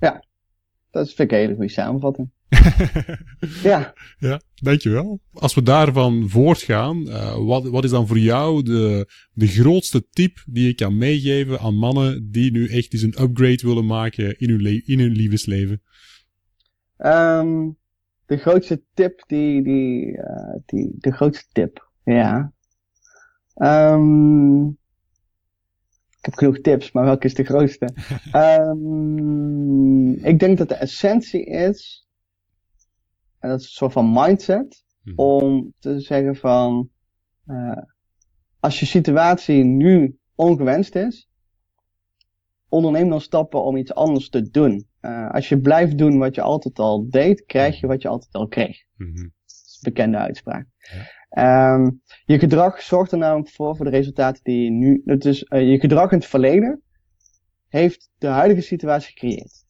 [0.00, 0.24] Ja,
[0.90, 2.30] dat vind ik een hele goede samenvatting.
[3.62, 3.94] ja.
[4.18, 5.20] Ja, dankjewel.
[5.32, 10.42] Als we daarvan voortgaan, uh, wat, wat is dan voor jou de, de grootste tip
[10.46, 14.50] die je kan meegeven aan mannen die nu echt eens een upgrade willen maken in
[14.50, 15.82] hun, in hun liefdesleven?
[16.98, 17.78] Um,
[18.26, 22.52] de grootste tip die, die, uh, die, de grootste tip, ja.
[23.54, 24.78] Um,
[26.20, 27.88] ik heb genoeg tips, maar welke is de grootste?
[28.34, 32.08] um, ik denk dat de essentie is
[33.40, 34.84] en dat is een soort van mindset.
[35.02, 35.20] Mhm.
[35.20, 36.90] Om te zeggen van,
[37.46, 37.82] uh,
[38.60, 41.28] als je situatie nu ongewenst is,
[42.68, 44.88] onderneem dan stappen om iets anders te doen.
[45.00, 48.34] Uh, als je blijft doen wat je altijd al deed, krijg je wat je altijd
[48.34, 48.82] al kreeg.
[48.96, 50.66] Mm Dat is een bekende uitspraak.
[50.78, 51.19] Ja.
[51.38, 55.70] Um, je gedrag zorgt er namelijk voor, voor de resultaten die je nu, dus uh,
[55.70, 56.82] je gedrag in het verleden
[57.68, 59.60] heeft de huidige situatie gecreëerd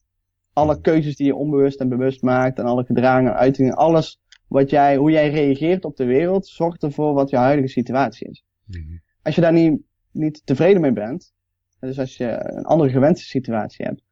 [0.53, 4.71] alle keuzes die je onbewust en bewust maakt en alle gedragen en uitingen, alles wat
[4.71, 8.45] jij, hoe jij reageert op de wereld, zorgt ervoor wat je huidige situatie is.
[8.65, 8.97] Mhm.
[9.23, 9.81] Als je daar niet,
[10.11, 11.33] niet tevreden mee bent,
[11.81, 14.03] dus als je een andere gewenste situatie hebt,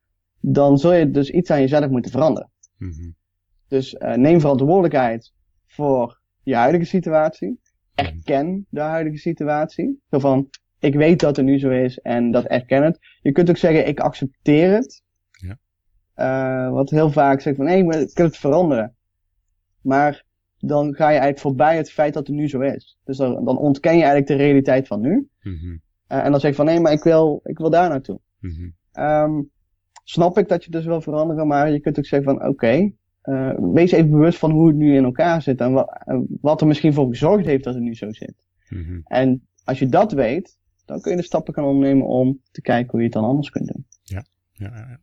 [0.41, 2.51] dan zul je dus iets aan jezelf moeten veranderen.
[2.77, 3.11] Mhm.
[3.69, 5.33] Dus uh, neem verantwoordelijkheid
[5.67, 7.49] voor je huidige situatie.
[7.49, 8.07] Mhm.
[8.07, 10.03] Erken de huidige situatie.
[10.11, 12.99] Zo van, ik weet dat het nu zo is en dat erken het.
[13.23, 15.03] Je kunt ook zeggen, ik accepteer het.
[16.17, 18.97] Uh, wat heel vaak zegt van, hé, hey, ik kan het veranderen.
[19.81, 20.25] Maar
[20.59, 22.99] dan ga je eigenlijk voorbij het feit dat het nu zo is.
[23.05, 25.29] Dus dan, dan ontken je eigenlijk de realiteit van nu.
[25.43, 25.81] Mm -hmm.
[26.09, 28.21] uh, en dan zeg je van, nee, maar ik wil, ik wil daar naartoe.
[28.41, 29.05] Mm -hmm.
[29.05, 29.51] um,
[30.05, 32.95] snap ik dat je dus wil veranderen, maar je kunt ook zeggen van, oké, okay,
[33.29, 36.03] uh, wees even bewust van hoe het nu in elkaar zit en wat,
[36.41, 38.35] wat er misschien voor gezorgd heeft dat het nu zo zit.
[38.69, 39.01] Mm -hmm.
[39.05, 42.91] En als je dat weet, dan kun je de stappen gaan ondernemen om te kijken
[42.91, 43.87] hoe je het dan anders kunt doen.
[44.03, 45.01] Ja, ja, ja.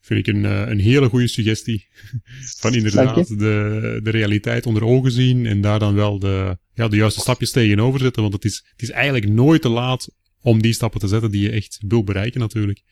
[0.00, 1.86] Vind ik een, eh, een hele goede suggestie.
[2.60, 6.96] Van inderdaad de, de realiteit onder ogen zien en daar dan wel de, ja, de
[6.96, 8.22] juiste stapjes tegenover zetten.
[8.22, 11.42] Want het is, het is eigenlijk nooit te laat om die stappen te zetten die
[11.42, 12.82] je echt wil bereiken natuurlijk.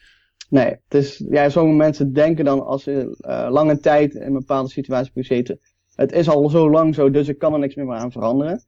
[0.53, 4.33] Nee, het is, ja, sommige mensen denken dan als ze uh, lange tijd in een
[4.33, 5.59] bepaalde situatie hebben gezeten,
[5.95, 8.65] het is al zo lang zo, dus ik kan er niks meer aan veranderen.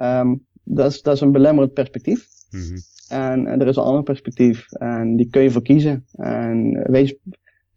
[0.00, 2.28] Um, dat, is, dat is een belemmerend perspectief.
[2.50, 2.76] Mm -hmm.
[3.08, 6.06] en, en, er is een ander perspectief en die kun je voor kiezen.
[6.12, 7.16] En wees,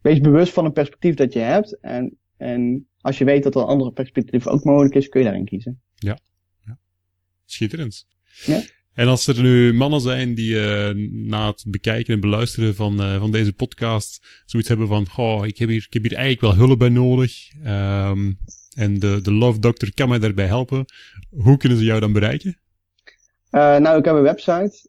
[0.00, 1.78] wees bewust van een perspectief dat je hebt.
[1.80, 5.26] En, en als je weet dat er een andere perspectief ook mogelijk is, kun je
[5.26, 5.80] daarin kiezen.
[5.94, 6.18] Ja.
[6.60, 6.78] ja.
[7.44, 8.06] Schitterend.
[8.44, 8.60] Ja.
[8.94, 13.18] En als er nu mannen zijn die uh, na het bekijken en beluisteren van, uh,
[13.18, 16.66] van deze podcast zoiets hebben van, oh, ik heb hier, ik heb hier eigenlijk wel
[16.66, 17.32] hulp bij nodig.
[17.66, 18.38] Um,
[18.76, 20.84] en de, de Love Doctor kan mij daarbij helpen.
[21.30, 22.58] Hoe kunnen ze jou dan bereiken?
[23.50, 24.88] Uh, nou, ik heb een website.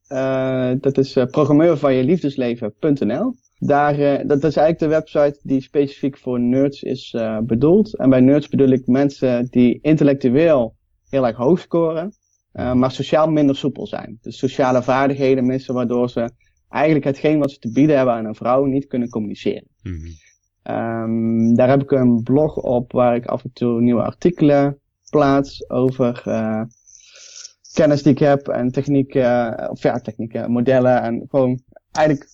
[0.79, 3.35] dat is programmeurvanjeliefdesleven.nl.
[3.63, 7.97] Daar, uh, dat is eigenlijk de website die specifiek voor nerds is uh, bedoeld.
[7.97, 10.75] En bij nerds bedoel ik mensen die intellectueel
[11.09, 12.13] heel erg hoog scoren,
[12.53, 14.17] uh, maar sociaal minder soepel zijn.
[14.21, 16.31] Dus sociale vaardigheden missen, waardoor ze
[16.69, 19.67] eigenlijk hetgeen wat ze te bieden hebben aan een vrouw niet kunnen communiceren.
[19.83, 20.75] Mm -hmm.
[20.75, 24.79] um, daar heb ik een blog op waar ik af en toe nieuwe artikelen
[25.09, 26.21] plaats over
[27.73, 32.29] kennis die ik heb en technieken, of ja, technieken, modellen en gewoon eigenlijk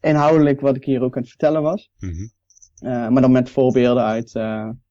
[0.00, 1.90] inhoudelijk wat ik hier ook aan het vertellen was.
[1.98, 2.30] Mm -hmm.
[2.88, 4.30] uh, maar dan met voorbeelden uit,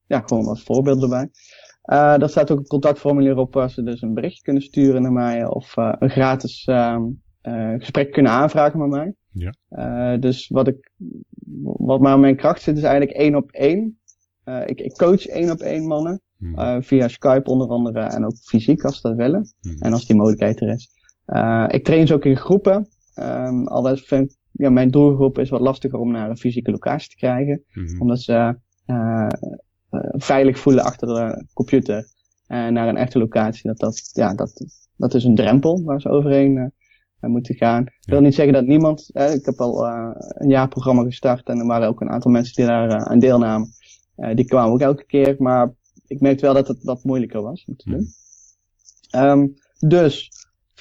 [0.08, 1.30] ja, gewoon wat voorbeelden erbij.
[1.86, 5.12] Uh, daar staat ook een contactformulier op waar ze dus een berichtje kunnen sturen naar
[5.12, 6.70] mij of een gratis
[7.78, 9.14] gesprek kunnen aanvragen met mij.
[9.32, 10.18] Ja.
[10.18, 10.92] dus wat ik,
[11.62, 14.00] wat maar mijn kracht zit is eigenlijk één op één.
[14.66, 16.22] ik, ik coach één op één mannen.
[16.38, 16.84] Mm -hmm.
[16.84, 19.40] via Skype onder andere en ook fysiek als ze dat willen.
[19.40, 19.82] Mm -hmm.
[19.82, 20.90] En als die mogelijkheid er is.
[21.68, 22.88] ik train ze ook in groepen.
[23.16, 27.64] Um, vind ja, mijn doelgroep is wat lastiger om naar een fysieke locatie te krijgen.
[27.72, 28.02] Mm-hmm.
[28.02, 28.56] Omdat ze
[28.88, 29.28] uh,
[30.12, 32.08] veilig voelen achter de computer.
[32.48, 34.66] En naar een echte locatie, dat, dat, ja, dat,
[34.96, 37.82] dat is een drempel waar ze overheen uh, moeten gaan.
[37.82, 41.66] Ik wil niet zeggen dat niemand, ik heb al een jaar programma gestart en er
[41.66, 43.70] waren ook een aantal mensen die daar aan deelnamen.
[44.34, 45.74] die kwamen ook elke keer, maar
[46.08, 48.08] ik merkte wel dat het wat moeilijker was om te doen.
[49.24, 50.30] Um, dus,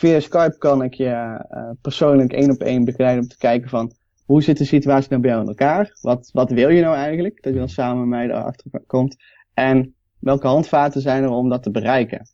[0.01, 3.93] Via Skype kan ik je uh, persoonlijk één op één begeleiden om te kijken van
[4.31, 5.99] hoe zit de situatie nou bij jou in elkaar?
[6.01, 7.43] Wat, wat wil je nou eigenlijk?
[7.43, 9.17] Dat je dan samen met mij erachter komt.
[9.55, 12.29] En welke handvaten zijn er om dat te bereiken?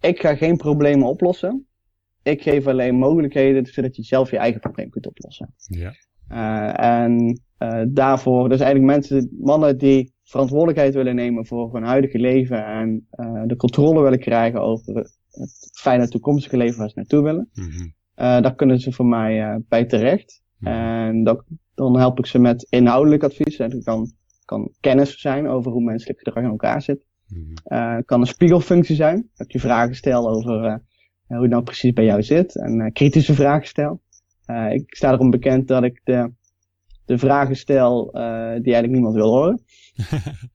[0.00, 1.66] Ik ga geen problemen oplossen.
[2.22, 5.54] Ik geef alleen mogelijkheden zodat je zelf je eigen probleem kunt oplossen.
[5.56, 5.94] Ja.
[6.32, 12.18] Uh, en uh, daarvoor, dus eigenlijk mensen, mannen die verantwoordelijkheid willen nemen voor hun huidige
[12.18, 14.94] leven en uh, de controle willen krijgen over
[15.30, 17.50] het fijne toekomstige leven waar ze naartoe willen.
[17.52, 17.92] Mm -hmm.
[18.14, 20.46] daar kunnen ze voor mij bij terecht.
[20.58, 20.72] Mhm.
[20.72, 21.44] En dat,
[21.74, 23.56] dan help ik ze met inhoudelijk advies.
[23.56, 24.12] Dat kan,
[24.44, 27.06] kan kennis zijn over hoe menselijk gedrag in elkaar zit.
[27.64, 29.28] Het kan een spiegelfunctie zijn.
[29.34, 30.76] Dat ik je vragen stel over eh,
[31.26, 32.56] hoe het nou precies bij jou zit.
[32.56, 34.00] En eh, kritische vragen stel.
[34.70, 36.32] Ik sta erom bekend dat ik de,
[37.04, 39.62] de vragen stel die eigenlijk niemand wil horen.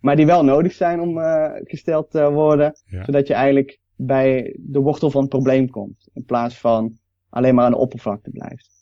[0.00, 1.18] Maar die wel nodig zijn om
[1.64, 2.72] gesteld te worden.
[2.84, 3.04] Ja.
[3.04, 6.08] Zodat je eigenlijk bij de wortel van het probleem komt.
[6.12, 6.98] In plaats van
[7.28, 8.81] alleen maar aan de oppervlakte blijft.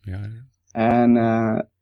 [0.00, 0.44] Ja, ja.
[0.72, 1.16] En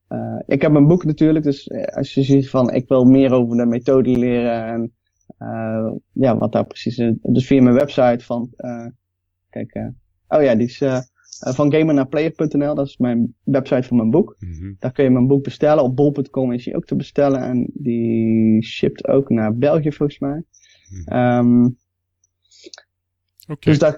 [0.08, 3.32] eh, ik heb een boek natuurlijk, dus eh, als je ziet van ik wil meer
[3.32, 4.92] over de methode leren en
[5.38, 7.14] eh, ja, wat daar precies is.
[7.22, 8.86] Dus via mijn website van, eh,
[9.50, 9.92] kijk,
[10.28, 14.36] oh ja, die is eh, eh, van gamernaarplayer.nl, dat is mijn website voor mijn boek.
[14.38, 14.72] Mhm.
[14.78, 15.84] Daar kun je mijn boek bestellen.
[15.84, 20.42] Op bol.com is die ook te bestellen en die shipt ook naar België volgens mij.
[21.04, 21.64] Ehm,
[23.48, 23.70] Oké.
[23.70, 23.94] dus dat,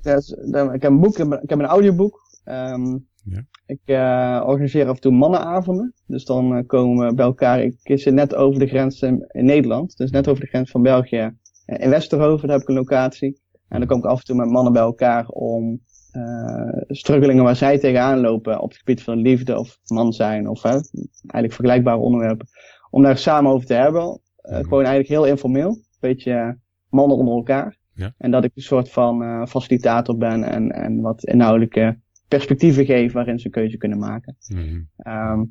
[0.74, 2.20] ik heb een boek, ik heb, ik heb een audioboek.
[2.44, 3.44] Ehm, Ja.
[3.66, 5.94] Ik eh, organiseer af en toe mannenavonden.
[6.06, 7.60] Dus dan eh, komen we bij elkaar.
[7.62, 9.96] Ik zit net over de grens in, in Nederland.
[9.96, 11.30] Dus net over de grens van België.
[11.64, 13.40] eh, in Westerhoven, daar heb ik een locatie.
[13.68, 17.56] En dan kom ik af en toe met mannen bij elkaar om eh struggelingen waar
[17.56, 22.46] zij tegenaan lopen op het gebied van liefde of man zijn of eigenlijk vergelijkbare onderwerpen.
[22.90, 24.20] Om daar samen over te hebben.
[24.36, 24.62] Eh, Mhm.
[24.62, 25.68] Gewoon eigenlijk heel informeel.
[25.68, 26.48] Een beetje eh,
[26.88, 27.76] mannen onder elkaar.
[27.94, 28.14] Ja.
[28.18, 31.98] En dat ik een soort van eh, facilitator ben en, en wat inhoudelijke
[32.30, 34.36] perspectieven geef waarin ze keuze kunnen maken.
[34.48, 34.80] Mhm.
[34.96, 35.44] Ehm,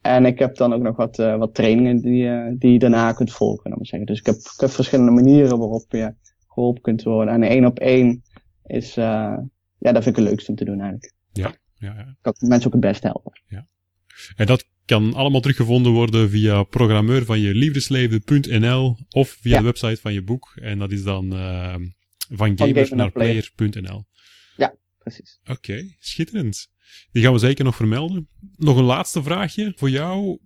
[0.00, 3.12] en ik heb dan ook nog wat, eh, wat trainingen die, eh, die je daarna
[3.12, 3.70] kunt volgen.
[3.70, 4.06] Dan maar zeggen.
[4.06, 6.14] Dus ik heb, ik heb verschillende manieren waarop je
[6.48, 7.34] geholpen kunt worden.
[7.34, 8.22] En één op één
[8.66, 9.36] is, eh,
[9.78, 11.12] ja, dat vind ik het leukste om te doen eigenlijk.
[11.32, 12.16] Ja, ja.
[12.20, 13.32] Kan ik mensen ook het best helpen.
[14.36, 19.58] En dat kan allemaal teruggevonden worden via programmeur van je liefdesleven.nl of via Ja.
[19.58, 20.52] de website van je boek.
[20.60, 21.74] En dat is dan eh,
[22.18, 23.52] van gamer naar naar player.
[23.54, 24.04] player.nl.
[25.08, 25.40] Precies.
[25.50, 26.68] Oké, schitterend.
[27.12, 28.28] Die gaan we zeker nog vermelden.
[28.56, 30.38] Nog een laatste vraagje voor jou.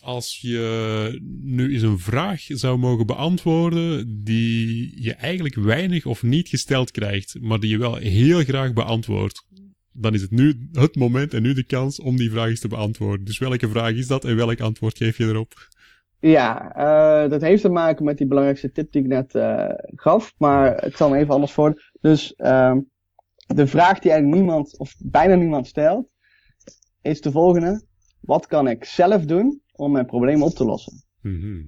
[0.00, 6.48] Als je nu eens een vraag zou mogen beantwoorden die je eigenlijk weinig of niet
[6.48, 9.46] gesteld krijgt, maar die je wel heel graag beantwoordt,
[9.92, 12.68] dan is het nu het moment en nu de kans om die vraag eens te
[12.68, 13.26] beantwoorden.
[13.26, 15.68] Dus welke vraag is dat en welk antwoord geef je erop?
[16.20, 20.34] Ja, eh, dat heeft te maken met die belangrijkste tip die ik net eh, gaf.
[20.38, 21.82] Maar het zal me even anders worden.
[22.00, 22.78] Dus ehm,
[23.54, 26.08] de vraag die eigenlijk niemand, of bijna niemand stelt,
[27.02, 27.82] is de volgende.
[28.20, 31.04] Wat kan ik zelf doen om mijn probleem op te lossen?
[31.20, 31.62] Mhm.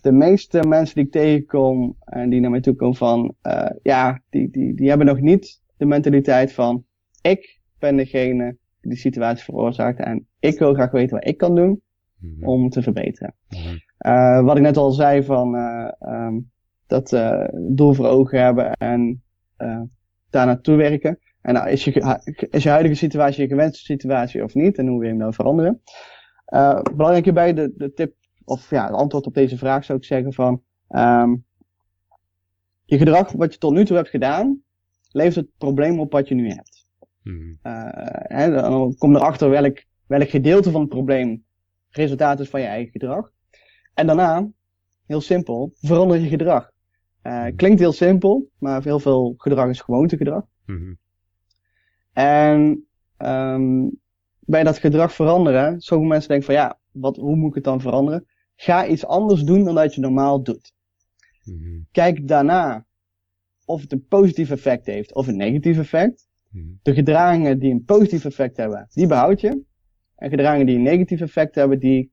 [0.00, 4.22] De meeste mensen die ik tegenkom en die naar mij toe komen van, eh, ja,
[4.30, 6.84] die, die, die hebben nog niet de mentaliteit van,
[7.20, 11.54] ik ben degene die die situatie veroorzaakt en ik wil graag weten wat ik kan
[11.54, 11.82] doen
[12.18, 12.44] Mhm.
[12.44, 13.34] om te verbeteren.
[13.48, 13.76] Mhm.
[13.98, 16.38] Eh, wat ik net al zei van eh, ehm,
[16.86, 17.10] dat
[17.68, 19.22] doel voor ogen hebben en
[20.32, 21.18] daar naartoe werken.
[21.40, 22.20] En nou, is, je,
[22.50, 24.78] is je huidige situatie je gewenste situatie of niet?
[24.78, 25.82] En hoe wil je hem nou veranderen?
[26.44, 28.14] Eh, belangrijk hierbij de, de tip,
[28.44, 31.34] of ja, het antwoord op deze vraag zou ik zeggen van ehm,
[32.84, 34.62] je gedrag wat je tot nu toe hebt gedaan,
[35.10, 36.86] levert het probleem op wat je nu hebt.
[37.22, 37.54] Mhm.
[37.62, 37.88] Eh,
[38.38, 41.44] hè, dan kom erachter welk, welk gedeelte van het probleem
[41.88, 43.30] resultaat is van je eigen gedrag.
[43.94, 44.48] En daarna,
[45.06, 46.70] heel simpel, verander je gedrag.
[47.22, 50.44] Eh, klinkt heel simpel, maar heel veel gedrag is gewoontegedrag.
[50.66, 50.94] Mhm.
[52.12, 53.88] En ehm
[54.44, 57.80] bij dat gedrag veranderen, sommige mensen denken van ja, wat, hoe moet ik het dan
[57.80, 58.26] veranderen?
[58.56, 60.72] Ga iets anders doen dan dat je normaal doet.
[61.44, 61.80] Mhm.
[61.92, 62.86] Kijk daarna
[63.64, 66.30] of het een positief effect heeft of een negatief effect.
[66.50, 66.66] Mhm.
[66.82, 69.62] de gedragingen die een positief effect hebben, die behoud je.
[70.16, 72.12] En gedragingen die een negatief effect hebben, die,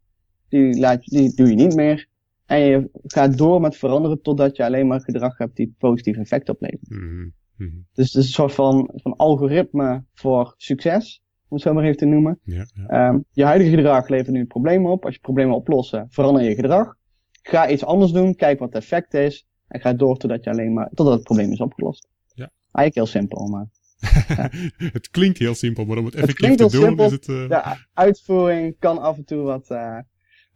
[0.49, 2.08] die, laat, je- die doe je niet meer.
[2.49, 6.49] En je gaat door met veranderen totdat je alleen maar gedrag hebt die positief effect
[6.49, 6.89] oplevert.
[6.89, 7.27] Mhm.
[7.55, 7.75] Mhm.
[7.93, 11.97] Dus het is een soort van, van algoritme voor succes, om het zo maar even
[11.97, 12.39] te noemen.
[12.43, 12.85] Ja, ja.
[12.87, 15.05] Ehm, je huidige gedrag levert nu problemen op.
[15.05, 16.95] Als je problemen oplossen, verander je gedrag.
[17.41, 19.47] Ga iets anders doen, kijk wat het effect is.
[19.67, 22.07] En ga door totdat, je alleen maar, totdat het probleem is opgelost.
[22.33, 22.49] Ja.
[22.71, 23.67] Eigenlijk heel simpel, maar
[24.97, 27.05] het klinkt heel simpel, maar om het Het effectief klinkt te doen simpel.
[27.05, 27.27] is het...
[27.27, 29.97] eh, de uitvoering kan af en toe wat, eh,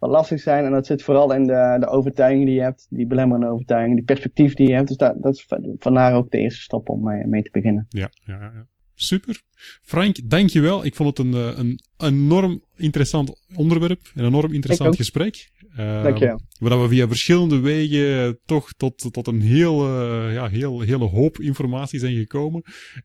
[0.04, 0.66] wat lastig zijn.
[0.66, 4.06] En dat zit vooral in de, de overtuiging die je hebt, die belemmerende overtuiging, die
[4.06, 4.88] perspectief die je hebt.
[4.88, 7.86] Dus dat, dat is va- vandaar ook de eerste stap om mee, mee te beginnen.
[7.90, 8.68] Ja, ja, ja.
[8.96, 9.42] Super.
[9.82, 10.86] Frank, dankjewel.
[10.86, 14.12] Ik vond het een, eh, een enorm interessant onderwerp.
[14.16, 15.52] Een enorm interessant gesprek.
[15.80, 16.40] Uh, Dankjewel.
[16.60, 19.88] waar we via verschillende wegen toch tot, tot een heel,
[20.30, 22.64] ja, heel, hele hoop informatie zijn gekomen.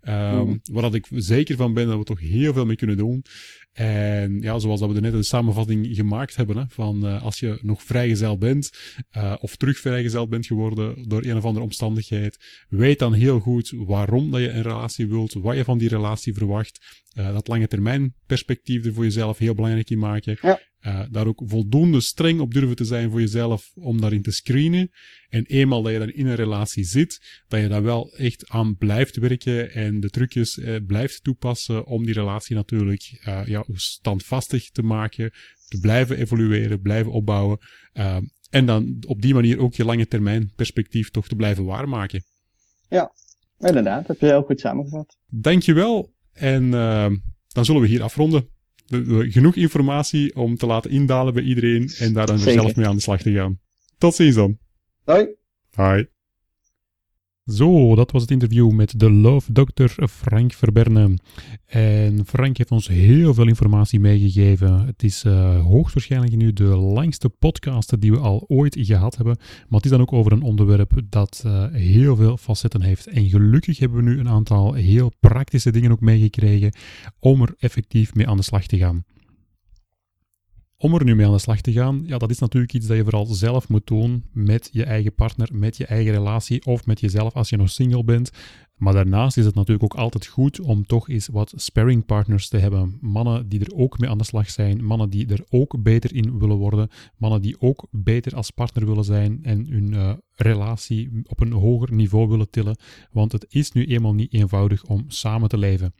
[0.09, 3.25] Um, Waar dat ik zeker van ben dat we toch heel veel mee kunnen doen.
[3.79, 7.59] En ja, zoals dat we net een samenvatting gemaakt hebben, hè, van uh, als je
[7.63, 8.71] nog vrijgezel bent,
[9.17, 13.73] uh, of terug vrijgezel bent geworden door een of andere omstandigheid, weet dan heel goed
[13.77, 16.79] waarom dat je een relatie wilt, wat je van die relatie verwacht.
[17.19, 20.39] Uh, dat lange termijn perspectief er voor jezelf heel belangrijk in maken.
[20.41, 20.61] Ja.
[20.87, 24.91] Uh, daar ook voldoende streng op durven te zijn voor jezelf om daarin te screenen.
[25.29, 28.77] En eenmaal dat je dan in een relatie zit, dat je daar wel echt aan
[28.77, 34.71] blijft werken en de trucjes uh, blijft toepassen om die relatie natuurlijk uh, ja, standvastig
[34.71, 35.31] te maken,
[35.69, 37.59] te blijven evolueren, blijven opbouwen.
[38.51, 42.25] en dan op die manier ook je lange termijn perspectief toch te blijven waarmaken.
[42.89, 43.13] Ja,
[43.59, 43.99] inderdaad.
[43.99, 45.19] Dat heb je heel goed samengevat.
[45.27, 46.13] Dankjewel.
[46.33, 46.71] En
[47.49, 48.49] dan zullen we hier afronden
[49.33, 53.03] genoeg informatie om te laten indalen bij iedereen en daar dan zelf mee aan de
[53.03, 53.61] slag te gaan.
[53.99, 54.59] Tot ziens dan.
[55.05, 55.29] Hoi.
[55.77, 56.05] Hi.
[57.49, 61.19] Zo, dat was het interview met de Love Doctor Frank Verberne.
[61.67, 64.87] En Frank heeft ons heel veel informatie meegegeven.
[64.87, 69.37] Het is uh, hoogstwaarschijnlijk nu de langste podcast die we al ooit gehad hebben.
[69.39, 73.07] Maar het is dan ook over een onderwerp dat uh, heel veel facetten heeft.
[73.07, 76.73] En gelukkig hebben we nu een aantal heel praktische dingen ook meegekregen
[77.19, 79.05] om er effectief mee aan de slag te gaan
[80.79, 82.97] om er nu mee aan de slag te gaan, ja, dat is natuurlijk iets dat
[82.97, 87.01] je vooral zelf moet doen met je eigen partner, met je eigen relatie of met
[87.01, 88.31] jezelf als je nog single bent.
[88.77, 92.57] Maar daarnaast is het natuurlijk ook altijd goed om toch eens wat sparring partners te
[92.57, 92.99] hebben.
[93.01, 96.39] Mannen die er ook mee aan de slag zijn, mannen die er ook beter in
[96.39, 101.41] willen worden, mannen die ook beter als partner willen zijn en hun uh, relatie op
[101.41, 102.77] een hoger niveau willen tillen.
[103.11, 105.95] Want het is nu eenmaal niet eenvoudig om samen te leven.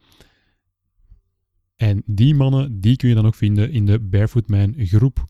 [1.79, 5.25] En die mannen, die kun je dan ook vinden in de Barefoot Man groep.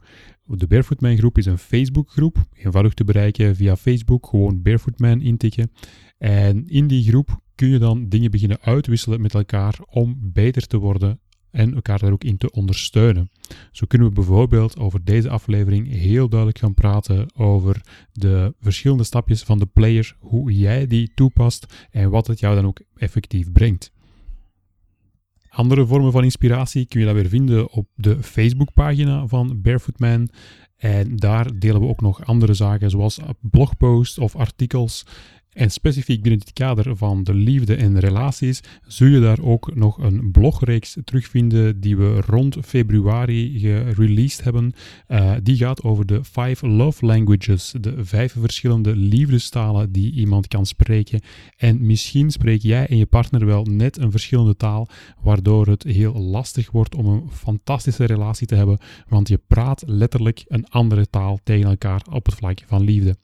[0.45, 4.99] De Barefoot Man groep is een Facebook groep, eenvoudig te bereiken via Facebook, gewoon Barefoot
[4.99, 5.71] Man intikken.
[6.17, 10.77] En in die groep kun je dan dingen beginnen uitwisselen met elkaar om beter te
[10.77, 11.19] worden
[11.51, 13.29] en elkaar daar ook in te ondersteunen.
[13.71, 17.81] Zo kunnen we bijvoorbeeld over deze aflevering heel duidelijk gaan praten over
[18.11, 22.65] de verschillende stapjes van de player, hoe jij die toepast en wat het jou dan
[22.65, 23.91] ook effectief brengt.
[25.49, 30.29] Andere vormen van inspiratie kun je dan weer vinden op de Facebookpagina van Barefoot Man.
[30.77, 35.05] En daar delen we ook nog andere zaken, zoals blogposts of artikels
[35.53, 39.97] en specifiek binnen het kader van de liefde en relaties zul je daar ook nog
[39.97, 44.73] een blogreeks terugvinden die we rond februari gereleased hebben.
[45.07, 50.65] Uh, die gaat over de Five Love Languages, de vijf verschillende liefdestalen die iemand kan
[50.65, 51.21] spreken.
[51.57, 54.87] En misschien spreek jij en je partner wel net een verschillende taal,
[55.21, 58.77] waardoor het heel lastig wordt om een fantastische relatie te hebben,
[59.07, 63.15] want je praat letterlijk een andere taal tegen elkaar op het vlak van liefde.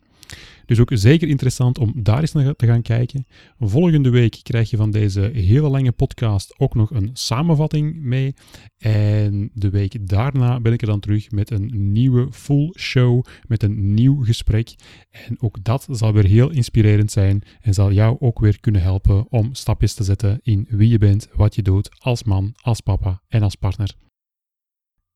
[0.65, 3.27] Dus ook zeker interessant om daar eens naar te gaan kijken.
[3.59, 8.33] Volgende week krijg je van deze hele lange podcast ook nog een samenvatting mee.
[8.77, 13.63] En de week daarna ben ik er dan terug met een nieuwe full show, met
[13.63, 14.75] een nieuw gesprek.
[15.09, 19.31] En ook dat zal weer heel inspirerend zijn en zal jou ook weer kunnen helpen
[19.31, 23.21] om stapjes te zetten in wie je bent, wat je doet als man, als papa
[23.27, 23.95] en als partner.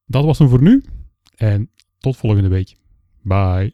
[0.06, 0.84] Dat was hem voor nu
[1.36, 2.76] en tot volgende week.
[3.22, 3.74] Bye.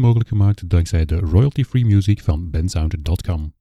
[0.00, 3.52] Mogelijk gemaakt dankzij de royalty-free music van bensound.com.